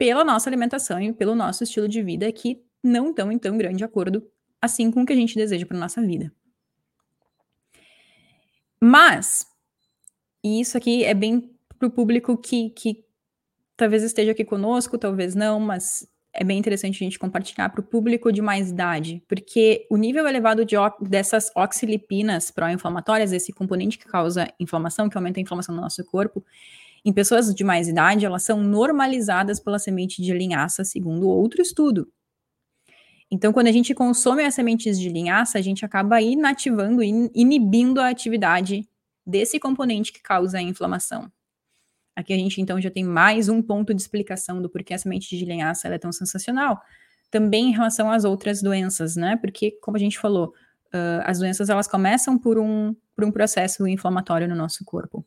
pela 0.02 0.24
nossa 0.24 0.50
alimentação 0.50 1.00
e 1.00 1.12
pelo 1.12 1.32
nosso 1.32 1.62
estilo 1.62 1.86
de 1.86 2.02
vida 2.02 2.32
que 2.32 2.60
não 2.82 3.10
estão 3.10 3.30
em 3.30 3.38
tão 3.38 3.56
grande 3.56 3.84
acordo 3.84 4.28
assim 4.60 4.90
com 4.90 5.02
o 5.02 5.06
que 5.06 5.12
a 5.12 5.16
gente 5.16 5.36
deseja 5.36 5.64
para 5.64 5.78
nossa 5.78 6.02
vida. 6.02 6.32
Mas, 8.80 9.46
e 10.42 10.60
isso 10.60 10.76
aqui 10.76 11.04
é 11.04 11.14
bem 11.14 11.54
para 11.78 11.86
o 11.86 11.90
público 11.90 12.36
que, 12.36 12.70
que 12.70 13.04
talvez 13.76 14.02
esteja 14.02 14.32
aqui 14.32 14.44
conosco, 14.44 14.98
talvez 14.98 15.36
não, 15.36 15.60
mas 15.60 16.04
é 16.32 16.42
bem 16.42 16.58
interessante 16.58 16.96
a 16.96 17.04
gente 17.04 17.16
compartilhar 17.16 17.68
para 17.68 17.80
o 17.80 17.84
público 17.84 18.32
de 18.32 18.42
mais 18.42 18.70
idade, 18.70 19.22
porque 19.28 19.86
o 19.88 19.96
nível 19.96 20.26
elevado 20.26 20.64
de, 20.64 20.74
dessas 21.00 21.48
oxilipinas 21.54 22.50
pró-inflamatórias, 22.50 23.30
esse 23.30 23.52
componente 23.52 23.98
que 23.98 24.06
causa 24.06 24.52
inflamação, 24.58 25.08
que 25.08 25.16
aumenta 25.16 25.38
a 25.38 25.42
inflamação 25.42 25.72
no 25.72 25.80
nosso 25.80 26.04
corpo, 26.04 26.44
em 27.04 27.12
pessoas 27.12 27.52
de 27.54 27.64
mais 27.64 27.88
idade, 27.88 28.24
elas 28.24 28.44
são 28.44 28.62
normalizadas 28.62 29.58
pela 29.58 29.78
semente 29.78 30.22
de 30.22 30.32
linhaça, 30.32 30.84
segundo 30.84 31.28
outro 31.28 31.60
estudo. 31.60 32.08
Então, 33.30 33.52
quando 33.52 33.66
a 33.68 33.72
gente 33.72 33.94
consome 33.94 34.44
as 34.44 34.54
sementes 34.54 35.00
de 35.00 35.08
linhaça, 35.08 35.58
a 35.58 35.62
gente 35.62 35.84
acaba 35.84 36.20
inativando, 36.20 37.02
inibindo 37.02 37.98
a 37.98 38.08
atividade 38.08 38.86
desse 39.26 39.58
componente 39.58 40.12
que 40.12 40.20
causa 40.20 40.58
a 40.58 40.62
inflamação. 40.62 41.32
Aqui 42.14 42.34
a 42.34 42.36
gente 42.36 42.60
então 42.60 42.78
já 42.78 42.90
tem 42.90 43.02
mais 43.02 43.48
um 43.48 43.62
ponto 43.62 43.94
de 43.94 44.02
explicação 44.02 44.60
do 44.60 44.68
porquê 44.68 44.92
a 44.92 44.98
semente 44.98 45.34
de 45.36 45.44
linhaça 45.46 45.88
é 45.88 45.98
tão 45.98 46.12
sensacional. 46.12 46.78
Também 47.30 47.68
em 47.68 47.72
relação 47.72 48.12
às 48.12 48.24
outras 48.24 48.60
doenças, 48.60 49.16
né? 49.16 49.36
Porque, 49.36 49.70
como 49.80 49.96
a 49.96 50.00
gente 50.00 50.18
falou, 50.18 50.52
uh, 50.92 51.22
as 51.24 51.38
doenças 51.38 51.70
elas 51.70 51.88
começam 51.88 52.38
por 52.38 52.58
um, 52.58 52.94
por 53.16 53.24
um 53.24 53.32
processo 53.32 53.86
inflamatório 53.86 54.46
no 54.46 54.54
nosso 54.54 54.84
corpo. 54.84 55.24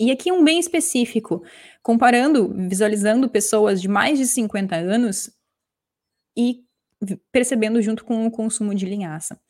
E 0.00 0.10
aqui 0.10 0.30
um 0.30 0.44
bem 0.44 0.60
específico, 0.60 1.42
comparando, 1.82 2.54
visualizando 2.68 3.28
pessoas 3.28 3.80
de 3.80 3.88
mais 3.88 4.18
de 4.18 4.26
50 4.26 4.76
anos 4.76 5.30
e 6.36 6.64
percebendo 7.32 7.82
junto 7.82 8.04
com 8.04 8.26
o 8.26 8.30
consumo 8.30 8.74
de 8.74 8.86
linhaça. 8.86 9.40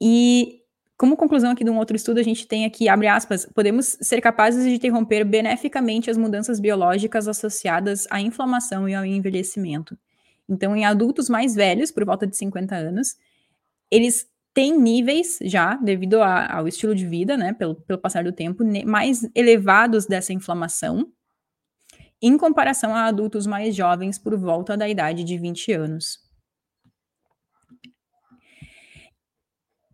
E 0.00 0.60
como 0.96 1.16
conclusão 1.16 1.52
aqui 1.52 1.64
de 1.64 1.70
um 1.70 1.78
outro 1.78 1.96
estudo, 1.96 2.18
a 2.18 2.22
gente 2.22 2.46
tem 2.46 2.64
aqui, 2.64 2.88
abre 2.88 3.06
aspas, 3.06 3.46
podemos 3.54 3.96
ser 4.02 4.20
capazes 4.20 4.64
de 4.64 4.74
interromper 4.74 5.24
beneficamente 5.24 6.10
as 6.10 6.16
mudanças 6.18 6.60
biológicas 6.60 7.28
associadas 7.28 8.06
à 8.10 8.20
inflamação 8.20 8.88
e 8.88 8.94
ao 8.94 9.04
envelhecimento. 9.04 9.96
Então, 10.48 10.74
em 10.74 10.84
adultos 10.84 11.28
mais 11.28 11.54
velhos, 11.54 11.90
por 11.90 12.04
volta 12.04 12.26
de 12.26 12.36
50 12.36 12.74
anos, 12.74 13.16
eles 13.90 14.28
têm 14.60 14.78
níveis 14.78 15.38
já, 15.40 15.74
devido 15.76 16.20
a, 16.20 16.58
ao 16.58 16.68
estilo 16.68 16.94
de 16.94 17.06
vida, 17.06 17.34
né, 17.34 17.54
pelo, 17.54 17.74
pelo 17.76 17.98
passar 17.98 18.22
do 18.22 18.30
tempo, 18.30 18.62
mais 18.84 19.26
elevados 19.34 20.04
dessa 20.04 20.34
inflamação, 20.34 21.10
em 22.20 22.36
comparação 22.36 22.94
a 22.94 23.06
adultos 23.06 23.46
mais 23.46 23.74
jovens 23.74 24.18
por 24.18 24.38
volta 24.38 24.76
da 24.76 24.86
idade 24.86 25.24
de 25.24 25.38
20 25.38 25.72
anos. 25.72 26.18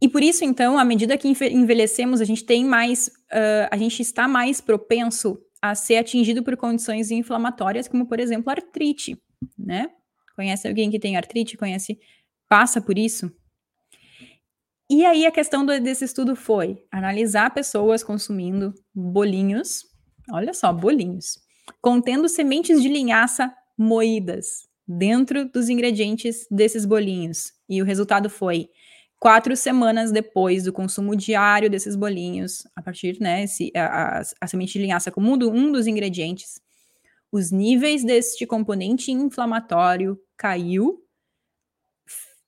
E 0.03 0.09
por 0.09 0.21
isso, 0.21 0.45
então, 0.45 0.77
à 0.77 0.85
medida 0.85 1.17
que 1.17 1.29
envelhecemos, 1.29 2.21
a 2.21 2.25
gente 2.25 2.45
tem 2.45 2.65
mais, 2.65 3.07
uh, 3.07 3.69
a 3.71 3.77
gente 3.77 4.03
está 4.03 4.27
mais 4.27 4.61
propenso 4.61 5.39
a 5.63 5.77
ser 5.77 5.99
atingido 5.99 6.43
por 6.43 6.57
condições 6.57 7.13
inflamatórias, 7.13 7.87
como 7.87 8.09
por 8.09 8.19
exemplo 8.19 8.51
artrite, 8.51 9.17
né? 9.57 9.91
Conhece 10.35 10.67
alguém 10.67 10.91
que 10.91 10.99
tem 10.99 11.17
artrite? 11.17 11.57
Conhece, 11.57 12.01
passa 12.49 12.81
por 12.81 12.99
isso? 12.99 13.31
E 14.89 15.05
aí 15.05 15.27
a 15.27 15.33
questão 15.33 15.67
do, 15.67 15.79
desse 15.81 16.05
estudo 16.05 16.37
foi 16.37 16.85
analisar 16.91 17.53
pessoas 17.53 18.05
consumindo 18.05 18.73
bolinhos, 18.95 19.85
olha 20.31 20.55
só, 20.55 20.73
bolinhos, 20.73 21.39
contendo 21.81 22.29
sementes 22.29 22.81
de 22.81 22.89
linhaça 22.89 23.53
moídas 23.77 24.69
dentro 24.87 25.49
dos 25.51 25.69
ingredientes 25.69 26.47
desses 26.51 26.85
bolinhos. 26.85 27.53
E 27.69 27.83
o 27.83 27.85
resultado 27.85 28.31
foi 28.31 28.69
quatro 29.19 29.57
semanas 29.57 30.13
depois 30.13 30.65
do 30.65 30.73
consumo 30.73 31.17
diário 31.17 31.69
desses 31.69 31.97
bolinhos, 31.97 32.67
a 32.77 32.83
partir, 32.83 33.19
né, 33.21 33.47
se, 33.47 33.73
a, 33.75 34.19
a, 34.19 34.23
a, 34.41 34.47
semente 34.47 34.75
de 34.75 34.79
linhaça 34.81 35.11
como 35.11 35.33
um, 35.33 35.39
do, 35.39 35.51
um 35.51 35.73
dos 35.73 35.87
ingredientes, 35.87 36.61
os 37.33 37.51
níveis 37.51 38.05
deste 38.05 38.47
componente 38.47 39.11
inflamatório 39.11 40.19
caiu, 40.37 41.03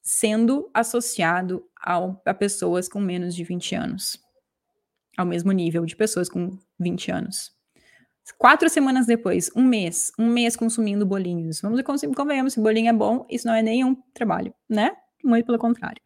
sendo 0.00 0.70
associado 0.72 1.67
ao, 1.82 2.20
a 2.24 2.34
pessoas 2.34 2.88
com 2.88 3.00
menos 3.00 3.34
de 3.34 3.44
20 3.44 3.74
anos, 3.74 4.18
ao 5.16 5.26
mesmo 5.26 5.52
nível 5.52 5.84
de 5.84 5.96
pessoas 5.96 6.28
com 6.28 6.58
20 6.78 7.10
anos. 7.10 7.56
Quatro 8.36 8.68
semanas 8.68 9.06
depois, 9.06 9.50
um 9.56 9.64
mês, 9.64 10.12
um 10.18 10.26
mês 10.26 10.54
consumindo 10.54 11.06
bolinhos. 11.06 11.60
Vamos 11.62 11.80
convenhamos, 12.14 12.52
se 12.52 12.60
bolinho 12.60 12.90
é 12.90 12.92
bom, 12.92 13.26
isso 13.30 13.46
não 13.46 13.54
é 13.54 13.62
nenhum 13.62 13.96
trabalho, 14.12 14.52
né? 14.68 14.90
Muito 15.24 15.46
pelo 15.46 15.58
contrário. 15.58 16.02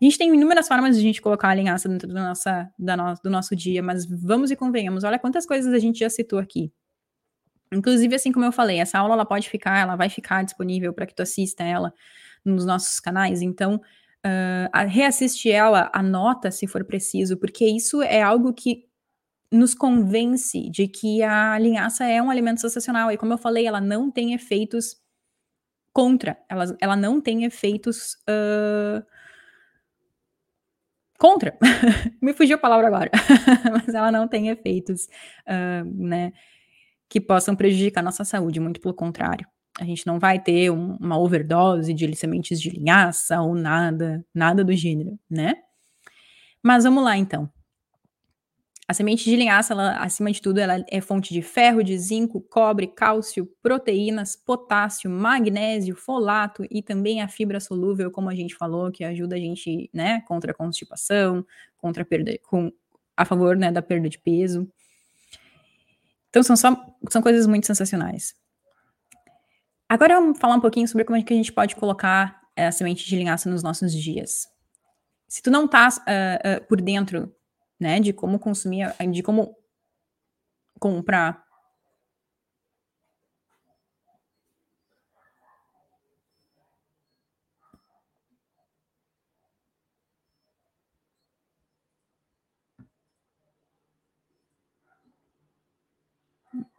A 0.00 0.04
gente 0.04 0.18
tem 0.18 0.34
inúmeras 0.34 0.66
formas 0.66 0.96
de 0.96 1.00
a 1.00 1.04
gente 1.04 1.22
colocar 1.22 1.48
a 1.48 1.54
linhaça 1.54 1.88
dentro 1.88 2.08
do, 2.08 2.14
nossa, 2.14 2.70
da 2.78 2.96
no, 2.96 3.14
do 3.22 3.30
nosso 3.30 3.54
dia, 3.54 3.82
mas 3.82 4.04
vamos 4.06 4.50
e 4.50 4.56
convenhamos, 4.56 5.04
olha 5.04 5.18
quantas 5.18 5.46
coisas 5.46 5.72
a 5.72 5.78
gente 5.78 6.00
já 6.00 6.10
citou 6.10 6.38
aqui. 6.38 6.72
Inclusive, 7.72 8.14
assim 8.14 8.32
como 8.32 8.44
eu 8.44 8.52
falei, 8.52 8.78
essa 8.80 8.98
aula 8.98 9.14
ela 9.14 9.24
pode 9.24 9.48
ficar, 9.48 9.78
ela 9.78 9.96
vai 9.96 10.08
ficar 10.08 10.44
disponível 10.44 10.92
para 10.92 11.06
que 11.06 11.14
tu 11.14 11.22
assista 11.22 11.62
ela 11.62 11.92
nos 12.44 12.66
nossos 12.66 13.00
canais, 13.00 13.40
então 13.40 13.80
uh, 14.24 14.88
reassiste 14.88 15.50
ela, 15.50 15.90
anota 15.92 16.50
se 16.50 16.66
for 16.66 16.84
preciso, 16.84 17.36
porque 17.36 17.64
isso 17.66 18.02
é 18.02 18.22
algo 18.22 18.52
que 18.52 18.86
nos 19.52 19.74
convence 19.74 20.68
de 20.70 20.88
que 20.88 21.22
a 21.22 21.58
linhaça 21.58 22.04
é 22.04 22.20
um 22.20 22.30
alimento 22.30 22.60
sensacional, 22.60 23.12
e 23.12 23.16
como 23.16 23.32
eu 23.32 23.38
falei, 23.38 23.66
ela 23.66 23.80
não 23.80 24.10
tem 24.10 24.34
efeitos 24.34 24.96
contra, 25.92 26.36
ela, 26.48 26.76
ela 26.80 26.96
não 26.96 27.20
tem 27.20 27.44
efeitos 27.44 28.14
uh, 28.28 29.04
contra. 31.18 31.56
Me 32.20 32.34
fugiu 32.34 32.56
a 32.56 32.58
palavra 32.58 32.88
agora. 32.88 33.10
Mas 33.72 33.94
ela 33.94 34.10
não 34.10 34.26
tem 34.26 34.48
efeitos, 34.48 35.06
uh, 35.46 35.84
né, 35.94 36.32
que 37.08 37.20
possam 37.20 37.54
prejudicar 37.54 38.00
a 38.00 38.04
nossa 38.04 38.24
saúde, 38.24 38.58
muito 38.58 38.80
pelo 38.80 38.94
contrário. 38.94 39.46
A 39.78 39.84
gente 39.84 40.06
não 40.06 40.18
vai 40.18 40.40
ter 40.40 40.70
um, 40.70 40.96
uma 40.96 41.18
overdose 41.18 41.92
de 41.92 42.14
sementes 42.14 42.60
de 42.60 42.70
linhaça 42.70 43.40
ou 43.40 43.54
nada, 43.54 44.24
nada 44.32 44.64
do 44.64 44.72
gênero, 44.72 45.18
né? 45.28 45.56
Mas 46.62 46.84
vamos 46.84 47.02
lá 47.02 47.16
então. 47.16 47.50
A 48.86 48.92
semente 48.92 49.24
de 49.24 49.34
linhaça, 49.34 49.72
ela, 49.72 49.96
acima 49.96 50.30
de 50.30 50.42
tudo, 50.42 50.58
ela 50.58 50.84
é 50.90 51.00
fonte 51.00 51.32
de 51.32 51.40
ferro, 51.40 51.82
de 51.82 51.96
zinco, 51.98 52.40
cobre, 52.40 52.86
cálcio, 52.86 53.50
proteínas, 53.62 54.36
potássio, 54.36 55.10
magnésio, 55.10 55.96
folato 55.96 56.66
e 56.70 56.82
também 56.82 57.22
a 57.22 57.28
fibra 57.28 57.58
solúvel, 57.60 58.10
como 58.10 58.28
a 58.28 58.34
gente 58.34 58.54
falou, 58.54 58.92
que 58.92 59.02
ajuda 59.02 59.36
a 59.36 59.38
gente, 59.38 59.88
né, 59.92 60.20
contra 60.28 60.52
a 60.52 60.54
constipação, 60.54 61.46
contra 61.78 62.02
a 62.02 62.06
perda, 62.06 62.38
com, 62.42 62.70
a 63.16 63.24
favor, 63.24 63.56
né, 63.56 63.72
da 63.72 63.80
perda 63.80 64.08
de 64.08 64.18
peso. 64.18 64.68
Então 66.28 66.42
são 66.42 66.56
só 66.56 66.76
são 67.08 67.22
coisas 67.22 67.46
muito 67.46 67.66
sensacionais. 67.66 68.34
Agora 69.94 70.18
vamos 70.18 70.40
falar 70.40 70.56
um 70.56 70.60
pouquinho 70.60 70.88
sobre 70.88 71.04
como 71.04 71.16
é 71.16 71.22
que 71.22 71.32
a 71.32 71.36
gente 71.36 71.52
pode 71.52 71.76
colocar 71.76 72.42
a 72.56 72.72
semente 72.72 73.06
de 73.06 73.14
linhaça 73.14 73.48
nos 73.48 73.62
nossos 73.62 73.92
dias. 73.92 74.48
Se 75.28 75.40
tu 75.40 75.52
não 75.52 75.68
tá 75.68 75.88
uh, 75.88 76.64
uh, 76.64 76.66
por 76.66 76.80
dentro 76.80 77.32
né, 77.78 78.00
de 78.00 78.12
como 78.12 78.40
consumir, 78.40 78.92
de 79.12 79.22
como 79.22 79.56
comprar. 80.80 81.44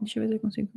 Deixa 0.02 0.20
eu 0.20 0.24
ver 0.24 0.28
se 0.28 0.36
eu 0.36 0.40
consigo. 0.42 0.70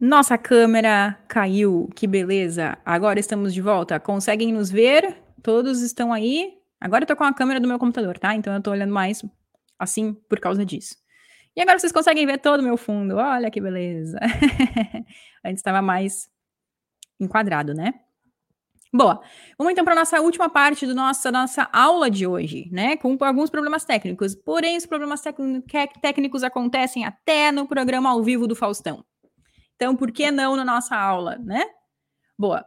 Nossa 0.00 0.36
câmera 0.36 1.18
caiu, 1.26 1.88
que 1.94 2.06
beleza. 2.06 2.76
Agora 2.84 3.18
estamos 3.18 3.54
de 3.54 3.62
volta. 3.62 3.98
Conseguem 3.98 4.52
nos 4.52 4.70
ver? 4.70 5.16
Todos 5.42 5.80
estão 5.80 6.12
aí? 6.12 6.52
Agora 6.78 7.04
eu 7.04 7.06
tô 7.08 7.16
com 7.16 7.24
a 7.24 7.32
câmera 7.32 7.58
do 7.58 7.66
meu 7.66 7.78
computador, 7.78 8.18
tá? 8.18 8.34
Então 8.34 8.52
eu 8.52 8.60
tô 8.60 8.70
olhando 8.70 8.92
mais 8.92 9.24
assim 9.78 10.12
por 10.28 10.38
causa 10.38 10.66
disso. 10.66 10.96
E 11.56 11.62
agora 11.62 11.78
vocês 11.78 11.92
conseguem 11.92 12.26
ver 12.26 12.38
todo 12.38 12.60
o 12.60 12.62
meu 12.62 12.76
fundo. 12.76 13.16
Olha 13.16 13.50
que 13.50 13.58
beleza. 13.58 14.18
Antes 15.42 15.60
estava 15.60 15.80
mais 15.80 16.28
enquadrado, 17.18 17.72
né? 17.72 17.94
Boa. 18.92 19.22
Vamos 19.58 19.72
então 19.72 19.84
para 19.84 19.94
a 19.94 19.96
nossa 19.96 20.20
última 20.20 20.50
parte 20.50 20.86
do 20.86 20.94
nossa, 20.94 21.32
nossa 21.32 21.68
aula 21.72 22.10
de 22.10 22.26
hoje, 22.26 22.68
né? 22.70 22.98
Com 22.98 23.16
alguns 23.20 23.48
problemas 23.48 23.84
técnicos. 23.84 24.34
Porém, 24.34 24.76
os 24.76 24.84
problemas 24.84 25.22
técnicos 26.02 26.44
acontecem 26.44 27.06
até 27.06 27.50
no 27.50 27.66
programa 27.66 28.10
ao 28.10 28.22
vivo 28.22 28.46
do 28.46 28.54
Faustão. 28.54 29.02
Então, 29.76 29.94
por 29.94 30.10
que 30.10 30.30
não 30.30 30.56
na 30.56 30.64
nossa 30.64 30.96
aula, 30.96 31.36
né? 31.36 31.62
Boa. 32.38 32.66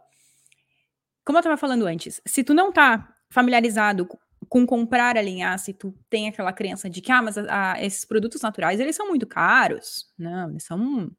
Como 1.25 1.37
eu 1.37 1.41
estava 1.41 1.57
falando 1.57 1.85
antes, 1.85 2.21
se 2.25 2.43
tu 2.43 2.53
não 2.53 2.71
tá 2.71 3.13
familiarizado 3.31 4.07
com 4.47 4.65
comprar 4.65 5.21
linhaça 5.23 5.71
e 5.71 5.73
tu 5.73 5.93
tem 6.09 6.27
aquela 6.27 6.53
crença 6.53 6.89
de 6.89 7.01
que, 7.01 7.11
ah, 7.11 7.21
mas 7.21 7.37
a, 7.37 7.73
a, 7.73 7.83
esses 7.83 8.05
produtos 8.05 8.41
naturais, 8.41 8.79
eles 8.79 8.95
são 8.95 9.07
muito 9.07 9.27
caros. 9.27 10.11
Não, 10.17 10.49
eles 10.51 10.63
são... 10.63 11.11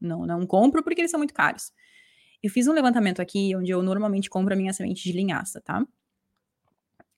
Não, 0.00 0.26
não 0.26 0.46
compro 0.46 0.82
porque 0.82 1.00
eles 1.00 1.10
são 1.10 1.18
muito 1.18 1.34
caros. 1.34 1.72
Eu 2.42 2.50
fiz 2.50 2.66
um 2.66 2.72
levantamento 2.72 3.20
aqui 3.20 3.54
onde 3.54 3.70
eu 3.70 3.82
normalmente 3.82 4.28
compro 4.28 4.54
a 4.54 4.56
minha 4.56 4.72
semente 4.72 5.04
de 5.04 5.12
linhaça, 5.12 5.60
tá? 5.60 5.84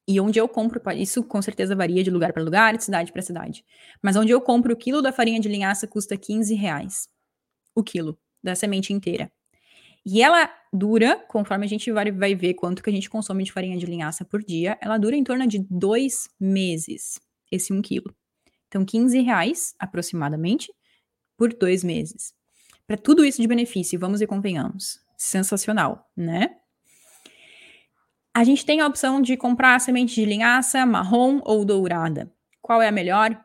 E 0.07 0.21
onde 0.21 0.39
eu 0.39 0.47
compro, 0.47 0.83
isso 0.93 1.25
com 1.25 1.41
certeza 1.41 1.75
varia 1.75 2.05
de 2.05 2.11
lugar 2.11 2.35
para 2.35 2.43
lugar, 2.43 2.77
de 2.77 2.85
cidade 2.85 3.11
para 3.11 3.23
cidade. 3.23 3.65
Mas 4.03 4.17
onde 4.17 4.33
eu 4.33 4.41
compro 4.41 4.75
o 4.75 4.77
quilo 4.77 5.01
da 5.01 5.13
farinha 5.13 5.41
de 5.41 5.49
linhaça 5.49 5.87
custa 5.87 6.15
15 6.15 6.55
reais 6.55 7.09
o 7.75 7.83
quilo 7.83 8.19
da 8.43 8.55
semente 8.55 8.93
inteira. 8.93 9.33
E 10.07 10.23
ela 10.23 10.51
dura, 10.71 11.17
conforme 11.29 11.65
a 11.65 11.69
gente 11.69 11.91
vai, 11.91 12.13
vai 12.13 12.35
ver 12.35 12.55
quanto 12.55 12.83
que 12.83 12.91
a 12.91 12.93
gente 12.93 13.09
consome 13.09 13.43
de 13.43 13.53
farinha 13.53 13.77
de 13.79 13.87
linhaça 13.87 14.25
por 14.25 14.43
dia, 14.43 14.77
ela 14.81 14.99
dura 14.99 15.17
em 15.17 15.25
torno 15.25 15.47
de 15.47 15.59
dois 15.71 16.29
meses, 16.39 17.19
esse 17.51 17.73
um 17.73 17.81
quilo. 17.81 18.15
Então, 18.69 18.85
15 18.85 19.21
reais, 19.21 19.75
aproximadamente, 19.79 20.71
por 21.39 21.55
dois 21.55 21.83
meses. 21.83 22.35
Para 22.87 22.99
tudo 22.99 23.25
isso 23.25 23.41
de 23.41 23.49
benefício, 23.49 23.99
vamos 23.99 24.21
e 24.21 24.27
convenhamos. 24.27 25.01
Sensacional, 25.17 26.11
né? 26.15 26.57
A 28.35 28.45
gente 28.45 28.67
tem 28.67 28.81
a 28.81 28.87
opção 28.87 29.23
de 29.23 29.37
comprar 29.37 29.81
semente 29.81 30.17
de 30.17 30.25
linhaça 30.27 30.85
marrom 30.85 31.41
ou 31.45 31.65
dourada. 31.65 32.31
Qual 32.61 32.83
é 32.83 32.89
a 32.89 32.93
melhor? 32.93 33.43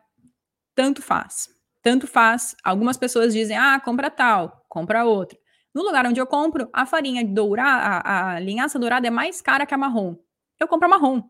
Tanto 0.74 1.00
faz 1.00 1.48
tanto 1.82 2.06
faz. 2.06 2.54
Algumas 2.64 2.96
pessoas 2.96 3.32
dizem, 3.32 3.56
ah, 3.56 3.80
compra 3.80 4.10
tal, 4.10 4.64
compra 4.68 5.04
outra. 5.04 5.38
No 5.74 5.82
lugar 5.82 6.04
onde 6.06 6.20
eu 6.20 6.26
compro, 6.26 6.68
a 6.72 6.84
farinha 6.84 7.24
dourada, 7.24 8.00
a, 8.04 8.34
a 8.34 8.40
linhaça 8.40 8.78
dourada 8.78 9.06
é 9.06 9.10
mais 9.10 9.40
cara 9.40 9.64
que 9.64 9.74
a 9.74 9.78
marrom. 9.78 10.16
Eu 10.58 10.66
compro 10.66 10.86
a 10.86 10.90
marrom. 10.90 11.22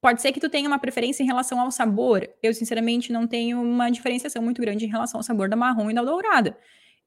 Pode 0.00 0.22
ser 0.22 0.32
que 0.32 0.38
tu 0.38 0.48
tenha 0.48 0.68
uma 0.68 0.78
preferência 0.78 1.22
em 1.22 1.26
relação 1.26 1.60
ao 1.60 1.70
sabor. 1.70 2.28
Eu, 2.42 2.54
sinceramente, 2.54 3.12
não 3.12 3.26
tenho 3.26 3.60
uma 3.60 3.90
diferenciação 3.90 4.40
muito 4.40 4.60
grande 4.60 4.84
em 4.84 4.88
relação 4.88 5.18
ao 5.18 5.24
sabor 5.24 5.48
da 5.48 5.56
marrom 5.56 5.90
e 5.90 5.94
da 5.94 6.04
dourada. 6.04 6.56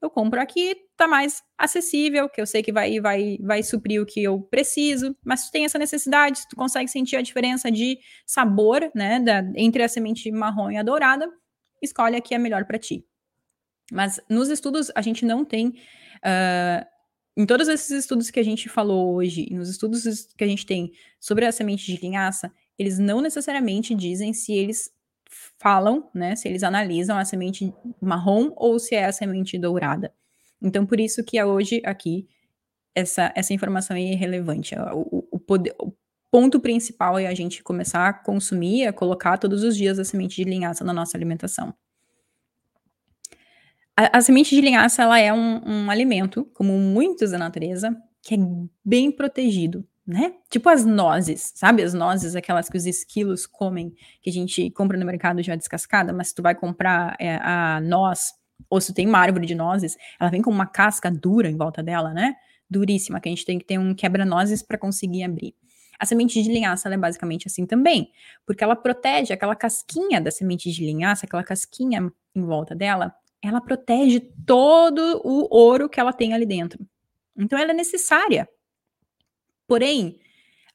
Eu 0.02 0.10
compro 0.10 0.40
aqui, 0.40 0.74
tá 0.96 1.06
mais 1.06 1.42
acessível, 1.58 2.28
que 2.28 2.40
eu 2.40 2.46
sei 2.46 2.62
que 2.62 2.72
vai, 2.72 3.00
vai, 3.00 3.38
vai 3.40 3.62
suprir 3.62 4.00
o 4.00 4.06
que 4.06 4.22
eu 4.22 4.40
preciso, 4.40 5.14
mas 5.24 5.46
tu 5.46 5.52
tem 5.52 5.64
essa 5.64 5.78
necessidade, 5.78 6.48
tu 6.48 6.56
consegue 6.56 6.88
sentir 6.88 7.16
a 7.16 7.22
diferença 7.22 7.70
de 7.70 7.98
sabor, 8.26 8.90
né, 8.94 9.20
da, 9.20 9.42
entre 9.56 9.82
a 9.82 9.88
semente 9.88 10.30
marrom 10.30 10.70
e 10.70 10.78
a 10.78 10.82
dourada, 10.82 11.30
escolhe 11.80 12.16
a 12.16 12.20
que 12.20 12.34
é 12.34 12.38
melhor 12.38 12.64
para 12.64 12.78
ti. 12.78 13.04
Mas 13.92 14.20
nos 14.28 14.48
estudos 14.48 14.90
a 14.94 15.02
gente 15.02 15.24
não 15.24 15.44
tem 15.44 15.68
uh, 15.68 16.86
em 17.36 17.46
todos 17.46 17.68
esses 17.68 17.90
estudos 17.90 18.30
que 18.30 18.40
a 18.40 18.44
gente 18.44 18.68
falou 18.68 19.14
hoje, 19.14 19.48
nos 19.52 19.68
estudos 19.68 20.26
que 20.36 20.44
a 20.44 20.46
gente 20.46 20.66
tem 20.66 20.92
sobre 21.18 21.46
a 21.46 21.52
semente 21.52 21.86
de 21.86 22.00
linhaça, 22.00 22.52
eles 22.78 22.98
não 22.98 23.20
necessariamente 23.20 23.94
dizem 23.94 24.32
se 24.32 24.52
eles 24.52 24.90
falam, 25.58 26.10
né, 26.14 26.34
se 26.34 26.48
eles 26.48 26.62
analisam 26.62 27.16
a 27.16 27.24
semente 27.24 27.72
marrom 28.00 28.52
ou 28.56 28.78
se 28.78 28.94
é 28.94 29.04
a 29.04 29.12
semente 29.12 29.58
dourada. 29.58 30.12
Então, 30.60 30.84
por 30.84 30.98
isso 31.00 31.24
que 31.24 31.42
hoje 31.42 31.80
aqui 31.84 32.28
essa, 32.94 33.32
essa 33.34 33.54
informação 33.54 33.96
é 33.96 34.00
irrelevante. 34.00 34.74
O, 34.94 35.26
o, 35.30 35.38
poder, 35.38 35.74
o 35.78 35.92
ponto 36.30 36.60
principal 36.60 37.18
é 37.18 37.26
a 37.26 37.34
gente 37.34 37.62
começar 37.62 38.08
a 38.08 38.12
consumir, 38.12 38.86
a 38.86 38.92
colocar 38.92 39.38
todos 39.38 39.62
os 39.62 39.76
dias 39.76 39.98
a 39.98 40.04
semente 40.04 40.36
de 40.36 40.44
linhaça 40.44 40.84
na 40.84 40.92
nossa 40.92 41.16
alimentação. 41.16 41.74
A, 43.96 44.18
a 44.18 44.20
semente 44.20 44.54
de 44.54 44.60
linhaça 44.60 45.02
ela 45.02 45.18
é 45.18 45.32
um, 45.32 45.60
um 45.64 45.90
alimento, 45.90 46.44
como 46.54 46.72
muitos 46.78 47.30
da 47.32 47.38
natureza, 47.38 47.96
que 48.22 48.34
é 48.34 48.38
bem 48.84 49.10
protegido 49.10 49.86
né? 50.10 50.32
Tipo 50.50 50.68
as 50.68 50.84
nozes, 50.84 51.52
sabe? 51.54 51.84
As 51.84 51.94
nozes, 51.94 52.34
aquelas 52.34 52.68
que 52.68 52.76
os 52.76 52.84
esquilos 52.84 53.46
comem, 53.46 53.94
que 54.20 54.28
a 54.28 54.32
gente 54.32 54.68
compra 54.70 54.98
no 54.98 55.06
mercado 55.06 55.40
já 55.40 55.54
descascada, 55.54 56.12
mas 56.12 56.28
se 56.28 56.34
tu 56.34 56.42
vai 56.42 56.52
comprar 56.52 57.14
é, 57.20 57.36
a 57.36 57.80
noz, 57.80 58.32
ou 58.68 58.80
se 58.80 58.92
tem 58.92 59.06
uma 59.06 59.20
árvore 59.20 59.46
de 59.46 59.54
nozes, 59.54 59.96
ela 60.18 60.28
vem 60.28 60.42
com 60.42 60.50
uma 60.50 60.66
casca 60.66 61.10
dura 61.10 61.48
em 61.48 61.56
volta 61.56 61.80
dela, 61.80 62.12
né? 62.12 62.34
Duríssima, 62.68 63.20
que 63.20 63.28
a 63.28 63.32
gente 63.32 63.44
tem 63.44 63.58
que 63.58 63.64
ter 63.64 63.78
um 63.78 63.94
quebra-nozes 63.94 64.62
para 64.62 64.76
conseguir 64.76 65.22
abrir. 65.22 65.54
A 66.00 66.06
semente 66.06 66.42
de 66.42 66.50
linhaça 66.50 66.88
é 66.88 66.96
basicamente 66.96 67.46
assim 67.46 67.66
também, 67.66 68.10
porque 68.46 68.64
ela 68.64 68.74
protege 68.74 69.34
aquela 69.34 69.54
casquinha 69.54 70.20
da 70.20 70.30
semente 70.30 70.70
de 70.70 70.84
linhaça, 70.84 71.26
aquela 71.26 71.44
casquinha 71.44 72.10
em 72.34 72.42
volta 72.42 72.74
dela, 72.74 73.14
ela 73.42 73.60
protege 73.60 74.20
todo 74.46 75.20
o 75.22 75.46
ouro 75.54 75.88
que 75.88 76.00
ela 76.00 76.12
tem 76.12 76.32
ali 76.32 76.46
dentro. 76.46 76.84
Então 77.36 77.58
ela 77.58 77.72
é 77.72 77.74
necessária 77.74 78.48
Porém, 79.70 80.18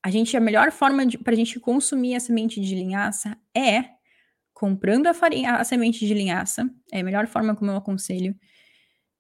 a 0.02 0.10
gente 0.10 0.38
a 0.38 0.40
melhor 0.40 0.72
forma 0.72 1.04
para 1.22 1.34
a 1.34 1.36
gente 1.36 1.60
consumir 1.60 2.16
a 2.16 2.20
semente 2.22 2.62
de 2.62 2.74
linhaça 2.74 3.38
é 3.54 3.90
comprando 4.54 5.08
a 5.08 5.14
farinha, 5.14 5.56
a 5.56 5.66
semente 5.66 6.08
de 6.08 6.14
linhaça. 6.14 6.66
É 6.94 7.02
a 7.02 7.04
melhor 7.04 7.28
forma 7.28 7.54
como 7.54 7.72
eu 7.72 7.76
aconselho. 7.76 8.34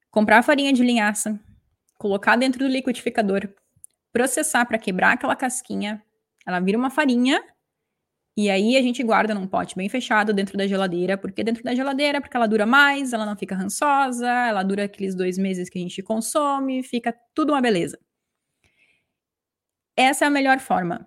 Comprar 0.10 0.38
a 0.38 0.41
farinha 0.41 0.72
de 0.72 0.82
linhaça, 0.82 1.38
colocar 1.99 2.38
dentro 2.38 2.60
do 2.60 2.72
liquidificador, 2.72 3.49
processar 4.16 4.66
para 4.66 4.78
quebrar 4.78 5.11
aquela 5.11 5.36
casquinha, 5.36 6.01
ela 6.47 6.61
vira 6.61 6.78
uma 6.78 6.89
farinha 6.89 7.43
e 8.38 8.49
aí 8.49 8.78
a 8.78 8.82
gente 8.82 9.03
guarda 9.03 9.34
num 9.34 9.45
pote 9.45 9.76
bem 9.76 9.89
fechado 9.89 10.34
dentro 10.34 10.57
da 10.57 10.66
geladeira, 10.66 11.18
porque 11.18 11.43
dentro 11.43 11.61
da 11.61 11.76
geladeira, 11.76 12.22
porque 12.22 12.38
ela 12.38 12.47
dura 12.47 12.66
mais, 12.66 13.11
ela 13.11 13.26
não 13.26 13.36
fica 13.36 13.53
rançosa, 13.55 14.26
ela 14.30 14.63
dura 14.63 14.86
aqueles 14.86 15.16
dois 15.16 15.38
meses 15.38 15.70
que 15.70 15.78
a 15.78 15.82
gente 15.82 16.01
consome, 16.01 16.82
fica 16.82 17.13
tudo 17.34 17.51
uma 17.51 17.61
beleza. 17.61 17.99
Essa 19.97 20.24
é 20.24 20.28
a 20.30 20.32
melhor 20.32 20.59
forma. 20.59 21.05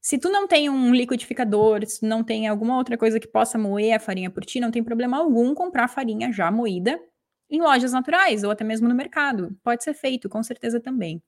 Se 0.00 0.18
tu 0.18 0.28
não 0.28 0.48
tem 0.48 0.68
um 0.68 0.92
liquidificador, 0.92 1.86
se 1.86 2.04
não 2.04 2.24
tem 2.24 2.48
alguma 2.48 2.76
outra 2.76 2.98
coisa 2.98 3.20
que 3.20 3.28
possa 3.28 3.56
moer 3.56 3.94
a 3.94 4.00
farinha 4.00 4.30
por 4.30 4.44
ti, 4.44 4.58
não 4.58 4.72
tem 4.72 4.82
problema 4.82 5.18
algum 5.18 5.54
comprar 5.54 5.86
farinha 5.86 6.32
já 6.32 6.50
moída 6.50 7.00
em 7.48 7.60
lojas 7.60 7.92
naturais 7.92 8.42
ou 8.42 8.50
até 8.50 8.64
mesmo 8.64 8.88
no 8.88 8.96
mercado. 8.96 9.56
Pode 9.62 9.84
ser 9.84 9.94
feito, 9.94 10.28
com 10.28 10.42
certeza 10.42 10.80
também. 10.80 11.22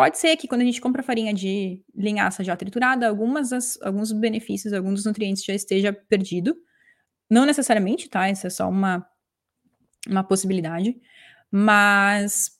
Pode 0.00 0.16
ser 0.16 0.34
que 0.38 0.48
quando 0.48 0.62
a 0.62 0.64
gente 0.64 0.80
compra 0.80 1.02
farinha 1.02 1.34
de 1.34 1.84
linhaça 1.94 2.42
já 2.42 2.56
triturada, 2.56 3.06
algumas 3.06 3.50
das, 3.50 3.78
alguns 3.82 4.10
benefícios, 4.12 4.72
alguns 4.72 4.94
dos 4.94 5.04
nutrientes 5.04 5.44
já 5.44 5.52
esteja 5.52 5.92
perdido. 5.92 6.56
Não 7.28 7.44
necessariamente, 7.44 8.08
tá? 8.08 8.30
Isso 8.30 8.46
é 8.46 8.50
só 8.50 8.66
uma, 8.66 9.06
uma 10.08 10.24
possibilidade. 10.24 10.98
Mas 11.50 12.58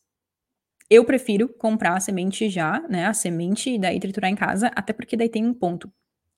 eu 0.90 1.02
prefiro 1.02 1.48
comprar 1.48 1.96
a 1.96 2.00
semente 2.00 2.50
já, 2.50 2.86
né? 2.90 3.06
A 3.06 3.14
semente 3.14 3.70
e 3.70 3.78
daí 3.78 3.98
triturar 3.98 4.30
em 4.30 4.36
casa, 4.36 4.70
até 4.76 4.92
porque 4.92 5.16
daí 5.16 5.30
tem 5.30 5.46
um 5.46 5.54
ponto. 5.54 5.90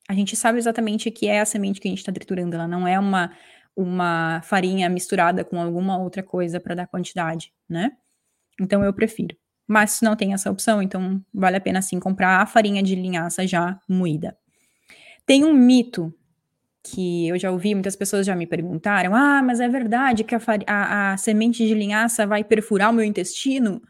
A 0.08 0.14
gente 0.14 0.36
sabe 0.36 0.58
exatamente 0.58 1.10
que 1.10 1.26
é 1.26 1.40
a 1.40 1.44
semente 1.44 1.80
que 1.80 1.88
a 1.88 1.90
gente 1.90 1.98
está 1.98 2.12
triturando, 2.12 2.54
ela 2.54 2.68
não 2.68 2.86
é 2.86 2.96
uma, 2.96 3.36
uma 3.74 4.40
farinha 4.44 4.88
misturada 4.88 5.44
com 5.44 5.60
alguma 5.60 5.98
outra 5.98 6.22
coisa 6.22 6.60
para 6.60 6.76
dar 6.76 6.86
quantidade, 6.86 7.52
né? 7.68 7.90
Então 8.60 8.84
eu 8.84 8.94
prefiro. 8.94 9.41
Mas 9.72 10.02
não 10.02 10.14
tem 10.14 10.34
essa 10.34 10.50
opção, 10.50 10.82
então 10.82 11.18
vale 11.32 11.56
a 11.56 11.60
pena 11.60 11.80
sim 11.80 11.98
comprar 11.98 12.42
a 12.42 12.46
farinha 12.46 12.82
de 12.82 12.94
linhaça 12.94 13.46
já 13.46 13.80
moída. 13.88 14.36
Tem 15.24 15.44
um 15.44 15.54
mito 15.54 16.12
que 16.84 17.28
eu 17.28 17.38
já 17.38 17.50
ouvi, 17.50 17.74
muitas 17.74 17.96
pessoas 17.96 18.26
já 18.26 18.36
me 18.36 18.46
perguntaram: 18.46 19.14
ah, 19.14 19.42
mas 19.42 19.60
é 19.60 19.68
verdade 19.70 20.24
que 20.24 20.34
a, 20.34 20.40
a, 20.66 21.12
a 21.12 21.16
semente 21.16 21.66
de 21.66 21.72
linhaça 21.72 22.26
vai 22.26 22.44
perfurar 22.44 22.90
o 22.90 22.92
meu 22.92 23.02
intestino? 23.02 23.80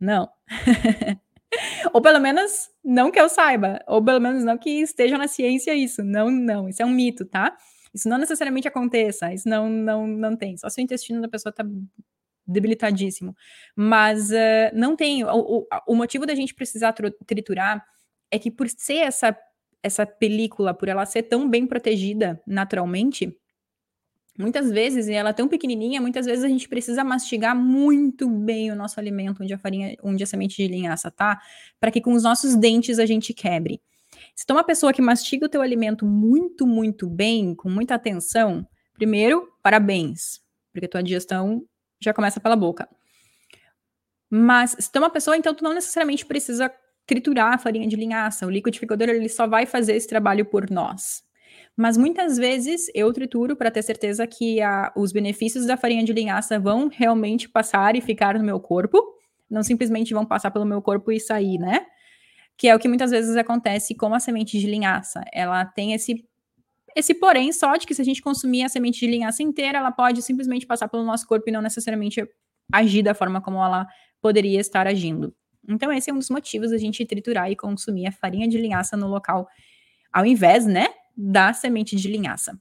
Não. 0.00 0.28
ou 1.94 2.02
pelo 2.02 2.18
menos 2.18 2.68
não 2.84 3.08
que 3.08 3.20
eu 3.20 3.28
saiba, 3.28 3.78
ou 3.86 4.04
pelo 4.04 4.18
menos 4.18 4.42
não 4.42 4.58
que 4.58 4.70
esteja 4.80 5.16
na 5.16 5.28
ciência 5.28 5.72
isso. 5.72 6.02
Não, 6.02 6.28
não, 6.32 6.68
isso 6.68 6.82
é 6.82 6.84
um 6.84 6.90
mito, 6.90 7.24
tá? 7.24 7.56
Isso 7.94 8.08
não 8.08 8.18
necessariamente 8.18 8.66
aconteça, 8.66 9.32
isso 9.32 9.48
não, 9.48 9.70
não, 9.70 10.04
não 10.04 10.36
tem. 10.36 10.56
Só 10.56 10.68
se 10.68 10.80
o 10.80 10.82
intestino 10.82 11.20
da 11.20 11.28
pessoa 11.28 11.52
tá 11.52 11.64
debilitadíssimo. 12.52 13.34
Mas 13.74 14.30
uh, 14.30 14.70
não 14.74 14.94
tem. 14.94 15.24
O, 15.24 15.30
o, 15.30 15.66
o, 15.88 15.94
motivo 15.94 16.26
da 16.26 16.34
gente 16.34 16.54
precisar 16.54 16.92
triturar 17.26 17.84
é 18.30 18.38
que 18.38 18.50
por 18.50 18.68
ser 18.68 18.98
essa, 18.98 19.36
essa 19.82 20.06
película, 20.06 20.74
por 20.74 20.88
ela 20.88 21.04
ser 21.06 21.24
tão 21.24 21.48
bem 21.48 21.66
protegida 21.66 22.40
naturalmente, 22.46 23.36
Muitas 24.38 24.70
vezes, 24.70 25.08
e 25.08 25.12
ela 25.12 25.28
é 25.28 25.32
tão 25.34 25.46
pequenininha, 25.46 26.00
muitas 26.00 26.24
vezes 26.24 26.42
a 26.42 26.48
gente 26.48 26.66
precisa 26.66 27.04
mastigar 27.04 27.54
muito 27.54 28.30
bem 28.30 28.72
o 28.72 28.74
nosso 28.74 28.98
alimento, 28.98 29.42
onde 29.42 29.52
a 29.52 29.58
farinha, 29.58 29.94
onde 30.02 30.24
a 30.24 30.26
semente 30.26 30.56
de 30.56 30.66
linhaça 30.66 31.10
tá, 31.10 31.38
para 31.78 31.90
que 31.90 32.00
com 32.00 32.14
os 32.14 32.22
nossos 32.22 32.56
dentes 32.56 32.98
a 32.98 33.04
gente 33.04 33.34
quebre. 33.34 33.82
Se 34.34 34.46
tu 34.46 34.52
é 34.52 34.56
uma 34.56 34.64
pessoa 34.64 34.92
que 34.92 35.02
mastiga 35.02 35.44
o 35.44 35.48
teu 35.48 35.60
alimento 35.60 36.06
muito, 36.06 36.66
muito 36.66 37.10
bem, 37.10 37.54
com 37.54 37.68
muita 37.68 37.94
atenção, 37.94 38.66
primeiro, 38.94 39.46
parabéns, 39.62 40.40
porque 40.72 40.88
tua 40.88 41.02
digestão 41.02 41.62
já 42.02 42.12
começa 42.12 42.40
pela 42.40 42.56
boca. 42.56 42.88
Mas 44.30 44.74
se 44.78 44.90
tu 44.90 44.96
é 44.96 45.00
uma 45.00 45.10
pessoa, 45.10 45.36
então 45.36 45.54
tu 45.54 45.62
não 45.62 45.74
necessariamente 45.74 46.24
precisa 46.24 46.72
triturar 47.06 47.54
a 47.54 47.58
farinha 47.58 47.86
de 47.86 47.96
linhaça, 47.96 48.46
o 48.46 48.50
liquidificador 48.50 49.08
ele 49.08 49.28
só 49.28 49.46
vai 49.46 49.66
fazer 49.66 49.94
esse 49.94 50.08
trabalho 50.08 50.44
por 50.46 50.70
nós. 50.70 51.22
Mas 51.76 51.96
muitas 51.96 52.36
vezes 52.36 52.90
eu 52.94 53.12
trituro 53.12 53.56
para 53.56 53.70
ter 53.70 53.82
certeza 53.82 54.26
que 54.26 54.60
a, 54.60 54.92
os 54.96 55.12
benefícios 55.12 55.66
da 55.66 55.76
farinha 55.76 56.04
de 56.04 56.12
linhaça 56.12 56.58
vão 56.58 56.88
realmente 56.88 57.48
passar 57.48 57.96
e 57.96 58.00
ficar 58.00 58.38
no 58.38 58.44
meu 58.44 58.60
corpo, 58.60 59.02
não 59.50 59.62
simplesmente 59.62 60.14
vão 60.14 60.24
passar 60.24 60.50
pelo 60.50 60.64
meu 60.64 60.80
corpo 60.80 61.10
e 61.12 61.20
sair, 61.20 61.58
né? 61.58 61.86
Que 62.56 62.68
é 62.68 62.74
o 62.74 62.78
que 62.78 62.88
muitas 62.88 63.10
vezes 63.10 63.36
acontece 63.36 63.94
com 63.94 64.14
a 64.14 64.20
semente 64.20 64.58
de 64.58 64.66
linhaça. 64.66 65.22
Ela 65.32 65.64
tem 65.64 65.92
esse 65.92 66.26
esse 66.96 67.14
porém 67.14 67.52
só 67.52 67.76
de 67.76 67.86
que 67.86 67.94
se 67.94 68.02
a 68.02 68.04
gente 68.04 68.22
consumir 68.22 68.64
a 68.64 68.68
semente 68.68 69.00
de 69.00 69.06
linhaça 69.06 69.42
inteira, 69.42 69.78
ela 69.78 69.90
pode 69.90 70.22
simplesmente 70.22 70.66
passar 70.66 70.88
pelo 70.88 71.04
nosso 71.04 71.26
corpo 71.26 71.48
e 71.48 71.52
não 71.52 71.62
necessariamente 71.62 72.26
agir 72.72 73.02
da 73.02 73.14
forma 73.14 73.40
como 73.40 73.62
ela 73.62 73.86
poderia 74.20 74.60
estar 74.60 74.86
agindo. 74.86 75.34
Então, 75.68 75.92
esse 75.92 76.10
é 76.10 76.12
um 76.12 76.18
dos 76.18 76.30
motivos 76.30 76.70
da 76.70 76.78
gente 76.78 77.04
triturar 77.06 77.50
e 77.50 77.56
consumir 77.56 78.06
a 78.06 78.12
farinha 78.12 78.48
de 78.48 78.58
linhaça 78.58 78.96
no 78.96 79.08
local, 79.08 79.46
ao 80.12 80.26
invés, 80.26 80.66
né, 80.66 80.88
da 81.16 81.52
semente 81.52 81.94
de 81.96 82.08
linhaça. 82.08 82.58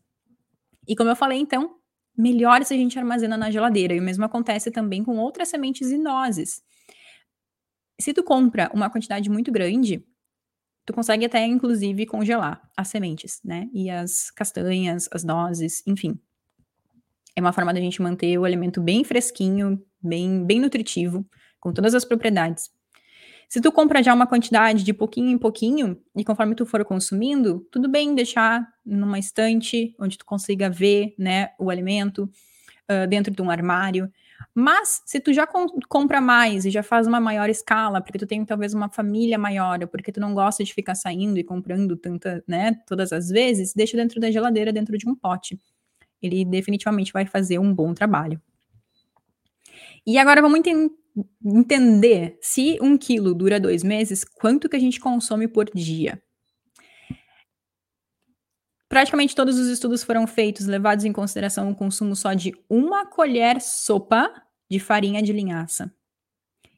E 0.88 0.96
como 0.96 1.10
eu 1.10 1.16
falei, 1.16 1.40
então, 1.40 1.76
melhor 2.18 2.64
se 2.64 2.74
a 2.74 2.78
gente 2.78 2.98
armazena 2.98 3.38
na 3.38 3.50
geladeira. 3.50 3.94
E 3.94 4.00
o 4.00 4.04
mesmo 4.04 4.26
acontece 4.26 4.72
também 4.72 5.04
com 5.04 5.18
outras 5.18 5.48
sementes 5.50 5.92
e 5.92 5.98
nozes. 5.98 6.62
Se 8.00 8.14
tu 8.14 8.24
compra 8.24 8.70
uma 8.74 8.90
quantidade 8.90 9.30
muito 9.30 9.52
grande, 9.52 10.04
tu 10.86 10.94
consegue 10.94 11.26
até, 11.26 11.46
inclusive, 11.46 12.06
congelar 12.06 12.62
as 12.76 12.88
sementes, 12.88 13.40
né? 13.44 13.70
E 13.74 13.90
as 13.90 14.32
castanhas, 14.32 15.08
as 15.12 15.24
nozes, 15.24 15.84
enfim. 15.86 16.20
É 17.36 17.42
uma 17.42 17.54
forma 17.54 17.74
da 17.74 17.80
gente 17.80 18.02
manter 18.02 18.38
o 18.38 18.46
alimento 18.46 18.82
bem 18.82 19.04
fresquinho, 19.04 19.82
bem, 20.02 20.46
bem 20.46 20.60
nutritivo, 20.60 21.26
com 21.60 21.72
todas 21.72 21.96
as 21.96 22.04
propriedades. 22.04 22.70
Se 23.48 23.60
tu 23.60 23.72
compra 23.72 24.02
já 24.02 24.14
uma 24.14 24.26
quantidade 24.26 24.84
de 24.84 24.94
pouquinho 24.94 25.30
em 25.30 25.38
pouquinho, 25.38 26.02
e 26.16 26.24
conforme 26.24 26.56
tu 26.56 26.66
for 26.66 26.86
consumindo, 26.86 27.68
tudo 27.70 27.90
bem 27.90 28.16
deixar 28.16 28.66
numa 28.86 29.20
estante 29.20 29.94
onde 30.00 30.18
tu 30.18 30.26
consiga 30.26 30.70
ver, 30.70 31.14
né, 31.20 31.50
o 31.60 31.70
alimento, 31.70 32.30
uh, 32.92 33.08
dentro 33.08 33.34
de 33.34 33.42
um 33.42 33.50
armário. 33.50 34.12
Mas 34.54 35.02
se 35.06 35.20
tu 35.20 35.32
já 35.32 35.48
com 35.48 35.68
compra 35.88 36.20
mais 36.20 36.66
e 36.66 36.72
já 36.72 36.84
faz 36.84 37.08
uma 37.08 37.20
maior 37.20 37.50
escala, 37.50 38.02
porque 38.02 38.18
tu 38.18 38.28
tem 38.28 38.44
talvez 38.44 38.74
uma 38.74 38.89
família 38.89 39.38
maior, 39.38 39.80
ou 39.82 39.88
porque 39.88 40.12
tu 40.12 40.20
não 40.20 40.34
gosta 40.34 40.64
de 40.64 40.74
ficar 40.74 40.96
saindo 40.96 41.38
e 41.39 41.44
comprando 41.44 41.96
tanta, 41.96 42.44
né, 42.48 42.80
todas 42.88 43.14
as 43.14 43.30
vezes, 43.30 43.74
deixa 43.74 43.96
dentro 43.96 44.20
da 44.20 44.32
geladeira, 44.32 44.74
dentro 44.74 44.98
de 44.98 45.08
um 45.08 45.16
pote. 45.16 45.60
Ele 46.22 46.44
definitivamente 46.44 47.14
vai 47.14 47.26
fazer 47.26 47.60
um 47.60 47.74
bom 47.74 47.94
trabalho. 47.94 48.42
E 50.06 50.18
agora 50.18 50.42
vamos 50.42 50.62
entender 51.44 52.38
se 52.42 52.78
um 52.82 52.98
quilo 52.98 53.34
dura 53.34 53.60
dois 53.60 53.84
meses, 53.84 54.24
quanto 54.24 54.68
que 54.68 54.76
a 54.76 54.80
gente 54.80 55.00
consome 55.00 55.48
por 55.48 55.70
dia. 55.74 56.22
Praticamente 58.92 59.34
todos 59.34 59.58
os 59.58 59.70
estudos 59.70 60.04
foram 60.04 60.28
feitos, 60.28 60.68
levados 60.68 61.06
em 61.06 61.14
consideração 61.14 61.72
o 61.72 61.76
consumo 61.76 62.14
só 62.14 62.34
de 62.34 62.54
uma 62.70 63.06
colher 63.06 63.62
sopa 63.62 64.30
de 64.70 64.82
farinha 64.82 65.22
de 65.22 65.32
linhaça. 65.32 65.89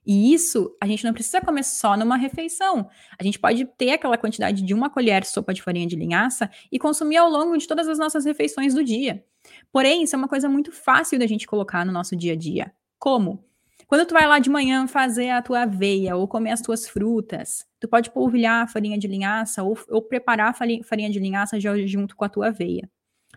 E 0.05 0.31
isso 0.31 0.77
a 0.79 0.85
gente 0.85 1.03
não 1.03 1.11
precisa 1.11 1.41
comer 1.41 1.63
só 1.63 1.97
numa 1.97 2.15
refeição. 2.15 2.87
A 3.19 3.23
gente 3.23 3.39
pode 3.39 3.65
ter 3.65 3.93
aquela 3.93 4.15
quantidade 4.15 4.61
de 4.61 4.75
uma 4.75 4.91
colher 4.91 5.25
sopa 5.25 5.55
de 5.55 5.63
farinha 5.63 5.87
de 5.87 5.95
linhaça 5.95 6.51
e 6.71 6.77
consumir 6.77 7.17
ao 7.17 7.31
longo 7.31 7.57
de 7.57 7.67
todas 7.67 7.87
as 7.87 7.97
nossas 7.97 8.25
refeições 8.25 8.75
do 8.75 8.83
dia. 8.83 9.25
Porém, 9.71 10.03
isso 10.03 10.15
é 10.15 10.19
uma 10.19 10.27
coisa 10.27 10.47
muito 10.47 10.71
fácil 10.71 11.17
da 11.17 11.25
gente 11.25 11.47
colocar 11.47 11.83
no 11.83 11.91
nosso 11.91 12.15
dia 12.15 12.33
a 12.33 12.35
dia. 12.35 12.71
Como? 12.99 13.43
Quando 13.87 14.05
tu 14.07 14.13
vai 14.13 14.27
lá 14.27 14.39
de 14.39 14.49
manhã 14.49 14.87
fazer 14.87 15.29
a 15.29 15.41
tua 15.41 15.63
aveia 15.63 16.15
ou 16.15 16.27
comer 16.27 16.51
as 16.51 16.61
tuas 16.61 16.87
frutas, 16.87 17.65
tu 17.79 17.87
pode 17.87 18.11
polvilhar 18.11 18.63
a 18.63 18.67
farinha 18.67 18.97
de 18.97 19.07
linhaça 19.07 19.63
ou, 19.63 19.77
ou 19.89 20.01
preparar 20.01 20.49
a 20.49 20.53
farinha 20.53 21.09
de 21.09 21.19
linhaça 21.19 21.59
junto 21.59 22.15
com 22.15 22.25
a 22.25 22.29
tua 22.29 22.47
aveia. 22.47 22.89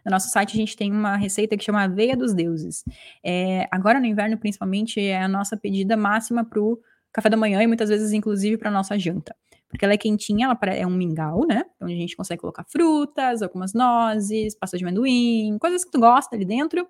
No 0.04 0.10
nosso 0.10 0.28
site 0.28 0.52
a 0.52 0.56
gente 0.56 0.76
tem 0.76 0.92
uma 0.92 1.16
receita 1.16 1.56
que 1.56 1.64
chama 1.64 1.82
Aveia 1.82 2.16
dos 2.16 2.32
Deuses. 2.32 2.84
É, 3.24 3.66
agora 3.72 3.98
no 3.98 4.06
inverno, 4.06 4.38
principalmente, 4.38 5.00
é 5.00 5.20
a 5.20 5.26
nossa 5.26 5.56
pedida 5.56 5.96
máxima 5.96 6.44
para 6.44 6.60
o 6.60 6.80
café 7.12 7.28
da 7.28 7.36
manhã 7.36 7.60
e 7.60 7.66
muitas 7.66 7.88
vezes, 7.88 8.12
inclusive, 8.12 8.56
para 8.56 8.70
nossa 8.70 8.96
janta. 8.96 9.34
Porque 9.68 9.84
ela 9.84 9.94
é 9.94 9.98
quentinha, 9.98 10.46
ela 10.46 10.74
é 10.74 10.86
um 10.86 10.90
mingau, 10.90 11.44
né? 11.44 11.64
Onde 11.80 11.94
a 11.94 11.96
gente 11.96 12.16
consegue 12.16 12.40
colocar 12.40 12.64
frutas, 12.68 13.42
algumas 13.42 13.74
nozes, 13.74 14.54
pasta 14.54 14.78
de 14.78 14.84
amendoim, 14.84 15.58
coisas 15.58 15.84
que 15.84 15.90
tu 15.90 15.98
gosta 15.98 16.36
ali 16.36 16.44
dentro. 16.44 16.88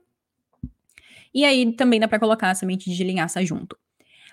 E 1.37 1.45
aí 1.45 1.71
também 1.75 2.01
dá 2.01 2.09
para 2.09 2.19
colocar 2.19 2.51
a 2.51 2.55
semente 2.55 2.91
de 2.91 3.05
linhaça 3.05 3.45
junto. 3.45 3.77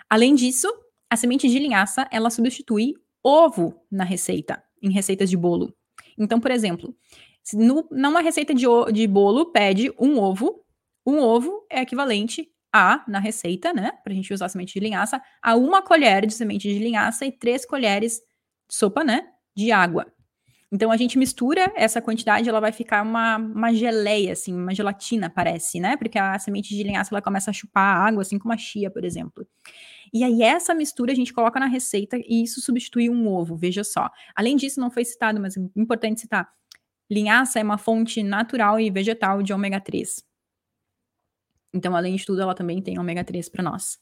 Além 0.09 0.33
disso, 0.33 0.73
a 1.09 1.17
semente 1.17 1.49
de 1.49 1.59
linhaça, 1.59 2.07
ela 2.09 2.29
substitui 2.29 2.93
ovo 3.21 3.77
na 3.91 4.05
receita, 4.05 4.63
em 4.81 4.89
receitas 4.89 5.29
de 5.29 5.35
bolo. 5.35 5.75
Então, 6.17 6.39
por 6.39 6.49
exemplo, 6.49 6.95
no, 7.55 7.85
numa 7.91 8.21
receita 8.21 8.53
de, 8.53 8.65
de 8.93 9.05
bolo, 9.05 9.51
pede 9.51 9.93
um 9.99 10.17
ovo. 10.17 10.63
Um 11.05 11.19
ovo 11.19 11.67
é 11.69 11.81
equivalente 11.81 12.49
a, 12.71 13.03
na 13.05 13.19
receita, 13.19 13.73
né? 13.73 13.91
Pra 14.01 14.13
gente 14.13 14.33
usar 14.33 14.47
semente 14.47 14.73
de 14.73 14.79
linhaça, 14.79 15.21
a 15.41 15.57
uma 15.57 15.81
colher 15.81 16.25
de 16.25 16.33
semente 16.33 16.69
de 16.69 16.79
linhaça 16.79 17.25
e 17.25 17.33
três 17.33 17.65
colheres 17.65 18.21
de 18.69 18.75
sopa, 18.77 19.03
né? 19.03 19.27
De 19.53 19.73
água. 19.73 20.07
Então 20.73 20.91
a 20.91 20.97
gente 20.97 21.19
mistura 21.19 21.71
essa 21.75 22.01
quantidade, 22.01 22.49
ela 22.49 22.59
vai 22.59 22.71
ficar 22.71 23.03
uma, 23.03 23.37
uma 23.37 23.71
geleia, 23.71 24.33
assim, 24.33 24.51
uma 24.51 24.73
gelatina, 24.73 25.29
parece, 25.29 25.79
né? 25.79 25.95
Porque 25.95 26.17
a 26.17 26.37
semente 26.39 26.75
de 26.75 26.81
linhaça 26.81 27.13
ela 27.13 27.21
começa 27.21 27.51
a 27.51 27.53
chupar 27.53 27.95
a 27.95 28.07
água, 28.07 28.23
assim 28.23 28.39
como 28.39 28.51
a 28.53 28.57
chia, 28.57 28.89
por 28.89 29.05
exemplo. 29.05 29.45
E 30.11 30.23
aí 30.23 30.41
essa 30.41 30.73
mistura 30.73 31.11
a 31.11 31.15
gente 31.15 31.31
coloca 31.31 31.59
na 31.59 31.67
receita 31.67 32.17
e 32.17 32.43
isso 32.43 32.59
substitui 32.59 33.07
um 33.07 33.27
ovo, 33.27 33.55
veja 33.55 33.83
só. 33.83 34.09
Além 34.35 34.55
disso, 34.55 34.79
não 34.79 34.89
foi 34.89 35.05
citado, 35.05 35.39
mas 35.39 35.55
é 35.55 35.61
importante 35.75 36.21
citar, 36.21 36.49
Linhaça 37.13 37.59
é 37.59 37.63
uma 37.63 37.77
fonte 37.77 38.23
natural 38.23 38.79
e 38.79 38.89
vegetal 38.89 39.43
de 39.43 39.53
ômega 39.53 39.79
3. 39.79 40.23
Então, 41.73 41.95
além 41.95 42.15
de 42.15 42.25
tudo, 42.25 42.41
ela 42.41 42.55
também 42.55 42.81
tem 42.81 42.97
ômega 42.97 43.23
3 43.23 43.49
para 43.49 43.63
nós. 43.63 43.99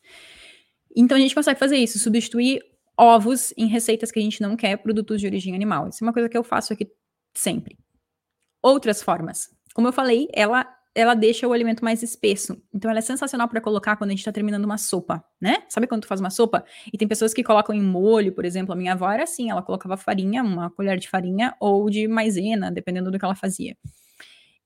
Então, 0.96 1.18
a 1.18 1.20
gente 1.20 1.36
consegue 1.36 1.60
fazer 1.60 1.78
isso, 1.78 2.00
substituir 2.00 2.62
ovos 3.02 3.52
em 3.58 3.66
receitas 3.66 4.12
que 4.12 4.20
a 4.20 4.22
gente 4.22 4.42
não 4.42 4.56
quer 4.56 4.78
produtos 4.78 5.20
de 5.20 5.26
origem 5.26 5.56
animal. 5.56 5.90
Isso 5.90 6.04
é 6.04 6.08
uma 6.08 6.14
coisa 6.14 6.30
que 6.30 6.38
eu 6.38 6.44
faço 6.44 6.72
aqui 6.72 6.88
sempre. 7.36 7.76
Outras 8.62 9.02
formas. 9.02 9.50
Como 9.74 9.88
eu 9.88 9.94
falei, 9.94 10.28
ela 10.34 10.68
ela 10.94 11.14
deixa 11.14 11.48
o 11.48 11.54
alimento 11.54 11.86
mais 11.86 12.04
espesso. 12.04 12.62
Então 12.74 12.92
ela 12.92 13.00
é 13.00 13.02
sensacional 13.02 13.48
para 13.48 13.62
colocar 13.62 13.96
quando 13.96 14.10
a 14.10 14.12
gente 14.12 14.20
está 14.20 14.32
terminando 14.32 14.66
uma 14.66 14.78
sopa, 14.78 15.24
né? 15.40 15.64
Sabe 15.70 15.88
quando 15.88 16.02
tu 16.02 16.08
faz 16.08 16.20
uma 16.20 16.30
sopa 16.30 16.66
e 16.92 16.98
tem 16.98 17.08
pessoas 17.08 17.34
que 17.34 17.44
colocam 17.44 17.74
em 17.74 17.82
molho, 17.82 18.34
por 18.34 18.44
exemplo, 18.44 18.74
a 18.74 18.76
minha 18.76 18.92
avó 18.92 19.10
era 19.10 19.24
assim, 19.24 19.50
ela 19.50 19.62
colocava 19.62 19.96
farinha, 19.96 20.44
uma 20.44 20.70
colher 20.70 21.00
de 21.00 21.08
farinha 21.08 21.56
ou 21.62 21.90
de 21.90 22.10
maisena, 22.10 22.70
dependendo 22.70 23.10
do 23.10 23.18
que 23.18 23.24
ela 23.24 23.36
fazia. 23.36 23.78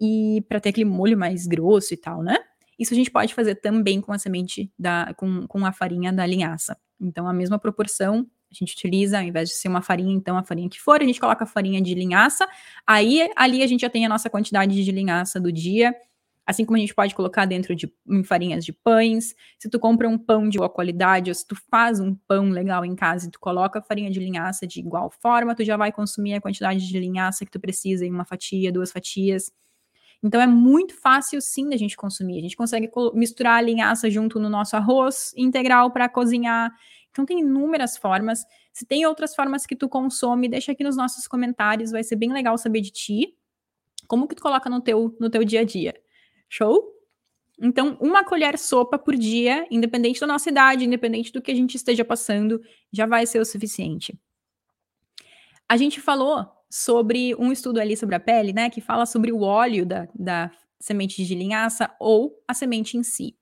E 0.02 0.44
para 0.50 0.60
ter 0.60 0.70
aquele 0.70 0.86
molho 0.86 1.16
mais 1.16 1.46
grosso 1.46 1.94
e 1.94 1.98
tal, 1.98 2.24
né? 2.24 2.38
Isso 2.78 2.92
a 2.94 2.98
gente 2.98 3.12
pode 3.12 3.34
fazer 3.36 3.56
também 3.56 4.02
com 4.02 4.12
a 4.12 4.18
semente 4.18 4.72
da 4.80 5.14
com, 5.16 5.48
com 5.48 5.64
a 5.64 5.72
farinha 5.72 6.12
da 6.12 6.26
linhaça. 6.26 6.76
Então 7.00 7.28
a 7.28 7.34
mesma 7.34 7.60
proporção 7.60 8.28
a 8.52 8.54
gente 8.54 8.74
utiliza, 8.74 9.18
ao 9.18 9.24
invés 9.24 9.50
de 9.50 9.56
ser 9.56 9.68
uma 9.68 9.82
farinha, 9.82 10.14
então 10.14 10.38
a 10.38 10.44
farinha 10.44 10.70
que 10.70 10.80
for, 10.80 11.02
a 11.02 11.04
gente 11.04 11.20
coloca 11.20 11.44
a 11.44 11.48
farinha 11.48 11.82
de 11.82 11.94
linhaça. 11.94 12.48
Aí 12.88 13.30
ali 13.36 13.62
a 13.62 13.68
gente 13.68 13.82
já 13.82 13.90
tem 13.90 14.06
a 14.06 14.10
nossa 14.10 14.30
quantidade 14.30 14.84
de 14.84 14.92
linhaça 14.92 15.40
do 15.40 15.52
dia 15.52 15.94
Assim 16.46 16.64
como 16.64 16.78
a 16.78 16.80
gente 16.80 16.94
pode 16.94 17.16
colocar 17.16 17.46
dentro 17.46 17.76
de 17.76 17.92
farinhas 18.24 18.64
de 18.64 18.72
pães. 18.72 19.34
Se 19.58 19.68
tu 19.68 19.80
compra 19.80 20.08
um 20.08 20.18
pão 20.18 20.48
de 20.48 20.60
boa 20.60 20.70
qualidade, 20.70 21.32
ou 21.32 21.36
se 21.36 21.46
tu 21.46 21.56
faz 21.72 22.00
um 22.00 22.14
pão 22.14 22.50
legal 22.50 22.86
em 22.86 22.96
casa 22.96 23.28
e 23.28 23.32
tu 23.32 23.40
coloca 23.40 23.82
farinha 23.82 24.12
de 24.12 24.20
linhaça 24.20 24.68
de 24.68 24.80
igual 24.80 25.10
forma, 25.10 25.56
tu 25.56 25.64
já 25.64 25.76
vai 25.76 25.92
consumir 25.92 26.36
a 26.36 26.42
quantidade 26.42 26.88
de 26.88 27.00
linhaça 27.00 27.46
que 27.46 27.52
tu 27.52 27.60
precisa 27.60 28.06
em 28.06 28.12
uma 28.12 28.26
fatia, 28.26 28.72
duas 28.72 28.92
fatias. 28.92 29.52
Então 30.24 30.42
é 30.42 30.48
muito 30.48 30.96
fácil 31.00 31.42
sim 31.42 31.70
da 31.70 31.78
gente 31.78 31.96
consumir. 31.96 32.40
A 32.40 32.42
gente 32.42 32.58
consegue 32.58 32.90
misturar 33.14 33.58
a 33.58 33.62
linhaça 33.62 34.10
junto 34.10 34.40
no 34.40 34.50
nosso 34.50 34.76
arroz 34.76 35.34
integral 35.38 35.92
para 35.92 36.10
cozinhar. 36.10 36.72
Então 37.12 37.26
tem 37.26 37.40
inúmeras 37.40 37.98
formas. 37.98 38.44
Se 38.74 38.86
tem 38.86 39.06
outras 39.06 39.36
formas 39.36 39.66
que 39.66 39.76
tu 39.76 39.88
consome, 39.88 40.50
deixa 40.50 40.72
aqui 40.72 40.84
nos 40.84 40.98
nossos 40.98 41.28
comentários, 41.28 41.92
vai 41.92 42.04
ser 42.04 42.16
bem 42.16 42.34
legal 42.34 42.58
saber 42.58 42.82
de 42.82 42.92
ti. 42.92 43.38
Como 44.08 44.28
que 44.28 44.36
tu 44.36 44.42
coloca 44.42 44.70
no 44.70 44.82
teu 44.82 45.16
no 45.20 45.30
teu 45.30 45.44
dia 45.44 45.62
a 45.62 45.64
dia? 45.64 45.94
Show? 46.50 46.96
Então, 47.62 47.98
uma 48.02 48.24
colher 48.24 48.58
sopa 48.58 49.00
por 49.00 49.16
dia, 49.16 49.66
independente 49.72 50.20
da 50.20 50.28
nossa 50.28 50.50
idade, 50.50 50.84
independente 50.84 51.32
do 51.32 51.42
que 51.42 51.52
a 51.52 51.56
gente 51.56 51.76
esteja 51.76 52.04
passando, 52.04 52.62
já 52.92 53.06
vai 53.06 53.26
ser 53.26 53.40
o 53.40 53.46
suficiente. 53.46 54.18
A 55.68 55.78
gente 55.78 56.02
falou 56.02 56.46
sobre 56.70 57.36
um 57.36 57.52
estudo 57.52 57.80
ali 57.80 57.96
sobre 57.96 58.16
a 58.16 58.20
pele, 58.20 58.54
né, 58.54 58.70
que 58.70 58.82
fala 58.82 59.06
sobre 59.06 59.32
o 59.32 59.42
óleo 59.42 59.86
da, 59.86 60.08
da 60.14 60.52
semente 60.80 61.24
de 61.24 61.36
linhaça 61.36 61.90
ou 62.00 62.34
a 62.48 62.54
semente 62.54 62.98
em 62.98 63.04
si. 63.04 63.36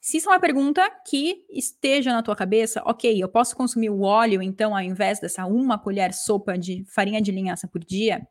Se 0.00 0.18
isso 0.18 0.28
é 0.28 0.32
uma 0.32 0.40
pergunta 0.40 0.88
que 1.06 1.44
esteja 1.50 2.12
na 2.12 2.22
tua 2.22 2.36
cabeça, 2.36 2.82
ok, 2.84 3.20
eu 3.20 3.28
posso 3.28 3.56
consumir 3.56 3.90
o 3.90 4.02
óleo, 4.02 4.40
então, 4.40 4.74
ao 4.74 4.82
invés 4.82 5.18
dessa 5.18 5.46
uma 5.46 5.78
colher 5.78 6.14
sopa 6.14 6.56
de 6.56 6.84
farinha 6.84 7.20
de 7.20 7.32
linhaça 7.32 7.66
por 7.66 7.82
dia? 7.82 8.26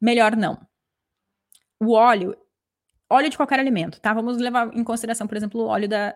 Melhor 0.00 0.36
não. 0.36 0.60
O 1.80 1.92
óleo 1.92 2.36
óleo 3.08 3.30
de 3.30 3.36
qualquer 3.36 3.58
alimento, 3.58 4.00
tá? 4.00 4.12
Vamos 4.12 4.38
levar 4.38 4.74
em 4.74 4.84
consideração, 4.84 5.26
por 5.26 5.36
exemplo, 5.36 5.62
o 5.62 5.66
óleo 5.66 5.88
da 5.88 6.14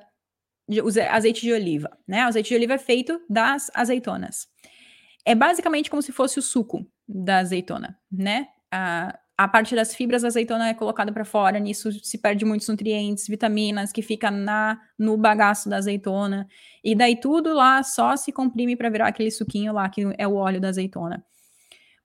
de, 0.69 0.81
azeite 1.01 1.41
de 1.41 1.53
oliva, 1.53 1.91
né? 2.07 2.25
O 2.25 2.29
azeite 2.29 2.49
de 2.49 2.55
oliva 2.55 2.75
é 2.75 2.79
feito 2.79 3.21
das 3.29 3.71
azeitonas. 3.75 4.49
É 5.25 5.35
basicamente 5.35 5.91
como 5.91 6.03
se 6.03 6.13
fosse 6.13 6.39
o 6.39 6.43
suco 6.43 6.87
da 7.07 7.39
azeitona, 7.39 7.99
né? 8.11 8.49
A, 8.71 9.19
a 9.37 9.49
parte 9.49 9.75
das 9.75 9.95
fibras 9.95 10.23
da 10.23 10.29
azeitona 10.29 10.69
é 10.69 10.75
colocada 10.75 11.13
para 11.13 11.25
fora, 11.25 11.59
nisso 11.59 11.93
se 12.05 12.19
perde 12.19 12.45
muitos 12.45 12.69
nutrientes, 12.69 13.27
vitaminas 13.27 13.93
que 13.93 14.03
fica 14.03 14.31
na 14.31 14.81
no 14.99 15.17
bagaço 15.17 15.69
da 15.69 15.77
azeitona, 15.77 16.47
e 16.85 16.95
daí 16.95 17.19
tudo 17.19 17.53
lá 17.53 17.83
só 17.83 18.17
se 18.17 18.33
comprime 18.33 18.77
para 18.77 18.91
virar 18.91 19.09
aquele 19.09 19.31
suquinho 19.31 19.73
lá 19.73 19.89
que 19.89 20.03
é 20.17 20.27
o 20.27 20.35
óleo 20.35 20.61
da 20.61 20.69
azeitona. 20.69 21.25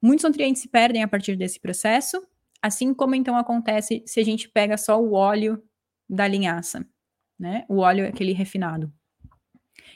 Muitos 0.02 0.24
nutrientes 0.24 0.62
se 0.62 0.68
perdem 0.68 1.04
a 1.04 1.08
partir 1.08 1.36
desse 1.36 1.60
processo, 1.60 2.22
Assim 2.66 2.96
como 2.96 3.14
então 3.14 3.38
acontece 3.38 4.02
se 4.08 4.20
a 4.20 4.24
gente 4.24 4.50
pega 4.50 4.76
só 4.76 5.00
o 5.00 5.14
óleo 5.14 5.62
da 6.10 6.28
linhaça, 6.28 6.84
né? 7.38 7.64
O 7.70 7.78
óleo 7.78 8.08
aquele 8.08 8.34
refinado. 8.34 8.92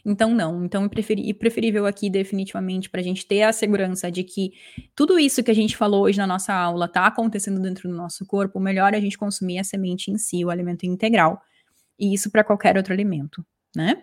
Então, 0.10 0.34
não. 0.34 0.66
Então, 0.66 0.86
é 0.86 1.34
preferível 1.34 1.86
aqui, 1.86 2.10
definitivamente, 2.10 2.90
para 2.90 3.00
a 3.00 3.04
gente 3.04 3.28
ter 3.28 3.44
a 3.44 3.54
segurança 3.54 4.12
de 4.12 4.24
que 4.24 4.54
tudo 4.96 5.20
isso 5.20 5.44
que 5.44 5.52
a 5.52 5.54
gente 5.54 5.78
falou 5.78 6.06
hoje 6.06 6.18
na 6.18 6.26
nossa 6.26 6.52
aula 6.52 6.86
está 6.86 7.06
acontecendo 7.06 7.62
dentro 7.62 7.88
do 7.88 7.96
nosso 7.96 8.26
corpo, 8.26 8.60
melhor 8.60 8.96
é 8.96 8.98
a 8.98 9.00
gente 9.00 9.16
consumir 9.20 9.60
a 9.60 9.64
semente 9.64 10.10
em 10.10 10.18
si, 10.18 10.44
o 10.44 10.50
alimento 10.50 10.84
integral. 10.84 11.40
E 12.00 12.12
isso 12.12 12.32
para 12.32 12.44
qualquer 12.44 12.76
outro 12.76 12.92
alimento, 12.92 13.46
né? 13.76 14.02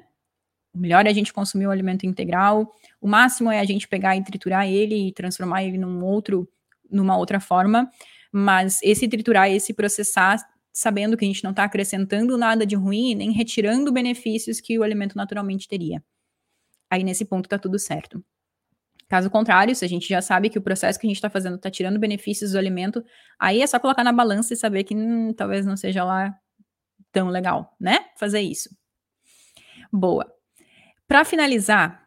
O 0.72 0.78
melhor 0.78 1.04
é 1.06 1.10
a 1.10 1.12
gente 1.12 1.32
consumir 1.32 1.66
o 1.66 1.72
alimento 1.72 2.06
integral. 2.06 2.72
O 3.00 3.08
máximo 3.08 3.50
é 3.50 3.58
a 3.58 3.64
gente 3.64 3.88
pegar 3.88 4.16
e 4.16 4.22
triturar 4.22 4.68
ele 4.68 5.08
e 5.08 5.12
transformar 5.12 5.64
ele 5.64 5.76
num 5.76 6.04
outro, 6.04 6.48
numa 6.88 7.16
outra 7.16 7.40
forma. 7.40 7.90
Mas 8.30 8.78
esse 8.80 9.08
triturar, 9.08 9.50
esse 9.50 9.74
processar, 9.74 10.36
sabendo 10.76 11.16
que 11.16 11.24
a 11.24 11.28
gente 11.28 11.42
não 11.42 11.52
está 11.52 11.64
acrescentando 11.64 12.36
nada 12.36 12.66
de 12.66 12.76
ruim, 12.76 13.14
nem 13.14 13.32
retirando 13.32 13.90
benefícios 13.90 14.60
que 14.60 14.78
o 14.78 14.82
alimento 14.82 15.16
naturalmente 15.16 15.66
teria. 15.66 16.04
Aí 16.90 17.02
nesse 17.02 17.24
ponto 17.24 17.46
está 17.46 17.58
tudo 17.58 17.78
certo. 17.78 18.22
Caso 19.08 19.30
contrário, 19.30 19.74
se 19.74 19.86
a 19.86 19.88
gente 19.88 20.06
já 20.06 20.20
sabe 20.20 20.50
que 20.50 20.58
o 20.58 20.62
processo 20.62 21.00
que 21.00 21.06
a 21.06 21.08
gente 21.08 21.16
está 21.16 21.30
fazendo 21.30 21.56
está 21.56 21.70
tirando 21.70 21.98
benefícios 21.98 22.52
do 22.52 22.58
alimento, 22.58 23.02
aí 23.38 23.62
é 23.62 23.66
só 23.66 23.80
colocar 23.80 24.04
na 24.04 24.12
balança 24.12 24.52
e 24.52 24.56
saber 24.56 24.84
que 24.84 24.94
hum, 24.94 25.32
talvez 25.32 25.64
não 25.64 25.78
seja 25.78 26.04
lá 26.04 26.38
tão 27.10 27.28
legal, 27.28 27.74
né? 27.80 28.10
Fazer 28.18 28.40
isso. 28.40 28.68
Boa. 29.90 30.30
Para 31.08 31.24
finalizar, 31.24 32.06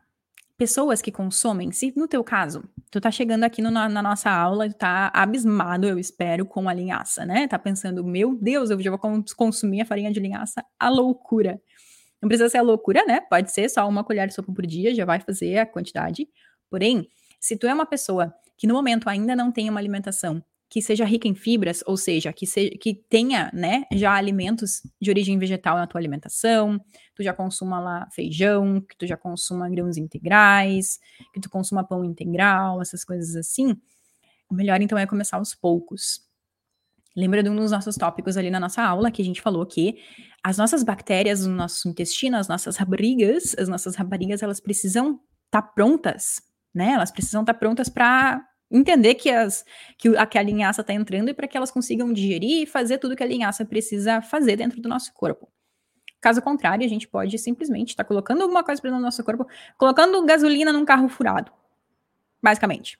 pessoas 0.55 1.01
que 1.01 1.11
consomem, 1.11 1.71
se 1.71 1.91
no 1.97 2.07
teu 2.07 2.23
caso, 2.23 2.63
tu 2.91 2.99
tá 2.99 3.11
chegando 3.11 3.43
aqui 3.43 3.61
no, 3.61 3.69
na, 3.69 3.87
na, 3.87 4.01
nossa 4.01 4.29
aula 4.29 4.65
e 4.65 4.73
tá 4.73 5.11
abismado, 5.13 5.87
eu 5.87 5.99
espero, 5.99 6.45
com 6.45 6.67
a 6.67 6.73
linhaça, 6.73 7.25
né? 7.25 7.47
Tá 7.47 7.59
pensando, 7.59 8.03
meu 8.03 8.35
Deus, 8.35 8.69
eu 8.69 8.81
já 8.81 8.89
vou 8.89 8.99
consumir 9.37 9.81
a 9.81 9.85
farinha 9.85 10.11
de 10.11 10.19
linhaça, 10.19 10.63
a 10.79 10.89
loucura. 10.89 11.61
Não 12.21 12.27
precisa 12.27 12.49
ser 12.49 12.57
a 12.57 12.61
loucura, 12.61 13.05
né? 13.05 13.21
Pode 13.21 13.51
ser 13.51 13.69
só 13.69 13.87
uma 13.87 14.03
colher 14.03 14.27
de 14.27 14.33
sopa 14.33 14.51
por 14.53 14.65
dia, 14.65 14.93
já 14.93 15.05
vai 15.05 15.19
fazer 15.19 15.59
a 15.59 15.65
quantidade. 15.65 16.27
Porém, 16.69 17.07
se 17.39 17.57
tu 17.57 17.67
é 17.67 17.73
uma 17.73 17.85
pessoa 17.85 18.33
que 18.57 18.67
no 18.67 18.73
momento 18.73 19.07
ainda 19.07 19.35
não 19.35 19.51
tem 19.51 19.69
uma 19.69 19.79
alimentação 19.79 20.43
que 20.69 20.81
seja 20.81 21.03
rica 21.03 21.27
em 21.27 21.33
fibras, 21.33 21.83
ou 21.87 21.97
seja, 21.97 22.31
que, 22.31 22.45
se, 22.45 22.69
que 22.71 22.93
tenha, 22.93 23.49
né, 23.53 23.85
já 23.91 24.13
alimentos 24.13 24.83
de 25.01 25.09
origem 25.09 25.39
vegetal 25.39 25.77
na 25.77 25.87
tua 25.87 25.99
alimentação, 25.99 26.79
tu 27.15 27.23
já 27.23 27.33
consuma 27.33 27.79
lá 27.79 28.07
feijão, 28.11 28.79
que 28.79 28.95
tu 28.95 29.07
já 29.07 29.17
consuma 29.17 29.67
grãos 29.67 29.97
integrais, 29.97 30.99
que 31.33 31.41
tu 31.41 31.49
consuma 31.49 31.83
pão 31.83 32.05
integral, 32.05 32.81
essas 32.81 33.03
coisas 33.03 33.35
assim. 33.35 33.75
O 34.47 34.53
melhor 34.53 34.79
então 34.79 34.97
é 34.97 35.07
começar 35.07 35.37
aos 35.37 35.55
poucos. 35.55 36.21
Lembra 37.15 37.41
de 37.41 37.49
um 37.49 37.55
dos 37.55 37.71
nossos 37.71 37.95
tópicos 37.95 38.37
ali 38.37 38.51
na 38.51 38.59
nossa 38.59 38.83
aula 38.83 39.09
que 39.09 39.21
a 39.21 39.25
gente 39.25 39.41
falou 39.41 39.65
que 39.65 39.97
as 40.43 40.57
nossas 40.57 40.83
bactérias 40.83 41.45
no 41.45 41.53
nosso 41.53 41.89
intestino, 41.89 42.37
as 42.37 42.47
nossas 42.47 42.77
raparigas, 42.77 43.55
as 43.57 43.67
nossas 43.67 43.95
raparigas, 43.95 44.43
elas 44.43 44.59
precisam 44.59 45.19
estar 45.45 45.61
tá 45.63 45.67
prontas, 45.67 46.41
né? 46.73 46.91
Elas 46.91 47.11
precisam 47.11 47.41
estar 47.41 47.53
tá 47.53 47.59
prontas 47.59 47.89
para 47.89 48.41
entender 48.71 49.15
que, 49.15 49.29
as, 49.29 49.65
que, 49.97 50.09
a, 50.15 50.25
que 50.25 50.37
a 50.37 50.43
linhaça 50.43 50.81
está 50.81 50.93
entrando 50.93 51.29
e 51.29 51.33
para 51.33 51.47
que 51.47 51.57
elas 51.57 51.71
consigam 51.71 52.13
digerir 52.13 52.63
e 52.63 52.65
fazer 52.65 52.97
tudo 52.97 53.15
que 53.15 53.23
a 53.23 53.27
linhaça 53.27 53.65
precisa 53.65 54.21
fazer 54.21 54.55
dentro 54.55 54.81
do 54.81 54.87
nosso 54.87 55.13
corpo. 55.13 55.49
Caso 56.21 56.41
contrário, 56.41 56.85
a 56.85 56.89
gente 56.89 57.07
pode 57.07 57.37
simplesmente 57.37 57.89
estar 57.89 58.03
tá 58.03 58.07
colocando 58.07 58.41
alguma 58.41 58.63
coisa 58.63 58.81
para 58.81 58.91
do 58.91 58.99
nosso 58.99 59.23
corpo, 59.23 59.47
colocando 59.77 60.23
gasolina 60.25 60.73
num 60.73 60.85
carro 60.85 61.07
furado, 61.07 61.51
basicamente. 62.41 62.99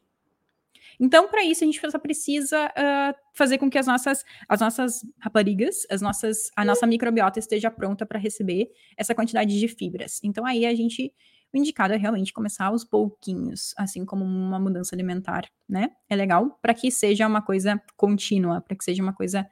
Então, 0.99 1.29
para 1.29 1.43
isso, 1.43 1.63
a 1.63 1.67
gente 1.67 1.79
só 1.79 1.97
precisa 1.97 2.67
uh, 2.67 3.15
fazer 3.33 3.57
com 3.57 3.69
que 3.69 3.77
as 3.77 3.87
nossas, 3.87 4.25
as 4.49 4.59
nossas 4.59 5.05
raparigas, 5.17 5.87
as 5.89 6.01
nossas, 6.01 6.51
a 6.55 6.65
nossa 6.65 6.85
microbiota 6.85 7.39
esteja 7.39 7.71
pronta 7.71 8.05
para 8.05 8.19
receber 8.19 8.69
essa 8.97 9.15
quantidade 9.15 9.57
de 9.57 9.67
fibras. 9.69 10.19
Então, 10.23 10.45
aí 10.45 10.65
a 10.65 10.75
gente 10.75 11.13
o 11.53 11.57
indicado 11.57 11.93
é 11.93 11.97
realmente 11.97 12.31
começar 12.31 12.65
aos 12.65 12.83
pouquinhos, 12.83 13.73
assim 13.77 14.05
como 14.05 14.23
uma 14.23 14.59
mudança 14.59 14.95
alimentar, 14.95 15.49
né? 15.67 15.91
É 16.07 16.15
legal 16.15 16.57
para 16.61 16.73
que 16.73 16.91
seja 16.91 17.27
uma 17.27 17.41
coisa 17.41 17.81
contínua, 17.97 18.61
para 18.61 18.75
que 18.75 18.83
seja 18.83 19.01
uma 19.01 19.13
coisa 19.13 19.47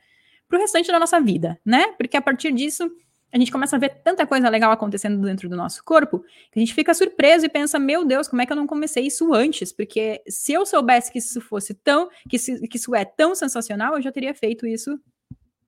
para 0.47 0.57
o 0.57 0.61
restante 0.61 0.91
da 0.91 0.99
nossa 0.99 1.19
vida, 1.19 1.59
né? 1.65 1.93
Porque 1.97 2.15
a 2.15 2.21
partir 2.21 2.53
disso 2.53 2.89
a 3.31 3.37
gente 3.37 3.51
começa 3.51 3.75
a 3.75 3.79
ver 3.79 4.01
tanta 4.03 4.25
coisa 4.25 4.47
legal 4.47 4.71
acontecendo 4.71 5.21
dentro 5.21 5.49
do 5.49 5.55
nosso 5.55 5.83
corpo 5.83 6.19
que 6.19 6.57
a 6.57 6.59
gente 6.59 6.73
fica 6.73 6.93
surpreso 6.93 7.45
e 7.45 7.49
pensa: 7.49 7.77
meu 7.77 8.05
Deus, 8.05 8.27
como 8.27 8.41
é 8.41 8.45
que 8.45 8.51
eu 8.51 8.57
não 8.57 8.67
comecei 8.67 9.05
isso 9.05 9.33
antes? 9.33 9.73
Porque 9.73 10.23
se 10.27 10.53
eu 10.53 10.65
soubesse 10.65 11.11
que 11.11 11.19
isso 11.19 11.41
fosse 11.41 11.73
tão, 11.73 12.09
que, 12.29 12.37
que 12.67 12.77
isso 12.77 12.95
é 12.95 13.03
tão 13.03 13.35
sensacional, 13.35 13.95
eu 13.95 14.01
já 14.01 14.11
teria 14.11 14.33
feito 14.33 14.65
isso 14.65 14.99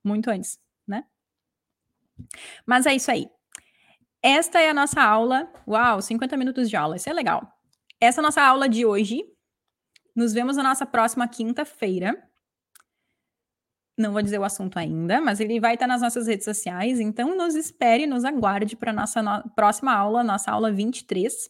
muito 0.04 0.30
antes, 0.30 0.58
né? 0.88 1.04
Mas 2.66 2.86
é 2.86 2.96
isso 2.96 3.12
aí. 3.12 3.30
Esta 4.22 4.60
é 4.60 4.70
a 4.70 4.74
nossa 4.74 5.02
aula. 5.02 5.52
Uau, 5.68 6.02
50 6.02 6.36
minutos 6.36 6.70
de 6.70 6.76
aula, 6.76 6.98
isso 6.98 7.10
é 7.10 7.14
legal. 7.14 7.52
Essa 8.00 8.20
é 8.20 8.22
a 8.22 8.26
nossa 8.26 8.42
aula 8.42 8.68
de 8.68 8.86
hoje. 8.86 9.24
Nos 10.16 10.34
vemos 10.34 10.58
na 10.58 10.64
nossa 10.64 10.86
próxima 10.86 11.28
quinta-feira. 11.28 12.22
Não 13.98 14.14
vou 14.14 14.22
dizer 14.22 14.40
o 14.40 14.44
assunto 14.44 14.78
ainda, 14.80 15.20
mas 15.20 15.40
ele 15.40 15.60
vai 15.60 15.74
estar 15.74 15.88
nas 15.88 16.02
nossas 16.02 16.28
redes 16.28 16.46
sociais. 16.46 17.00
Então, 17.00 17.36
nos 17.36 17.56
espere, 17.56 18.08
nos 18.08 18.24
aguarde 18.24 18.76
para 18.76 18.92
a 18.92 18.94
nossa 18.94 19.22
no... 19.22 19.50
próxima 19.52 19.94
aula, 19.94 20.24
nossa 20.24 20.52
aula 20.52 20.72
23, 20.72 21.50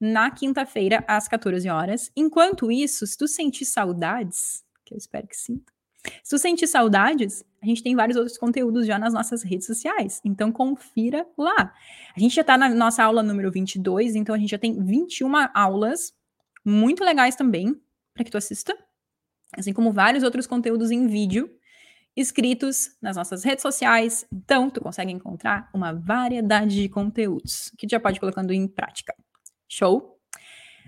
na 0.00 0.30
quinta-feira, 0.30 1.04
às 1.06 1.28
14 1.28 1.68
horas. 1.68 2.10
Enquanto 2.16 2.70
isso, 2.70 3.06
se 3.06 3.16
tu 3.16 3.28
sentir 3.28 3.64
saudades, 3.64 4.64
que 4.84 4.94
eu 4.94 4.98
espero 4.98 5.28
que 5.28 5.36
sinta, 5.36 5.72
se 6.22 6.30
tu 6.30 6.38
sentir 6.38 6.66
saudades, 6.66 7.44
a 7.66 7.68
gente 7.68 7.82
tem 7.82 7.96
vários 7.96 8.16
outros 8.16 8.38
conteúdos 8.38 8.86
já 8.86 8.98
nas 8.98 9.12
nossas 9.12 9.42
redes 9.42 9.66
sociais. 9.66 10.20
Então, 10.24 10.52
confira 10.52 11.26
lá. 11.36 11.74
A 12.16 12.20
gente 12.20 12.34
já 12.34 12.42
está 12.42 12.56
na 12.56 12.68
nossa 12.68 13.02
aula 13.02 13.22
número 13.22 13.50
22, 13.50 14.14
então 14.14 14.34
a 14.34 14.38
gente 14.38 14.50
já 14.50 14.58
tem 14.58 14.82
21 14.82 15.32
aulas 15.52 16.14
muito 16.64 17.04
legais 17.04 17.34
também 17.34 17.80
para 18.14 18.24
que 18.24 18.30
tu 18.30 18.38
assista, 18.38 18.76
assim 19.52 19.72
como 19.72 19.92
vários 19.92 20.22
outros 20.22 20.46
conteúdos 20.46 20.90
em 20.90 21.06
vídeo 21.06 21.50
escritos 22.16 22.96
nas 23.00 23.16
nossas 23.16 23.44
redes 23.44 23.62
sociais. 23.62 24.26
Então, 24.32 24.70
tu 24.70 24.80
consegue 24.80 25.12
encontrar 25.12 25.68
uma 25.74 25.92
variedade 25.92 26.74
de 26.74 26.88
conteúdos 26.88 27.70
que 27.76 27.86
tu 27.86 27.90
já 27.90 28.00
pode 28.00 28.16
ir 28.16 28.20
colocando 28.20 28.52
em 28.52 28.66
prática. 28.66 29.14
Show? 29.68 30.15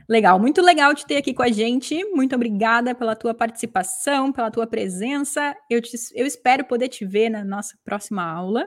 Legal, 0.09 0.39
muito 0.41 0.63
legal 0.63 0.95
te 0.95 1.05
ter 1.05 1.19
aqui 1.19 1.35
com 1.35 1.43
a 1.43 1.51
gente. 1.51 2.03
Muito 2.07 2.35
obrigada 2.35 2.95
pela 2.95 3.15
tua 3.15 3.35
participação, 3.35 4.33
pela 4.33 4.51
tua 4.51 4.67
presença. 4.67 5.55
Eu, 5.69 5.83
te, 5.83 5.95
eu 6.15 6.27
espero 6.27 6.65
poder 6.65 6.89
te 6.89 7.05
ver 7.05 7.29
na 7.29 7.45
nossa 7.45 7.77
próxima 7.85 8.25
aula. 8.25 8.67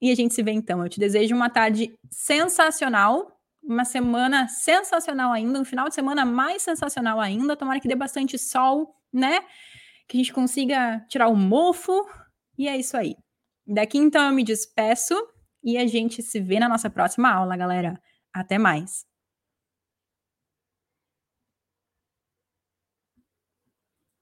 E 0.00 0.12
a 0.12 0.14
gente 0.14 0.32
se 0.32 0.44
vê 0.44 0.52
então. 0.52 0.80
Eu 0.80 0.88
te 0.88 1.00
desejo 1.00 1.34
uma 1.34 1.50
tarde 1.50 1.92
sensacional, 2.08 3.36
uma 3.60 3.84
semana 3.84 4.46
sensacional 4.46 5.32
ainda, 5.32 5.58
um 5.58 5.64
final 5.64 5.88
de 5.88 5.94
semana 5.96 6.24
mais 6.24 6.62
sensacional 6.62 7.18
ainda. 7.18 7.56
Tomara 7.56 7.80
que 7.80 7.88
dê 7.88 7.96
bastante 7.96 8.38
sol, 8.38 8.94
né? 9.12 9.40
Que 10.06 10.18
a 10.18 10.20
gente 10.20 10.32
consiga 10.32 11.04
tirar 11.08 11.26
o 11.26 11.34
mofo. 11.34 12.06
E 12.56 12.68
é 12.68 12.76
isso 12.76 12.96
aí. 12.96 13.16
Daqui 13.66 13.98
então 13.98 14.24
eu 14.24 14.32
me 14.32 14.44
despeço 14.44 15.14
e 15.64 15.76
a 15.76 15.84
gente 15.84 16.22
se 16.22 16.38
vê 16.38 16.60
na 16.60 16.68
nossa 16.68 16.88
próxima 16.88 17.28
aula, 17.28 17.56
galera. 17.56 18.00
Até 18.32 18.56
mais. 18.56 19.04